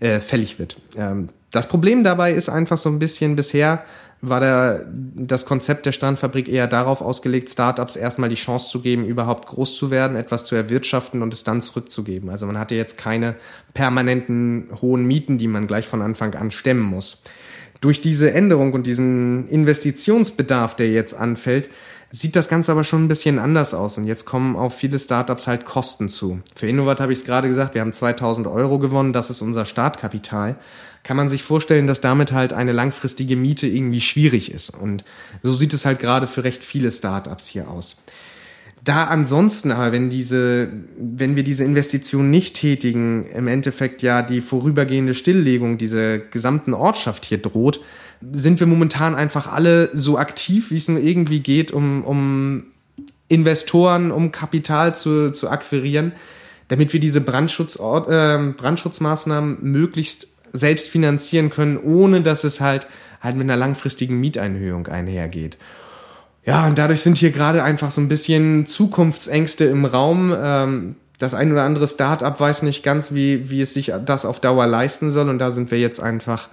äh, 0.00 0.20
fällig 0.20 0.58
wird. 0.58 0.76
Ähm, 0.96 1.28
das 1.50 1.68
Problem 1.68 2.04
dabei 2.04 2.32
ist 2.32 2.48
einfach 2.48 2.78
so 2.78 2.88
ein 2.88 2.98
bisschen 2.98 3.36
bisher 3.36 3.84
war 4.22 4.38
der, 4.38 4.86
das 4.88 5.44
Konzept 5.44 5.84
der 5.84 5.90
Strandfabrik 5.90 6.48
eher 6.48 6.68
darauf 6.68 7.02
ausgelegt, 7.02 7.50
Startups 7.50 7.96
erstmal 7.96 8.28
die 8.28 8.36
Chance 8.36 8.70
zu 8.70 8.80
geben, 8.80 9.04
überhaupt 9.04 9.48
groß 9.48 9.76
zu 9.76 9.90
werden, 9.90 10.16
etwas 10.16 10.46
zu 10.46 10.54
erwirtschaften 10.54 11.22
und 11.22 11.34
es 11.34 11.42
dann 11.42 11.60
zurückzugeben. 11.60 12.30
Also 12.30 12.46
man 12.46 12.56
hatte 12.56 12.76
jetzt 12.76 12.96
keine 12.96 13.34
permanenten 13.74 14.68
hohen 14.80 15.04
Mieten, 15.04 15.38
die 15.38 15.48
man 15.48 15.66
gleich 15.66 15.88
von 15.88 16.02
Anfang 16.02 16.36
an 16.36 16.52
stemmen 16.52 16.82
muss. 16.84 17.20
Durch 17.80 18.00
diese 18.00 18.32
Änderung 18.32 18.74
und 18.74 18.86
diesen 18.86 19.48
Investitionsbedarf, 19.48 20.76
der 20.76 20.92
jetzt 20.92 21.14
anfällt, 21.14 21.68
sieht 22.12 22.36
das 22.36 22.48
Ganze 22.48 22.70
aber 22.70 22.84
schon 22.84 23.04
ein 23.04 23.08
bisschen 23.08 23.38
anders 23.38 23.72
aus. 23.72 23.96
Und 23.98 24.06
jetzt 24.06 24.26
kommen 24.26 24.54
auf 24.54 24.76
viele 24.76 24.98
Startups 24.98 25.46
halt 25.46 25.64
Kosten 25.64 26.08
zu. 26.08 26.40
Für 26.54 26.68
Innovat 26.68 27.00
habe 27.00 27.12
ich 27.12 27.20
es 27.20 27.24
gerade 27.24 27.48
gesagt, 27.48 27.74
wir 27.74 27.80
haben 27.80 27.92
2000 27.92 28.46
Euro 28.46 28.78
gewonnen, 28.78 29.12
das 29.12 29.30
ist 29.30 29.40
unser 29.40 29.64
Startkapital. 29.64 30.56
Kann 31.02 31.16
man 31.16 31.28
sich 31.28 31.42
vorstellen, 31.42 31.86
dass 31.86 32.00
damit 32.00 32.30
halt 32.30 32.52
eine 32.52 32.72
langfristige 32.72 33.34
Miete 33.34 33.66
irgendwie 33.66 34.02
schwierig 34.02 34.52
ist. 34.52 34.70
Und 34.70 35.04
so 35.42 35.52
sieht 35.54 35.72
es 35.72 35.86
halt 35.86 35.98
gerade 35.98 36.26
für 36.26 36.44
recht 36.44 36.62
viele 36.62 36.92
Startups 36.92 37.46
hier 37.46 37.68
aus. 37.68 37.96
Da 38.84 39.04
ansonsten 39.04 39.70
wenn 39.92 40.10
diese, 40.10 40.68
wenn 40.98 41.36
wir 41.36 41.44
diese 41.44 41.62
Investition 41.62 42.30
nicht 42.30 42.56
tätigen, 42.56 43.26
im 43.26 43.46
Endeffekt 43.46 44.02
ja 44.02 44.22
die 44.22 44.40
vorübergehende 44.40 45.14
Stilllegung 45.14 45.78
dieser 45.78 46.18
gesamten 46.18 46.74
Ortschaft 46.74 47.24
hier 47.24 47.38
droht, 47.38 47.80
sind 48.32 48.58
wir 48.58 48.66
momentan 48.66 49.14
einfach 49.14 49.52
alle 49.52 49.90
so 49.92 50.18
aktiv, 50.18 50.70
wie 50.72 50.78
es 50.78 50.88
nur 50.88 51.00
irgendwie 51.00 51.40
geht, 51.40 51.70
um, 51.70 52.02
um 52.04 52.64
Investoren, 53.28 54.10
um 54.10 54.32
Kapital 54.32 54.94
zu, 54.96 55.30
zu 55.30 55.48
akquirieren, 55.48 56.12
damit 56.66 56.92
wir 56.92 57.00
diese 57.00 57.20
Brandschutz, 57.20 57.76
äh, 57.76 58.52
Brandschutzmaßnahmen 58.56 59.58
möglichst 59.62 60.28
selbst 60.52 60.88
finanzieren 60.88 61.50
können, 61.50 61.78
ohne 61.78 62.20
dass 62.20 62.44
es 62.44 62.60
halt 62.60 62.88
halt 63.22 63.36
mit 63.36 63.44
einer 63.44 63.56
langfristigen 63.56 64.20
Mieteinhöhung 64.20 64.88
einhergeht. 64.88 65.56
Ja, 66.44 66.66
und 66.66 66.76
dadurch 66.76 67.02
sind 67.02 67.16
hier 67.16 67.30
gerade 67.30 67.62
einfach 67.62 67.90
so 67.90 68.00
ein 68.00 68.08
bisschen 68.08 68.66
Zukunftsängste 68.66 69.64
im 69.64 69.84
Raum. 69.84 70.34
Ähm, 70.36 70.96
das 71.18 71.34
ein 71.34 71.52
oder 71.52 71.62
andere 71.62 71.86
Start-up 71.86 72.40
weiß 72.40 72.62
nicht 72.62 72.82
ganz, 72.82 73.12
wie, 73.12 73.48
wie 73.48 73.62
es 73.62 73.74
sich 73.74 73.92
das 74.04 74.24
auf 74.24 74.40
Dauer 74.40 74.66
leisten 74.66 75.12
soll. 75.12 75.28
Und 75.28 75.38
da 75.38 75.52
sind 75.52 75.70
wir 75.70 75.78
jetzt 75.78 76.00
einfach 76.00 76.48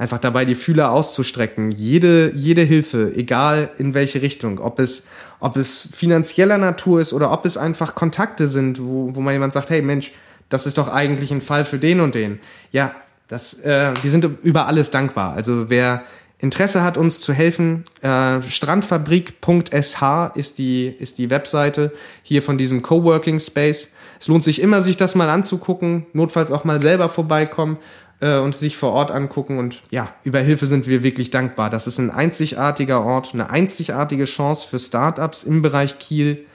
einfach 0.00 0.18
dabei, 0.18 0.46
die 0.46 0.54
Fühler 0.54 0.92
auszustrecken. 0.92 1.70
Jede, 1.72 2.32
jede 2.34 2.62
Hilfe, 2.62 3.12
egal 3.14 3.68
in 3.76 3.92
welche 3.92 4.22
Richtung, 4.22 4.58
ob 4.58 4.78
es, 4.78 5.04
ob 5.40 5.58
es 5.58 5.90
finanzieller 5.92 6.56
Natur 6.56 7.02
ist 7.02 7.12
oder 7.12 7.30
ob 7.30 7.44
es 7.44 7.58
einfach 7.58 7.94
Kontakte 7.94 8.48
sind, 8.48 8.80
wo, 8.82 9.14
wo 9.14 9.20
man 9.20 9.34
jemand 9.34 9.52
sagt, 9.52 9.68
hey 9.68 9.82
Mensch, 9.82 10.12
das 10.48 10.64
ist 10.64 10.78
doch 10.78 10.88
eigentlich 10.88 11.30
ein 11.30 11.42
Fall 11.42 11.66
für 11.66 11.76
den 11.76 12.00
und 12.00 12.14
den. 12.14 12.40
Ja, 12.72 12.94
das, 13.28 13.60
äh, 13.62 13.92
wir 14.00 14.10
sind 14.10 14.24
über 14.42 14.66
alles 14.66 14.90
dankbar. 14.90 15.34
Also 15.34 15.68
wer 15.68 16.02
Interesse 16.40 16.82
hat, 16.82 16.96
uns 16.96 17.20
zu 17.20 17.32
helfen, 17.34 17.84
äh, 18.00 18.40
strandfabrik.sh 18.40 20.02
ist 20.34 20.58
die, 20.58 20.86
ist 20.88 21.18
die 21.18 21.28
Webseite 21.28 21.92
hier 22.22 22.42
von 22.42 22.56
diesem 22.56 22.80
Coworking 22.80 23.38
Space. 23.38 23.92
Es 24.18 24.26
lohnt 24.28 24.42
sich 24.42 24.62
immer, 24.62 24.80
sich 24.80 24.96
das 24.96 25.14
mal 25.14 25.28
anzugucken, 25.28 26.06
notfalls 26.14 26.50
auch 26.50 26.64
mal 26.64 26.80
selber 26.80 27.10
vorbeikommen 27.10 27.76
äh, 28.20 28.38
und 28.38 28.56
sich 28.56 28.78
vor 28.78 28.92
Ort 28.92 29.10
angucken. 29.10 29.58
Und 29.58 29.82
ja, 29.90 30.14
über 30.24 30.40
Hilfe 30.40 30.64
sind 30.64 30.86
wir 30.86 31.02
wirklich 31.02 31.30
dankbar. 31.30 31.68
Das 31.68 31.86
ist 31.86 31.98
ein 31.98 32.10
einzigartiger 32.10 33.04
Ort, 33.04 33.34
eine 33.34 33.50
einzigartige 33.50 34.24
Chance 34.24 34.66
für 34.66 34.78
Startups 34.78 35.44
im 35.44 35.60
Bereich 35.60 35.98
Kiel. 35.98 36.46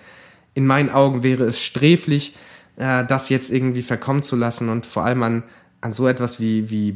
In 0.55 0.65
meinen 0.65 0.89
Augen 0.89 1.21
wäre 1.21 1.43
es 1.43 1.61
sträflich, 1.61 2.35
äh, 2.77 3.05
das 3.05 3.29
jetzt 3.29 3.51
irgendwie 3.51 3.83
verkommen 3.83 4.23
zu 4.23 4.35
lassen 4.35 4.69
und 4.69 4.87
vor 4.87 5.05
allem 5.05 5.21
an, 5.21 5.43
an 5.81 5.93
so 5.93 6.07
etwas 6.07 6.39
wie, 6.39 6.71
wie 6.71 6.91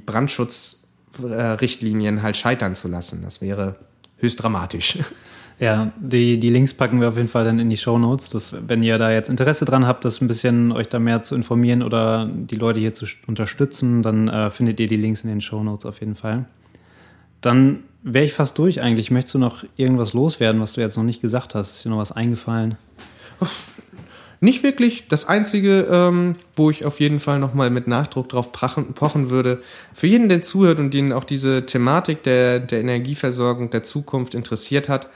Brandschutzrichtlinien 1.17 2.21
halt 2.21 2.37
scheitern 2.37 2.75
zu 2.75 2.87
lassen. 2.87 3.21
Das 3.23 3.41
wäre 3.41 3.75
höchst 4.17 4.41
dramatisch. 4.41 4.99
Ja, 5.61 5.91
die, 5.99 6.39
die 6.39 6.49
Links 6.49 6.73
packen 6.73 7.01
wir 7.01 7.09
auf 7.09 7.17
jeden 7.17 7.27
Fall 7.27 7.43
dann 7.43 7.59
in 7.59 7.69
die 7.69 7.75
Show 7.75 7.99
Notes. 7.99 8.55
wenn 8.65 8.81
ihr 8.81 8.97
da 8.97 9.11
jetzt 9.11 9.29
Interesse 9.29 9.65
dran 9.65 9.85
habt, 9.85 10.05
das 10.05 10.21
ein 10.21 10.29
bisschen 10.29 10.71
euch 10.71 10.87
da 10.87 10.99
mehr 10.99 11.21
zu 11.21 11.35
informieren 11.35 11.83
oder 11.83 12.29
die 12.31 12.55
Leute 12.55 12.79
hier 12.79 12.93
zu 12.93 13.05
unterstützen, 13.27 14.01
dann 14.01 14.29
äh, 14.29 14.51
findet 14.51 14.79
ihr 14.79 14.87
die 14.87 14.95
Links 14.95 15.19
in 15.25 15.29
den 15.29 15.41
Show 15.41 15.61
Notes 15.61 15.85
auf 15.85 15.99
jeden 15.99 16.15
Fall. 16.15 16.45
Dann 17.41 17.83
wäre 18.03 18.23
ich 18.23 18.31
fast 18.31 18.57
durch 18.57 18.81
eigentlich. 18.81 19.11
Möchtest 19.11 19.35
du 19.35 19.39
noch 19.39 19.65
irgendwas 19.75 20.13
loswerden, 20.13 20.61
was 20.61 20.71
du 20.71 20.79
jetzt 20.79 20.95
noch 20.95 21.03
nicht 21.03 21.19
gesagt 21.19 21.55
hast? 21.55 21.73
Ist 21.73 21.83
dir 21.83 21.89
noch 21.89 21.97
was 21.97 22.13
eingefallen? 22.13 22.77
Nicht 24.41 24.63
wirklich. 24.63 25.07
Das 25.09 25.27
Einzige, 25.27 25.87
ähm, 25.91 26.33
wo 26.55 26.69
ich 26.69 26.85
auf 26.85 26.99
jeden 26.99 27.19
Fall 27.19 27.39
nochmal 27.39 27.69
mit 27.69 27.87
Nachdruck 27.87 28.29
drauf 28.29 28.51
pochen, 28.53 29.29
würde, 29.29 29.61
für 29.93 30.07
jeden, 30.07 30.29
der 30.29 30.41
zuhört 30.41 30.79
und 30.79 30.93
den 30.93 31.11
auch 31.11 31.25
diese 31.25 31.65
Thematik 31.65 32.23
der, 32.23 32.59
der 32.59 32.79
Energieversorgung 32.79 33.69
der 33.69 33.83
Zukunft 33.83 34.35
interessiert 34.35 34.87
hat, 34.87 35.09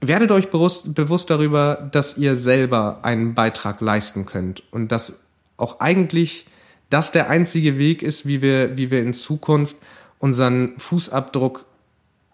werdet 0.00 0.30
euch 0.30 0.50
bewusst, 0.50 0.94
bewusst 0.94 1.30
darüber, 1.30 1.88
dass 1.90 2.16
ihr 2.16 2.36
selber 2.36 3.00
einen 3.02 3.34
Beitrag 3.34 3.80
leisten 3.80 4.26
könnt 4.26 4.62
und 4.70 4.92
dass 4.92 5.30
auch 5.56 5.80
eigentlich 5.80 6.46
das 6.90 7.10
der 7.10 7.28
einzige 7.28 7.76
Weg 7.76 8.02
ist, 8.02 8.24
wie 8.24 8.40
wir, 8.40 8.78
wie 8.78 8.92
wir 8.92 9.02
in 9.02 9.12
Zukunft 9.12 9.76
unseren 10.20 10.78
Fußabdruck, 10.78 11.64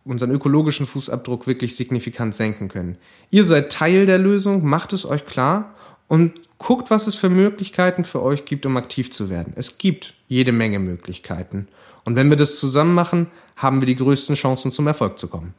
unseren 0.05 0.31
ökologischen 0.31 0.87
Fußabdruck 0.87 1.47
wirklich 1.47 1.77
signifikant 1.77 2.35
senken 2.35 2.69
können. 2.69 2.99
Ihr 3.31 3.47
seid 3.47 3.73
Teil 3.73 4.05
der 4.05 4.19
Lösung, 4.19 4.65
macht 4.67 4.93
es 4.93 5.07
euch 5.07 5.25
klar 5.25 5.75
und 6.09 6.33
guckt, 6.59 6.91
was 6.91 7.07
es 7.07 7.17
für 7.17 7.29
Möglichkeiten 7.29 8.05
für 8.05 8.23
euch 8.23 8.45
gibt, 8.45 8.67
um 8.67 8.77
aktiv 8.77 9.13
zu 9.13 9.29
werden. 9.31 9.53
Es 9.57 9.79
gibt 9.79 10.15
jede 10.29 10.53
Menge 10.53 10.79
Möglichkeiten. 10.79 11.69
Und 12.05 12.17
wenn 12.17 12.31
wir 12.31 12.37
das 12.37 12.59
zusammen 12.59 12.95
machen, 12.95 13.29
haben 13.57 13.81
wir 13.81 13.87
die 13.87 13.97
größten 13.97 14.35
Chancen 14.35 14.71
zum 14.71 14.87
Erfolg 14.87 15.19
zu 15.19 15.29
kommen. 15.29 15.55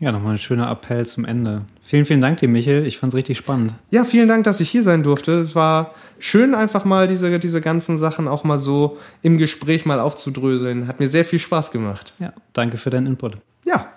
Ja, 0.00 0.12
nochmal 0.12 0.32
ein 0.32 0.38
schöner 0.38 0.70
Appell 0.70 1.04
zum 1.06 1.24
Ende. 1.24 1.58
Vielen, 1.82 2.04
vielen 2.04 2.20
Dank 2.20 2.38
dir, 2.38 2.48
Michael. 2.48 2.86
Ich 2.86 2.98
fand 2.98 3.12
es 3.12 3.16
richtig 3.16 3.36
spannend. 3.36 3.74
Ja, 3.90 4.04
vielen 4.04 4.28
Dank, 4.28 4.44
dass 4.44 4.60
ich 4.60 4.70
hier 4.70 4.84
sein 4.84 5.02
durfte. 5.02 5.40
Es 5.40 5.56
war 5.56 5.92
schön, 6.20 6.54
einfach 6.54 6.84
mal 6.84 7.08
diese, 7.08 7.36
diese 7.40 7.60
ganzen 7.60 7.98
Sachen 7.98 8.28
auch 8.28 8.44
mal 8.44 8.58
so 8.58 8.98
im 9.22 9.38
Gespräch 9.38 9.86
mal 9.86 9.98
aufzudröseln. 9.98 10.86
Hat 10.86 11.00
mir 11.00 11.08
sehr 11.08 11.24
viel 11.24 11.40
Spaß 11.40 11.72
gemacht. 11.72 12.12
Ja, 12.20 12.32
danke 12.52 12.76
für 12.76 12.90
deinen 12.90 13.08
Input. 13.08 13.38
Ja, 13.64 13.88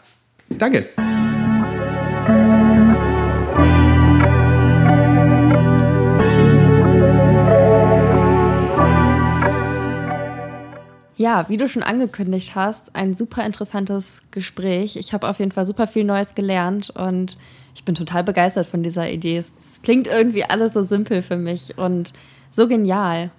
danke. 0.50 0.90
Ja, 11.22 11.48
wie 11.50 11.58
du 11.58 11.68
schon 11.68 11.84
angekündigt 11.84 12.56
hast, 12.56 12.96
ein 12.96 13.14
super 13.14 13.46
interessantes 13.46 14.22
Gespräch. 14.32 14.96
Ich 14.96 15.14
habe 15.14 15.30
auf 15.30 15.38
jeden 15.38 15.52
Fall 15.52 15.68
super 15.68 15.86
viel 15.86 16.04
Neues 16.04 16.34
gelernt 16.34 16.90
und 16.90 17.38
ich 17.76 17.84
bin 17.84 17.94
total 17.94 18.24
begeistert 18.24 18.66
von 18.66 18.82
dieser 18.82 19.08
Idee. 19.08 19.38
Es 19.38 19.52
klingt 19.84 20.08
irgendwie 20.08 20.46
alles 20.46 20.74
so 20.74 20.82
simpel 20.82 21.22
für 21.22 21.38
mich 21.38 21.78
und 21.78 22.12
so 22.50 22.68
genial. 22.68 23.30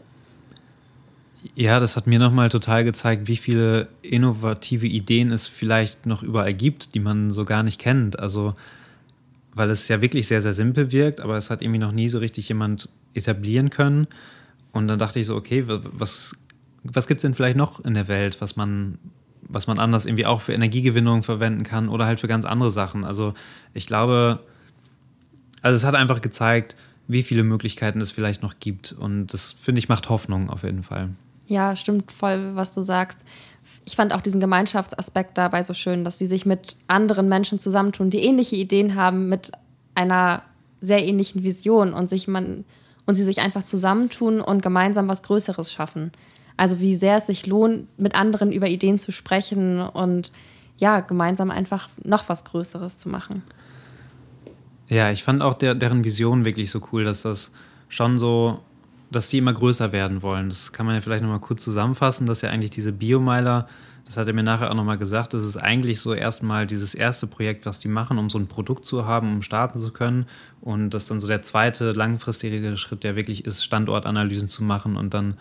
Ja, 1.57 1.81
das 1.81 1.97
hat 1.97 2.07
mir 2.07 2.21
nochmal 2.21 2.51
total 2.51 2.85
gezeigt, 2.85 3.27
wie 3.27 3.37
viele 3.37 3.89
innovative 4.03 4.87
Ideen 4.87 5.33
es 5.33 5.49
vielleicht 5.49 6.07
noch 6.07 6.23
überall 6.23 6.55
gibt, 6.55 6.95
die 6.95 7.01
man 7.01 7.33
so 7.33 7.45
gar 7.45 7.65
nicht 7.65 7.81
kennt. 7.81 8.17
Also, 8.17 8.55
weil 9.55 9.71
es 9.71 9.89
ja 9.89 10.01
wirklich 10.01 10.29
sehr, 10.29 10.41
sehr 10.41 10.53
simpel 10.53 10.93
wirkt, 10.93 11.21
aber 11.21 11.37
es 11.37 11.51
hat 11.51 11.63
irgendwie 11.63 11.81
noch 11.81 11.91
nie 11.91 12.09
so 12.09 12.19
richtig 12.19 12.49
jemand 12.49 12.89
etablieren 13.13 13.71
können. 13.71 14.07
Und 14.71 14.89
dann 14.89 14.99
dachte 14.99 15.19
ich 15.19 15.27
so, 15.27 15.35
okay, 15.35 15.65
was 15.67 16.37
was 16.85 17.07
gibt 17.07 17.19
es 17.19 17.23
denn 17.23 17.35
vielleicht 17.35 17.57
noch 17.57 17.85
in 17.85 17.95
der 17.95 18.09
Welt, 18.09 18.41
was 18.41 18.57
man, 18.57 18.99
was 19.43 19.67
man 19.67 19.79
anders 19.79 20.07
irgendwie 20.07 20.27
auch 20.27 20.41
für 20.41 20.53
Energiegewinnung 20.53 21.23
verwenden 21.23 21.63
kann 21.63 21.89
oder 21.89 22.07
halt 22.07 22.21
für 22.21 22.29
ganz 22.29 22.45
andere 22.45 22.71
Sachen? 22.71 23.05
Also 23.05 23.35
ich 23.75 23.87
glaube, 23.87 24.41
also 25.63 25.77
es 25.77 25.85
hat 25.85 25.95
einfach 25.95 26.21
gezeigt, 26.21 26.77
wie 27.09 27.23
viele 27.23 27.45
Möglichkeiten 27.45 28.01
es 28.01 28.11
vielleicht 28.11 28.43
noch 28.43 28.55
gibt. 28.61 28.93
Und 28.93 29.29
das, 29.29 29.53
finde 29.53 29.79
ich, 29.79 29.89
macht 29.89 30.09
Hoffnung 30.09 30.51
auf 30.51 30.63
jeden 30.63 30.83
Fall. 30.83 31.11
Ja, 31.47 31.77
stimmt 31.77 32.11
voll, 32.11 32.55
was 32.55 32.73
du 32.73 32.83
sagst. 32.83 33.19
Ich 33.85 33.97
fand 33.97 34.13
auch 34.13 34.21
diesen 34.21 34.41
Gemeinschaftsaspekt 34.41 35.37
dabei 35.37 35.63
so 35.63 35.75
schön, 35.75 36.05
dass 36.05 36.19
sie 36.19 36.27
sich 36.27 36.47
mit 36.47 36.77
anderen 36.87 37.29
Menschen 37.29 37.59
zusammentun, 37.59 38.11
die 38.11 38.25
ähnliche 38.25 38.57
Ideen 38.57 38.95
haben, 38.95 39.29
mit 39.29 39.53
einer 39.95 40.43
sehr 40.81 41.05
ähnlichen 41.05 41.43
Vision 41.43 41.93
und 41.93 42.09
sich 42.09 42.27
man 42.29 42.65
und 43.05 43.17
sie 43.17 43.25
sich 43.25 43.41
einfach 43.41 43.65
zusammentun 43.65 44.41
und 44.41 44.63
gemeinsam 44.63 45.09
was 45.09 45.23
Größeres 45.23 45.73
schaffen. 45.73 46.13
Also 46.57 46.81
wie 46.81 46.95
sehr 46.95 47.17
es 47.17 47.27
sich 47.27 47.47
lohnt, 47.47 47.87
mit 47.99 48.15
anderen 48.15 48.53
über 48.53 48.69
Ideen 48.69 48.99
zu 48.99 49.13
sprechen 49.13 49.81
und 49.81 50.33
ja, 50.79 51.01
gemeinsam 51.01 51.51
einfach 51.51 51.89
noch 52.05 52.29
was 52.29 52.45
Größeres 52.45 52.99
zu 52.99 53.09
machen. 53.09 53.43
Ja, 54.89 55.11
ich 55.11 55.23
fand 55.23 55.41
auch 55.41 55.55
der, 55.55 55.75
deren 55.75 56.05
Vision 56.05 56.45
wirklich 56.45 56.71
so 56.71 56.81
cool, 56.93 57.05
dass 57.05 57.23
das 57.23 57.53
schon 57.89 58.19
so, 58.19 58.61
dass 59.11 59.29
die 59.29 59.39
immer 59.39 59.53
größer 59.55 59.93
werden 59.93 60.23
wollen. 60.23 60.49
Das 60.49 60.73
kann 60.73 60.87
man 60.87 60.95
ja 60.95 61.01
vielleicht 61.01 61.23
nochmal 61.23 61.41
kurz 61.41 61.63
zusammenfassen, 61.63 62.27
dass 62.27 62.43
ja 62.43 62.51
eigentlich 62.51 62.73
diese 62.73 62.93
Biomeiler, 62.93 63.69
das 64.05 64.17
hat 64.17 64.27
er 64.27 64.35
mir 64.35 64.43
nachher 64.43 64.71
auch 64.71 64.75
nochmal 64.75 64.99
gesagt, 64.99 65.35
das 65.35 65.45
ist 65.45 65.57
eigentlich 65.57 66.01
so 66.01 66.13
erstmal 66.13 66.67
dieses 66.67 66.95
erste 66.95 67.27
Projekt, 67.27 67.65
was 67.65 67.79
die 67.79 67.89
machen, 67.89 68.19
um 68.19 68.29
so 68.29 68.39
ein 68.39 68.49
Produkt 68.49 68.85
zu 68.85 69.07
haben, 69.07 69.33
um 69.33 69.43
starten 69.43 69.79
zu 69.79 69.93
können. 69.93 70.27
Und 70.61 70.91
das 70.91 71.07
dann 71.07 71.21
so 71.21 71.29
der 71.29 71.43
zweite 71.43 71.93
langfristige 71.93 72.77
Schritt, 72.77 73.05
der 73.05 73.17
wirklich 73.17 73.47
ist, 73.47 73.65
Standortanalysen 73.65 74.49
zu 74.49 74.65
machen 74.65 74.97
und 74.97 75.15
dann 75.15 75.39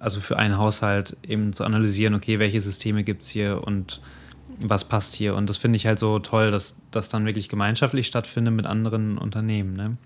also 0.00 0.18
für 0.18 0.38
einen 0.38 0.58
Haushalt 0.58 1.16
eben 1.22 1.52
zu 1.52 1.64
analysieren, 1.64 2.14
okay, 2.14 2.38
welche 2.40 2.60
Systeme 2.60 3.04
gibt 3.04 3.22
es 3.22 3.28
hier 3.28 3.62
und 3.64 4.00
was 4.58 4.84
passt 4.84 5.14
hier. 5.14 5.36
Und 5.36 5.48
das 5.48 5.58
finde 5.58 5.76
ich 5.76 5.86
halt 5.86 5.98
so 5.98 6.18
toll, 6.18 6.50
dass 6.50 6.74
das 6.90 7.08
dann 7.08 7.24
wirklich 7.26 7.48
gemeinschaftlich 7.48 8.06
stattfindet 8.06 8.54
mit 8.54 8.66
anderen 8.66 9.18
Unternehmen. 9.18 9.74
Ne? 9.74 9.96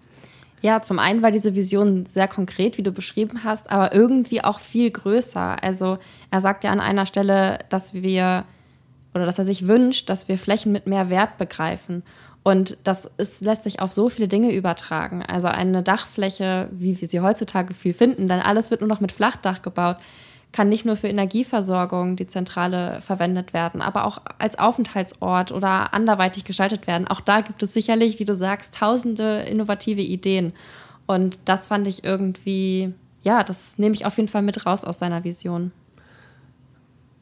Ja, 0.61 0.83
zum 0.83 0.99
einen 0.99 1.23
war 1.23 1.31
diese 1.31 1.55
Vision 1.55 2.07
sehr 2.13 2.29
konkret, 2.29 2.77
wie 2.77 2.83
du 2.83 2.93
beschrieben 2.93 3.45
hast, 3.45 3.71
aber 3.71 3.95
irgendwie 3.95 4.43
auch 4.43 4.61
viel 4.61 4.91
größer. 4.91 5.63
Also 5.63 5.99
er 6.31 6.41
sagt 6.41 6.65
ja 6.65 6.71
an 6.71 6.81
einer 6.81 7.07
Stelle, 7.07 7.61
dass 7.71 7.95
wir 7.95 8.45
oder 9.15 9.27
dass 9.27 9.39
er 9.39 9.47
sich 9.47 9.69
wünscht, 9.69 10.09
dass 10.09 10.27
wir 10.27 10.39
Flächen 10.39 10.73
mit 10.73 10.87
mehr 10.89 11.09
Wert 11.09 11.39
begreifen. 11.39 12.03
Und 12.45 12.77
das 12.85 13.11
ist, 13.17 13.41
lässt 13.41 13.65
sich 13.65 13.81
auf 13.81 13.91
so 13.91 14.11
viele 14.11 14.29
Dinge 14.29 14.53
übertragen. 14.53 15.23
Also 15.23 15.49
eine 15.49 15.83
Dachfläche, 15.83 16.69
wie 16.71 17.01
wir 17.01 17.09
sie 17.09 17.21
heutzutage 17.21 17.73
viel 17.73 17.95
finden, 17.95 18.29
denn 18.29 18.41
alles 18.41 18.71
wird 18.71 18.83
nur 18.83 18.89
noch 18.89 19.01
mit 19.01 19.13
Flachdach 19.13 19.63
gebaut, 19.63 19.97
kann 20.53 20.69
nicht 20.69 20.85
nur 20.85 20.97
für 20.97 21.09
Energieversorgung 21.09 22.17
die 22.17 22.27
Zentrale 22.27 23.01
verwendet 23.01 23.55
werden, 23.55 23.81
aber 23.81 24.05
auch 24.05 24.23
als 24.39 24.59
Aufenthaltsort 24.59 25.53
oder 25.53 25.95
anderweitig 25.95 26.45
gestaltet 26.45 26.87
werden. 26.87 27.09
Auch 27.09 27.21
da 27.21 27.41
gibt 27.41 27.63
es 27.63 27.73
sicherlich, 27.73 28.21
wie 28.21 28.27
du 28.27 28.37
sagst, 28.37 28.75
tausende 28.75 29.41
innovative 29.41 30.03
Ideen. 30.03 30.53
Und 31.07 31.39
das 31.47 31.67
fand 31.67 31.89
ich 31.89 32.05
irgendwie, 32.05 32.93
ja, 33.23 33.43
das 33.43 33.79
nehme 33.79 33.95
ich 33.95 34.05
auf 34.05 34.17
jeden 34.19 34.29
Fall 34.29 34.43
mit 34.43 34.65
raus 34.67 34.85
aus 34.85 34.99
seiner 34.99 35.25
Vision. 35.25 35.73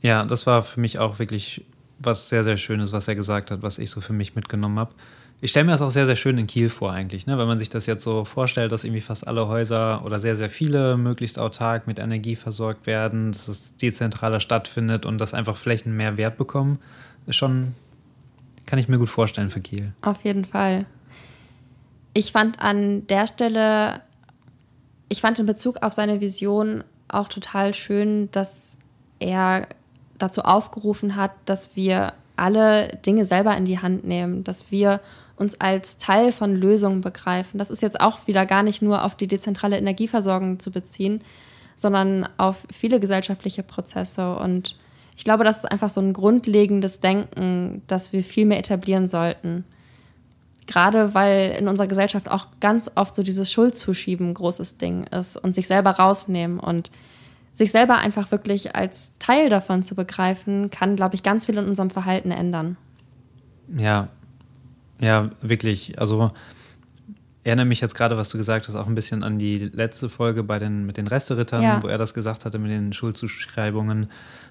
Ja, 0.02 0.24
das 0.24 0.46
war 0.46 0.62
für 0.62 0.80
mich 0.80 0.98
auch 0.98 1.20
wirklich 1.20 1.64
was 2.04 2.28
sehr, 2.28 2.44
sehr 2.44 2.56
Schönes, 2.56 2.92
was 2.92 3.08
er 3.08 3.14
gesagt 3.14 3.50
hat, 3.50 3.62
was 3.62 3.78
ich 3.78 3.90
so 3.90 4.00
für 4.00 4.12
mich 4.12 4.34
mitgenommen 4.34 4.78
habe. 4.78 4.92
Ich 5.40 5.50
stelle 5.50 5.64
mir 5.64 5.72
das 5.72 5.82
auch 5.82 5.90
sehr, 5.90 6.06
sehr 6.06 6.14
schön 6.14 6.38
in 6.38 6.46
Kiel 6.46 6.68
vor, 6.68 6.92
eigentlich, 6.92 7.26
ne? 7.26 7.36
wenn 7.36 7.48
man 7.48 7.58
sich 7.58 7.68
das 7.68 7.86
jetzt 7.86 8.04
so 8.04 8.24
vorstellt, 8.24 8.70
dass 8.70 8.84
irgendwie 8.84 9.00
fast 9.00 9.26
alle 9.26 9.48
Häuser 9.48 10.04
oder 10.04 10.18
sehr, 10.18 10.36
sehr 10.36 10.48
viele 10.48 10.96
möglichst 10.96 11.36
autark 11.36 11.88
mit 11.88 11.98
Energie 11.98 12.36
versorgt 12.36 12.86
werden, 12.86 13.32
dass 13.32 13.48
es 13.48 13.76
dezentraler 13.76 14.38
stattfindet 14.38 15.04
und 15.04 15.18
dass 15.18 15.34
einfach 15.34 15.56
Flächen 15.56 15.96
mehr 15.96 16.16
Wert 16.16 16.36
bekommen, 16.36 16.78
ist 17.26 17.34
schon, 17.34 17.74
kann 18.66 18.78
ich 18.78 18.88
mir 18.88 18.98
gut 18.98 19.08
vorstellen 19.08 19.50
für 19.50 19.60
Kiel. 19.60 19.92
Auf 20.02 20.22
jeden 20.22 20.44
Fall. 20.44 20.86
Ich 22.14 22.30
fand 22.30 22.60
an 22.60 23.06
der 23.08 23.26
Stelle, 23.26 24.00
ich 25.08 25.20
fand 25.20 25.40
in 25.40 25.46
Bezug 25.46 25.82
auf 25.82 25.92
seine 25.92 26.20
Vision 26.20 26.84
auch 27.08 27.26
total 27.26 27.74
schön, 27.74 28.30
dass 28.30 28.76
er 29.18 29.66
dazu 30.18 30.42
aufgerufen 30.42 31.16
hat, 31.16 31.32
dass 31.46 31.76
wir 31.76 32.12
alle 32.36 32.98
Dinge 33.04 33.24
selber 33.24 33.56
in 33.56 33.64
die 33.64 33.78
Hand 33.78 34.04
nehmen, 34.04 34.44
dass 34.44 34.70
wir 34.70 35.00
uns 35.36 35.60
als 35.60 35.98
Teil 35.98 36.32
von 36.32 36.54
Lösungen 36.54 37.00
begreifen. 37.00 37.58
Das 37.58 37.70
ist 37.70 37.82
jetzt 37.82 38.00
auch 38.00 38.26
wieder 38.26 38.46
gar 38.46 38.62
nicht 38.62 38.82
nur 38.82 39.04
auf 39.04 39.16
die 39.16 39.26
dezentrale 39.26 39.76
Energieversorgung 39.78 40.60
zu 40.60 40.70
beziehen, 40.70 41.20
sondern 41.76 42.28
auf 42.38 42.56
viele 42.72 43.00
gesellschaftliche 43.00 43.62
Prozesse. 43.62 44.36
Und 44.36 44.76
ich 45.16 45.24
glaube, 45.24 45.44
das 45.44 45.58
ist 45.58 45.70
einfach 45.70 45.90
so 45.90 46.00
ein 46.00 46.12
grundlegendes 46.12 47.00
Denken, 47.00 47.82
das 47.86 48.12
wir 48.12 48.22
viel 48.22 48.46
mehr 48.46 48.58
etablieren 48.58 49.08
sollten. 49.08 49.64
Gerade 50.66 51.12
weil 51.12 51.56
in 51.58 51.66
unserer 51.66 51.88
Gesellschaft 51.88 52.30
auch 52.30 52.46
ganz 52.60 52.90
oft 52.94 53.14
so 53.14 53.22
dieses 53.22 53.50
Schuldzuschieben 53.50 54.30
ein 54.30 54.34
großes 54.34 54.78
Ding 54.78 55.04
ist 55.04 55.36
und 55.36 55.54
sich 55.54 55.66
selber 55.66 55.90
rausnehmen 55.90 56.60
und 56.60 56.90
sich 57.54 57.70
selber 57.70 57.98
einfach 57.98 58.30
wirklich 58.30 58.74
als 58.74 59.12
Teil 59.18 59.50
davon 59.50 59.84
zu 59.84 59.94
begreifen, 59.94 60.70
kann, 60.70 60.96
glaube 60.96 61.14
ich, 61.14 61.22
ganz 61.22 61.46
viel 61.46 61.58
in 61.58 61.66
unserem 61.66 61.90
Verhalten 61.90 62.30
ändern. 62.30 62.76
Ja, 63.76 64.08
ja, 65.00 65.30
wirklich. 65.40 65.98
Also 65.98 66.32
erinnere 67.44 67.66
mich 67.66 67.80
jetzt 67.80 67.94
gerade, 67.94 68.16
was 68.16 68.28
du 68.28 68.38
gesagt 68.38 68.68
hast, 68.68 68.76
auch 68.76 68.86
ein 68.86 68.94
bisschen 68.94 69.22
an 69.22 69.38
die 69.38 69.58
letzte 69.58 70.08
Folge 70.08 70.42
bei 70.42 70.58
den, 70.58 70.86
mit 70.86 70.96
den 70.96 71.08
Resterittern, 71.08 71.62
ja. 71.62 71.82
wo 71.82 71.88
er 71.88 71.98
das 71.98 72.14
gesagt 72.14 72.44
hatte 72.44 72.58
mit 72.58 72.70
den 72.70 72.92
Schulzuschreibungen. 72.92 74.08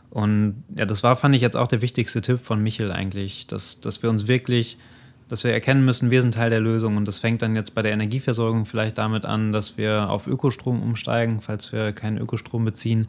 Und 0.10 0.64
ja, 0.76 0.86
das 0.86 1.04
war, 1.04 1.16
fand 1.16 1.34
ich 1.36 1.42
jetzt 1.42 1.56
auch 1.56 1.68
der 1.68 1.82
wichtigste 1.82 2.22
Tipp 2.22 2.42
von 2.44 2.62
Michel 2.62 2.92
eigentlich, 2.92 3.48
dass, 3.48 3.80
dass 3.80 4.04
wir 4.04 4.10
uns 4.10 4.28
wirklich 4.28 4.78
dass 5.32 5.46
wir 5.46 5.54
erkennen 5.54 5.86
müssen, 5.86 6.12
wir 6.12 6.22
sind 6.22 6.34
Teil 6.34 6.50
der 6.50 6.60
Lösung. 6.60 6.98
Und 6.98 7.08
das 7.08 7.18
fängt 7.18 7.42
dann 7.42 7.56
jetzt 7.56 7.74
bei 7.74 7.82
der 7.82 7.94
Energieversorgung 7.94 8.66
vielleicht 8.66 8.98
damit 8.98 9.26
an, 9.26 9.54
dass 9.54 9.78
wir 9.78 10.10
auf 10.10 10.28
Ökostrom 10.28 10.84
umsteigen, 10.84 11.40
falls 11.40 11.72
wir 11.72 11.94
keinen 11.94 12.18
Ökostrom 12.18 12.66
beziehen. 12.66 13.08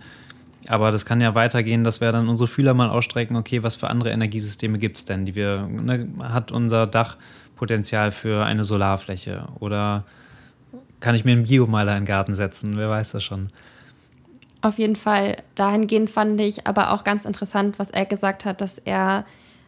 Aber 0.68 0.92
das 0.92 1.04
kann 1.04 1.20
ja 1.20 1.34
weitergehen, 1.34 1.82
dass 1.82 2.00
wir 2.00 2.12
dann 2.12 2.28
unsere 2.28 2.46
Fühler 2.46 2.74
mal 2.74 2.90
ausstrecken, 2.90 3.34
okay, 3.34 3.64
was 3.64 3.74
für 3.74 3.90
andere 3.90 4.10
Energiesysteme 4.10 4.78
gibt 4.78 4.98
es 4.98 5.04
denn, 5.04 5.26
die 5.26 5.34
wir, 5.34 5.66
ne, 5.66 6.08
hat 6.22 6.52
unser 6.52 6.86
Dach 6.86 7.16
Potenzial 7.56 8.12
für 8.12 8.44
eine 8.44 8.62
Solarfläche? 8.62 9.48
Oder 9.58 10.04
kann 11.00 11.16
ich 11.16 11.24
mir 11.24 11.32
einen 11.32 11.42
Biomeiler 11.42 11.96
in 11.96 12.02
den 12.02 12.06
Garten 12.06 12.36
setzen? 12.36 12.76
Wer 12.76 12.88
weiß 12.88 13.10
das 13.10 13.24
schon. 13.24 13.48
Auf 14.60 14.78
jeden 14.78 14.94
Fall. 14.94 15.38
Dahingehend 15.56 16.08
fand 16.08 16.40
ich 16.40 16.68
aber 16.68 16.92
auch 16.92 17.02
ganz 17.02 17.24
interessant, 17.24 17.80
was 17.80 17.90
er 17.90 18.06
gesagt 18.06 18.44
hat, 18.44 18.60
dass 18.60 18.78
er 18.78 19.24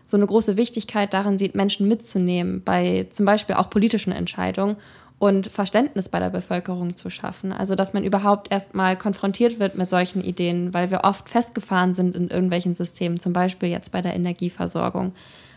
so 0.07 0.17
eine 0.17 0.27
große 0.27 0.57
Wichtigkeit 0.57 1.15
darin 1.15 1.39
sieht, 1.39 1.55
Menschen 1.55 1.89
mitzunehmen, 1.89 2.63
bei 2.63 3.07
zum 3.11 3.27
Beispiel 3.27 3.57
auch 3.57 3.71
politischen 3.71 4.13
Entscheidungen 4.13 4.77
und 5.19 5.47
Verständnis 5.47 6.09
bei 6.09 6.19
der 6.19 6.31
Bevölkerung 6.31 6.97
zu 6.97 7.09
schaffen. 7.09 7.53
Also, 7.53 7.75
dass 7.75 7.95
man 7.95 8.05
überhaupt 8.05 8.51
erstmal 8.51 8.97
konfrontiert 8.99 9.59
wird 9.59 9.77
mit 9.77 9.89
solchen 9.89 10.23
Ideen, 10.23 10.75
weil 10.75 10.91
wir 10.91 11.05
oft 11.05 11.29
festgefahren 11.29 11.95
sind 11.95 12.15
in 12.15 12.29
irgendwelchen 12.29 12.75
Systemen, 12.75 13.21
zum 13.21 13.33
Beispiel 13.33 13.69
jetzt 13.69 13.93
bei 13.93 14.03
der 14.03 14.15
Energieversorgung. 14.15 15.15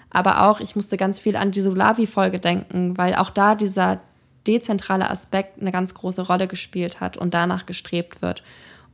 Aber 0.10 0.48
auch, 0.48 0.60
ich 0.62 0.76
musste 0.76 0.96
ganz 0.96 1.20
viel 1.20 1.36
an 1.36 1.52
die 1.52 1.62
Solavi-Folge 1.62 2.40
denken, 2.40 2.98
weil 2.98 3.16
auch 3.16 3.30
da 3.30 3.56
dieser 3.56 4.00
dezentrale 4.46 5.10
Aspekt 5.10 5.60
eine 5.60 5.72
ganz 5.72 5.94
große 5.94 6.22
Rolle 6.22 6.48
gespielt 6.48 7.02
hat 7.02 7.18
und 7.18 7.34
danach 7.34 7.66
gestrebt 7.66 8.22
wird. 8.22 8.44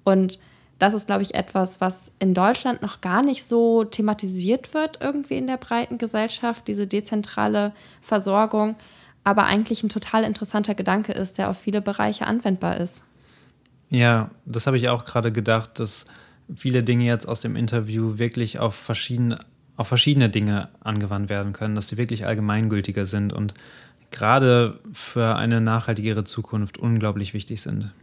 Und 0.04 0.40
das 0.84 0.94
ist, 0.94 1.06
glaube 1.06 1.22
ich, 1.22 1.34
etwas, 1.34 1.80
was 1.80 2.12
in 2.20 2.34
Deutschland 2.34 2.82
noch 2.82 3.00
gar 3.00 3.24
nicht 3.24 3.48
so 3.48 3.86
thematisiert 3.86 4.74
wird, 4.74 5.00
irgendwie 5.00 5.38
in 5.38 5.48
der 5.48 5.56
breiten 5.56 5.98
Gesellschaft, 5.98 6.68
diese 6.68 6.88
dezentrale 6.88 7.72
Versorgung, 8.02 8.76
aber 9.24 9.46
eigentlich 9.46 9.82
ein 9.84 9.88
total 9.88 10.26
interessanter 10.26 10.76
Gedanke 10.76 11.14
ist, 11.14 11.38
der 11.38 11.50
auf 11.50 11.58
viele 11.58 11.82
Bereiche 11.82 12.28
anwendbar 12.28 12.82
ist. 12.82 13.06
Ja, 13.92 14.30
das 14.46 14.68
habe 14.68 14.76
ich 14.76 14.90
auch 14.90 15.06
gerade 15.06 15.32
gedacht, 15.32 15.80
dass 15.80 16.04
viele 16.54 16.84
Dinge 16.84 17.06
jetzt 17.06 17.30
aus 17.30 17.40
dem 17.40 17.56
Interview 17.56 18.18
wirklich 18.18 18.60
auf 18.60 18.76
verschiedene, 18.76 19.40
auf 19.78 19.88
verschiedene 19.88 20.30
Dinge 20.30 20.68
angewandt 20.82 21.30
werden 21.30 21.54
können, 21.54 21.76
dass 21.76 21.88
die 21.88 21.98
wirklich 21.98 22.26
allgemeingültiger 22.28 23.06
sind 23.06 23.32
und 23.32 23.54
gerade 24.12 24.82
für 24.92 25.38
eine 25.38 25.62
nachhaltigere 25.62 26.26
Zukunft 26.26 26.78
unglaublich 26.78 27.34
wichtig 27.34 27.62
sind. 27.62 27.94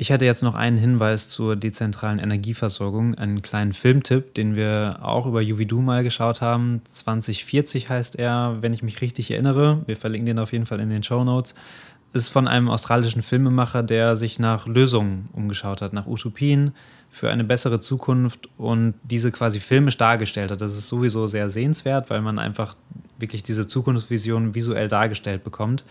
Ich 0.00 0.10
hätte 0.10 0.24
jetzt 0.24 0.44
noch 0.44 0.54
einen 0.54 0.78
Hinweis 0.78 1.28
zur 1.28 1.56
dezentralen 1.56 2.20
Energieversorgung, 2.20 3.16
einen 3.16 3.42
kleinen 3.42 3.72
Filmtipp, 3.72 4.32
den 4.32 4.54
wir 4.54 5.00
auch 5.02 5.26
über 5.26 5.42
Juvidu 5.42 5.80
mal 5.80 6.04
geschaut 6.04 6.40
haben. 6.40 6.82
2040 6.88 7.90
heißt 7.90 8.14
er, 8.14 8.58
wenn 8.60 8.72
ich 8.72 8.84
mich 8.84 9.00
richtig 9.00 9.32
erinnere. 9.32 9.82
Wir 9.86 9.96
verlinken 9.96 10.26
den 10.26 10.38
auf 10.38 10.52
jeden 10.52 10.66
Fall 10.66 10.78
in 10.78 10.90
den 10.90 11.02
Show 11.02 11.24
Notes. 11.24 11.56
Ist 12.12 12.28
von 12.28 12.46
einem 12.46 12.68
australischen 12.68 13.22
Filmemacher, 13.22 13.82
der 13.82 14.14
sich 14.14 14.38
nach 14.38 14.68
Lösungen 14.68 15.30
umgeschaut 15.32 15.82
hat, 15.82 15.92
nach 15.92 16.06
Utopien 16.06 16.76
für 17.10 17.28
eine 17.28 17.42
bessere 17.42 17.80
Zukunft 17.80 18.48
und 18.56 18.94
diese 19.02 19.32
quasi 19.32 19.58
filmisch 19.58 19.98
dargestellt 19.98 20.52
hat. 20.52 20.60
Das 20.60 20.78
ist 20.78 20.86
sowieso 20.86 21.26
sehr 21.26 21.50
sehenswert, 21.50 22.08
weil 22.08 22.22
man 22.22 22.38
einfach 22.38 22.76
wirklich 23.18 23.42
diese 23.42 23.66
Zukunftsvision 23.66 24.54
visuell 24.54 24.86
dargestellt 24.86 25.42
bekommt. 25.42 25.84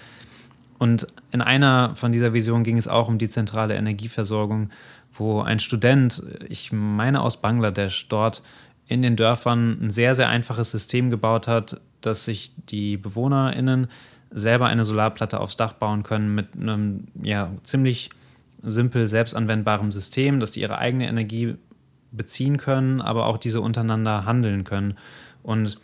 Und 0.78 1.08
in 1.32 1.42
einer 1.42 1.96
von 1.96 2.12
dieser 2.12 2.34
Visionen 2.34 2.64
ging 2.64 2.78
es 2.78 2.88
auch 2.88 3.08
um 3.08 3.18
die 3.18 3.30
zentrale 3.30 3.76
Energieversorgung, 3.76 4.70
wo 5.14 5.42
ein 5.42 5.60
Student, 5.60 6.22
ich 6.48 6.72
meine 6.72 7.22
aus 7.22 7.42
Bangladesch, 7.42 8.08
dort 8.10 8.44
in 8.88 9.02
den 9.02 9.16
Dörfern 9.16 9.78
ein 9.82 9.92
sehr, 9.92 10.16
sehr 10.16 10.30
einfaches 10.30 10.72
System 10.72 11.10
gebaut 11.10 11.48
hat, 11.48 11.82
dass 12.02 12.26
sich 12.26 12.52
die 12.70 12.98
BewohnerInnen 12.98 13.88
selber 14.30 14.68
eine 14.68 14.86
Solarplatte 14.86 15.40
aufs 15.40 15.58
Dach 15.58 15.74
bauen 15.74 16.04
können 16.04 16.36
mit 16.36 16.50
einem 16.54 17.06
ja, 17.22 17.52
ziemlich 17.64 18.12
simpel 18.62 19.08
selbstanwendbarem 19.08 19.92
System, 19.92 20.40
dass 20.40 20.52
die 20.52 20.62
ihre 20.62 20.78
eigene 20.78 21.08
Energie 21.08 21.56
beziehen 22.12 22.58
können, 22.58 23.02
aber 23.02 23.26
auch 23.26 23.38
diese 23.38 23.62
untereinander 23.62 24.26
handeln 24.26 24.64
können. 24.64 24.98
Und 25.44 25.80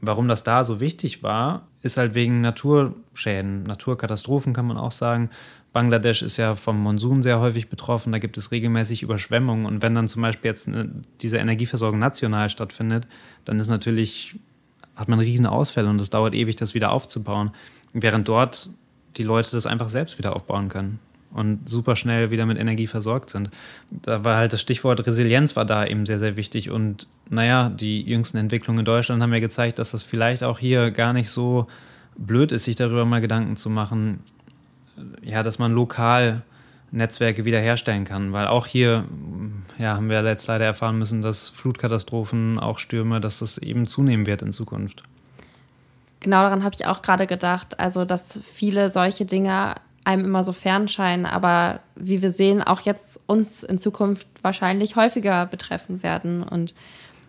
Warum 0.00 0.28
das 0.28 0.44
da 0.44 0.62
so 0.62 0.80
wichtig 0.80 1.22
war, 1.22 1.66
ist 1.82 1.96
halt 1.96 2.14
wegen 2.14 2.40
Naturschäden, 2.40 3.62
Naturkatastrophen 3.62 4.52
kann 4.52 4.66
man 4.66 4.76
auch 4.76 4.92
sagen. 4.92 5.30
Bangladesch 5.72 6.22
ist 6.22 6.36
ja 6.36 6.54
vom 6.54 6.80
Monsun 6.80 7.22
sehr 7.22 7.40
häufig 7.40 7.68
betroffen, 7.68 8.12
da 8.12 8.18
gibt 8.18 8.36
es 8.36 8.50
regelmäßig 8.50 9.02
Überschwemmungen. 9.02 9.66
Und 9.66 9.82
wenn 9.82 9.94
dann 9.94 10.08
zum 10.08 10.22
Beispiel 10.22 10.50
jetzt 10.50 10.68
diese 11.20 11.36
Energieversorgung 11.36 11.98
national 11.98 12.48
stattfindet, 12.50 13.06
dann 13.44 13.60
ist 13.60 13.68
natürlich, 13.68 14.36
hat 14.96 15.08
man 15.08 15.20
riesen 15.20 15.46
Ausfälle 15.46 15.88
und 15.88 16.00
es 16.00 16.10
dauert 16.10 16.34
ewig, 16.34 16.56
das 16.56 16.74
wieder 16.74 16.90
aufzubauen, 16.90 17.52
während 17.92 18.26
dort 18.28 18.70
die 19.16 19.22
Leute 19.22 19.50
das 19.52 19.66
einfach 19.66 19.88
selbst 19.88 20.18
wieder 20.18 20.34
aufbauen 20.34 20.68
können 20.68 20.98
und 21.32 21.68
super 21.68 21.96
schnell 21.96 22.30
wieder 22.30 22.46
mit 22.46 22.58
Energie 22.58 22.86
versorgt 22.86 23.30
sind. 23.30 23.50
Da 23.90 24.24
war 24.24 24.36
halt 24.36 24.52
das 24.52 24.60
Stichwort 24.60 25.06
Resilienz 25.06 25.56
war 25.56 25.64
da 25.64 25.84
eben 25.86 26.06
sehr, 26.06 26.18
sehr 26.18 26.36
wichtig. 26.36 26.70
Und 26.70 27.06
naja, 27.28 27.68
die 27.68 28.02
jüngsten 28.02 28.38
Entwicklungen 28.38 28.80
in 28.80 28.84
Deutschland 28.84 29.22
haben 29.22 29.32
ja 29.32 29.40
gezeigt, 29.40 29.78
dass 29.78 29.90
das 29.90 30.02
vielleicht 30.02 30.42
auch 30.42 30.58
hier 30.58 30.90
gar 30.90 31.12
nicht 31.12 31.30
so 31.30 31.66
blöd 32.16 32.52
ist, 32.52 32.64
sich 32.64 32.76
darüber 32.76 33.04
mal 33.04 33.20
Gedanken 33.20 33.56
zu 33.56 33.70
machen, 33.70 34.20
ja, 35.22 35.42
dass 35.42 35.58
man 35.58 35.72
lokal 35.72 36.42
Netzwerke 36.90 37.44
wiederherstellen 37.44 38.04
kann. 38.04 38.32
Weil 38.32 38.46
auch 38.46 38.66
hier, 38.66 39.04
ja, 39.78 39.94
haben 39.94 40.08
wir 40.08 40.24
jetzt 40.24 40.46
leider 40.46 40.64
erfahren 40.64 40.98
müssen, 40.98 41.22
dass 41.22 41.50
Flutkatastrophen, 41.50 42.58
auch 42.58 42.78
Stürme, 42.78 43.20
dass 43.20 43.40
das 43.40 43.58
eben 43.58 43.86
zunehmen 43.86 44.26
wird 44.26 44.42
in 44.42 44.52
Zukunft. 44.52 45.02
Genau 46.20 46.42
daran 46.42 46.64
habe 46.64 46.74
ich 46.74 46.86
auch 46.86 47.02
gerade 47.02 47.26
gedacht. 47.26 47.78
Also, 47.78 48.04
dass 48.04 48.40
viele 48.54 48.90
solche 48.90 49.24
Dinge 49.24 49.74
einem 50.08 50.24
immer 50.24 50.42
so 50.42 50.54
fern 50.54 50.88
scheinen, 50.88 51.26
aber 51.26 51.80
wie 51.94 52.22
wir 52.22 52.30
sehen, 52.30 52.62
auch 52.62 52.80
jetzt 52.80 53.20
uns 53.26 53.62
in 53.62 53.78
Zukunft 53.78 54.26
wahrscheinlich 54.40 54.96
häufiger 54.96 55.44
betreffen 55.44 56.02
werden. 56.02 56.42
Und 56.42 56.74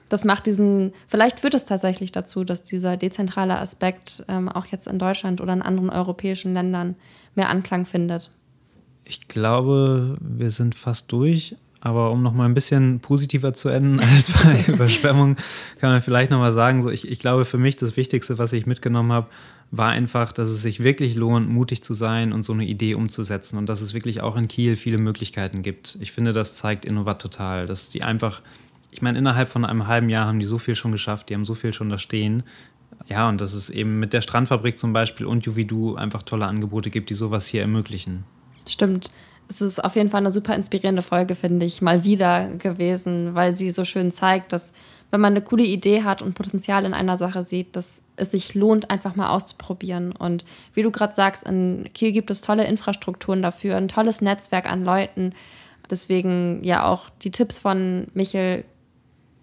das 0.07 0.23
macht 0.23 0.45
diesen, 0.45 0.93
vielleicht 1.09 1.41
führt 1.41 1.55
es 1.55 1.65
tatsächlich 1.65 2.13
dazu, 2.13 2.45
dass 2.45 2.63
dieser 2.63 2.95
dezentrale 2.95 3.59
Aspekt 3.59 4.23
ähm, 4.29 4.47
auch 4.47 4.65
jetzt 4.65 4.87
in 4.87 4.97
Deutschland 4.97 5.41
oder 5.41 5.51
in 5.51 5.61
anderen 5.61 5.89
europäischen 5.89 6.53
Ländern 6.53 6.95
mehr 7.35 7.49
Anklang 7.49 7.85
findet. 7.85 8.31
Ich 9.03 9.27
glaube, 9.27 10.17
wir 10.21 10.49
sind 10.49 10.73
fast 10.73 11.11
durch. 11.11 11.57
Aber 11.81 12.11
um 12.11 12.21
noch 12.21 12.33
mal 12.33 12.43
ein 12.43 12.53
bisschen 12.53 12.99
positiver 12.99 13.53
zu 13.53 13.69
enden 13.69 13.99
als 14.15 14.31
bei 14.31 14.65
Überschwemmung, 14.67 15.37
kann 15.79 15.91
man 15.91 16.01
vielleicht 16.01 16.31
noch 16.31 16.39
mal 16.39 16.51
sagen, 16.51 16.83
so 16.83 16.89
ich, 16.89 17.09
ich 17.09 17.19
glaube 17.19 17.45
für 17.45 17.57
mich 17.57 17.77
das 17.77 17.95
Wichtigste, 17.95 18.37
was 18.37 18.51
ich 18.51 18.65
mitgenommen 18.65 19.13
habe, 19.13 19.27
war 19.71 19.89
einfach, 19.89 20.31
dass 20.31 20.49
es 20.49 20.61
sich 20.61 20.83
wirklich 20.83 21.15
lohnt, 21.15 21.49
mutig 21.49 21.83
zu 21.83 21.93
sein 21.93 22.33
und 22.33 22.43
so 22.43 22.53
eine 22.53 22.65
Idee 22.65 22.95
umzusetzen 22.95 23.57
und 23.57 23.67
dass 23.69 23.81
es 23.81 23.93
wirklich 23.93 24.21
auch 24.21 24.35
in 24.35 24.47
Kiel 24.47 24.75
viele 24.75 24.97
Möglichkeiten 24.97 25.61
gibt. 25.61 25.97
Ich 25.99 26.11
finde, 26.11 26.33
das 26.33 26.55
zeigt 26.55 26.85
Innovat 26.85 27.21
total, 27.21 27.67
dass 27.67 27.89
die 27.89 28.01
einfach, 28.01 28.41
ich 28.89 29.01
meine, 29.01 29.19
innerhalb 29.19 29.49
von 29.49 29.65
einem 29.65 29.87
halben 29.87 30.09
Jahr 30.09 30.25
haben 30.25 30.39
die 30.39 30.45
so 30.45 30.57
viel 30.57 30.75
schon 30.75 30.91
geschafft, 30.91 31.29
die 31.29 31.35
haben 31.35 31.45
so 31.45 31.53
viel 31.53 31.73
schon 31.73 31.89
da 31.89 31.99
stehen. 31.99 32.43
Ja, 33.07 33.29
und 33.29 33.39
dass 33.41 33.53
es 33.53 33.69
eben 33.69 33.99
mit 33.99 34.13
der 34.13 34.21
Strandfabrik 34.21 34.79
zum 34.79 34.91
Beispiel 34.91 35.27
und 35.27 35.45
Juvidu 35.45 35.95
einfach 35.95 36.23
tolle 36.23 36.47
Angebote 36.47 36.89
gibt, 36.89 37.11
die 37.11 37.13
sowas 37.13 37.47
hier 37.47 37.61
ermöglichen. 37.61 38.23
Stimmt. 38.67 39.11
Es 39.47 39.61
ist 39.61 39.83
auf 39.83 39.95
jeden 39.95 40.09
Fall 40.09 40.19
eine 40.19 40.31
super 40.31 40.55
inspirierende 40.55 41.01
Folge, 41.01 41.35
finde 41.35 41.65
ich, 41.65 41.81
mal 41.81 42.03
wieder 42.03 42.49
gewesen, 42.49 43.35
weil 43.35 43.55
sie 43.55 43.71
so 43.71 43.85
schön 43.85 44.11
zeigt, 44.11 44.53
dass 44.53 44.71
wenn 45.11 45.21
man 45.21 45.33
eine 45.33 45.41
coole 45.41 45.63
Idee 45.63 46.03
hat 46.03 46.21
und 46.21 46.35
Potenzial 46.35 46.85
in 46.85 46.93
einer 46.93 47.17
Sache 47.17 47.43
sieht, 47.43 47.75
dass 47.75 48.01
es 48.19 48.31
sich 48.31 48.55
lohnt, 48.55 48.89
einfach 48.89 49.15
mal 49.15 49.29
auszuprobieren. 49.29 50.11
Und 50.11 50.45
wie 50.73 50.83
du 50.83 50.91
gerade 50.91 51.13
sagst, 51.13 51.43
in 51.43 51.89
Kiel 51.93 52.11
gibt 52.11 52.31
es 52.31 52.41
tolle 52.41 52.65
Infrastrukturen 52.65 53.41
dafür, 53.41 53.77
ein 53.77 53.87
tolles 53.87 54.21
Netzwerk 54.21 54.71
an 54.71 54.83
Leuten. 54.83 55.33
Deswegen 55.89 56.63
ja 56.63 56.85
auch 56.85 57.09
die 57.21 57.31
Tipps 57.31 57.59
von 57.59 58.07
Michel. 58.13 58.63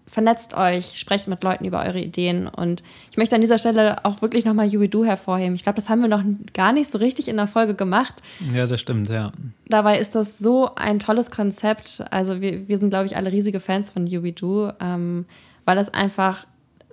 Vernetzt 0.09 0.57
euch, 0.57 1.01
sprecht 1.01 1.27
mit 1.27 1.43
Leuten 1.43 1.65
über 1.65 1.83
eure 1.85 1.99
Ideen. 1.99 2.47
Und 2.47 2.85
ich 3.11 3.17
möchte 3.17 3.35
an 3.35 3.41
dieser 3.41 3.59
Stelle 3.59 4.05
auch 4.05 4.23
wirklich 4.23 4.45
nochmal 4.45 4.69
Yubidu 4.69 5.05
hervorheben. 5.05 5.57
Ich 5.57 5.65
glaube, 5.65 5.77
das 5.81 5.89
haben 5.89 6.01
wir 6.01 6.09
noch 6.09 6.23
gar 6.55 6.73
nicht 6.73 6.93
so 6.93 6.99
richtig 6.99 7.27
in 7.27 7.37
der 7.37 7.49
Folge 7.49 7.75
gemacht. 7.75 8.23
Ja, 8.55 8.69
das 8.69 8.81
stimmt, 8.81 9.09
ja. 9.09 9.33
Dabei 9.69 9.99
ist 9.99 10.15
das 10.15 10.39
so 10.39 10.71
ein 10.77 11.01
tolles 11.01 11.33
Konzept. 11.33 12.05
Also 12.13 12.41
wir, 12.41 12.69
wir 12.69 12.79
sind, 12.79 12.91
glaube 12.91 13.07
ich, 13.07 13.17
alle 13.17 13.33
riesige 13.33 13.59
Fans 13.59 13.91
von 13.91 14.07
Yubidu, 14.07 14.71
ähm, 14.81 15.27
weil 15.65 15.77
es 15.79 15.93
einfach 15.93 16.47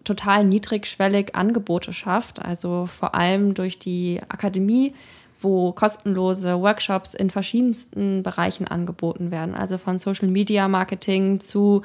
total 0.03 0.45
niedrigschwellig 0.45 1.35
Angebote 1.35 1.93
schafft. 1.93 2.41
Also 2.41 2.87
vor 2.87 3.15
allem 3.15 3.53
durch 3.53 3.79
die 3.79 4.21
Akademie, 4.29 4.93
wo 5.41 5.71
kostenlose 5.71 6.59
Workshops 6.59 7.13
in 7.13 7.29
verschiedensten 7.29 8.23
Bereichen 8.23 8.67
angeboten 8.67 9.31
werden. 9.31 9.55
Also 9.55 9.77
von 9.77 9.99
Social 9.99 10.27
Media 10.27 10.67
Marketing 10.67 11.39
zu 11.39 11.83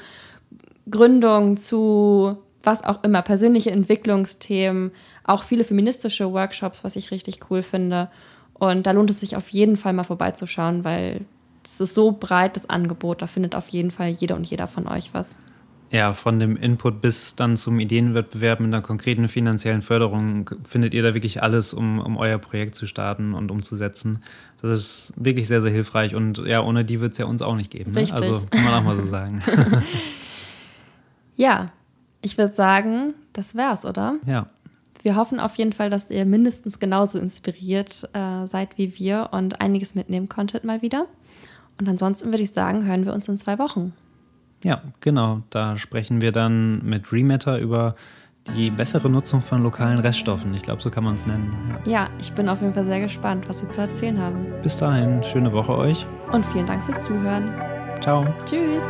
Gründung, 0.90 1.56
zu 1.56 2.38
was 2.62 2.84
auch 2.84 3.02
immer, 3.04 3.22
persönliche 3.22 3.70
Entwicklungsthemen, 3.70 4.90
auch 5.24 5.42
viele 5.42 5.64
feministische 5.64 6.32
Workshops, 6.32 6.84
was 6.84 6.96
ich 6.96 7.10
richtig 7.10 7.50
cool 7.50 7.62
finde. 7.62 8.10
Und 8.54 8.86
da 8.86 8.92
lohnt 8.92 9.10
es 9.10 9.20
sich 9.20 9.36
auf 9.36 9.48
jeden 9.50 9.76
Fall 9.76 9.92
mal 9.92 10.04
vorbeizuschauen, 10.04 10.84
weil 10.84 11.20
es 11.64 11.80
ist 11.80 11.94
so 11.94 12.12
breit, 12.12 12.56
das 12.56 12.68
Angebot. 12.68 13.22
Da 13.22 13.26
findet 13.26 13.54
auf 13.54 13.68
jeden 13.68 13.90
Fall 13.90 14.08
jeder 14.08 14.36
und 14.36 14.48
jeder 14.48 14.66
von 14.66 14.88
euch 14.88 15.14
was 15.14 15.36
ja, 15.91 16.12
von 16.12 16.39
dem 16.39 16.57
Input 16.57 17.01
bis 17.01 17.34
dann 17.34 17.57
zum 17.57 17.80
Ideenwettbewerb 17.80 18.61
mit 18.61 18.68
einer 18.68 18.82
konkreten 18.82 19.28
finanziellen 19.28 19.80
Förderung 19.80 20.51
findet 20.64 20.93
ihr 20.93 21.03
da 21.03 21.14
wirklich 21.14 21.43
alles, 21.43 21.72
um, 21.72 21.99
um 21.99 22.16
euer 22.18 22.39
Projekt 22.39 22.74
zu 22.74 22.86
starten 22.86 23.32
und 23.32 23.51
umzusetzen. 23.51 24.22
Das 24.61 24.70
ist 24.70 25.12
wirklich 25.16 25.49
sehr, 25.49 25.61
sehr 25.61 25.70
hilfreich 25.70 26.14
und 26.14 26.39
ja, 26.39 26.62
ohne 26.62 26.84
die 26.84 27.01
wird 27.01 27.12
es 27.12 27.18
ja 27.18 27.24
uns 27.24 27.41
auch 27.41 27.55
nicht 27.55 27.70
geben. 27.70 27.93
Ne? 27.93 28.07
Also 28.12 28.47
kann 28.51 28.64
man 28.64 28.74
auch 28.74 28.82
mal 28.82 28.97
so 28.97 29.07
sagen. 29.07 29.43
ja, 31.36 31.66
ich 32.20 32.36
würde 32.36 32.55
sagen, 32.55 33.14
das 33.32 33.55
wär's, 33.55 33.84
oder? 33.84 34.16
Ja. 34.26 34.47
Wir 35.03 35.16
hoffen 35.16 35.41
auf 35.41 35.55
jeden 35.55 35.72
Fall, 35.72 35.91
dass 35.91 36.11
ihr 36.11 36.26
mindestens 36.26 36.80
genauso 36.80 37.18
inspiriert 37.18 38.11
äh, 38.12 38.47
seid 38.47 38.76
wie 38.76 38.99
wir 38.99 39.30
und 39.32 39.61
einiges 39.61 39.95
mitnehmen 39.95 40.28
konntet 40.28 40.64
mal 40.64 40.82
wieder. 40.82 41.07
Und 41.78 41.89
ansonsten 41.89 42.26
würde 42.26 42.43
ich 42.43 42.51
sagen, 42.51 42.84
hören 42.84 43.07
wir 43.07 43.14
uns 43.14 43.28
in 43.28 43.39
zwei 43.39 43.59
Wochen. 43.59 43.95
Ja, 44.62 44.82
genau. 45.00 45.42
Da 45.50 45.76
sprechen 45.76 46.20
wir 46.20 46.32
dann 46.32 46.84
mit 46.84 47.12
Rematter 47.12 47.59
über 47.59 47.94
die 48.56 48.70
bessere 48.70 49.11
Nutzung 49.11 49.42
von 49.42 49.62
lokalen 49.62 49.98
Reststoffen. 49.98 50.54
Ich 50.54 50.62
glaube, 50.62 50.82
so 50.82 50.90
kann 50.90 51.04
man 51.04 51.14
es 51.14 51.26
nennen. 51.26 51.54
Ja. 51.86 51.92
ja, 51.92 52.09
ich 52.18 52.32
bin 52.32 52.48
auf 52.48 52.61
jeden 52.61 52.74
Fall 52.74 52.86
sehr 52.86 53.00
gespannt, 53.00 53.48
was 53.48 53.59
Sie 53.59 53.68
zu 53.68 53.80
erzählen 53.82 54.18
haben. 54.18 54.46
Bis 54.62 54.76
dahin, 54.76 55.22
schöne 55.22 55.52
Woche 55.52 55.76
euch. 55.76 56.06
Und 56.32 56.44
vielen 56.46 56.66
Dank 56.66 56.82
fürs 56.84 57.02
Zuhören. 57.06 57.50
Ciao. 58.00 58.26
Tschüss. 58.46 58.82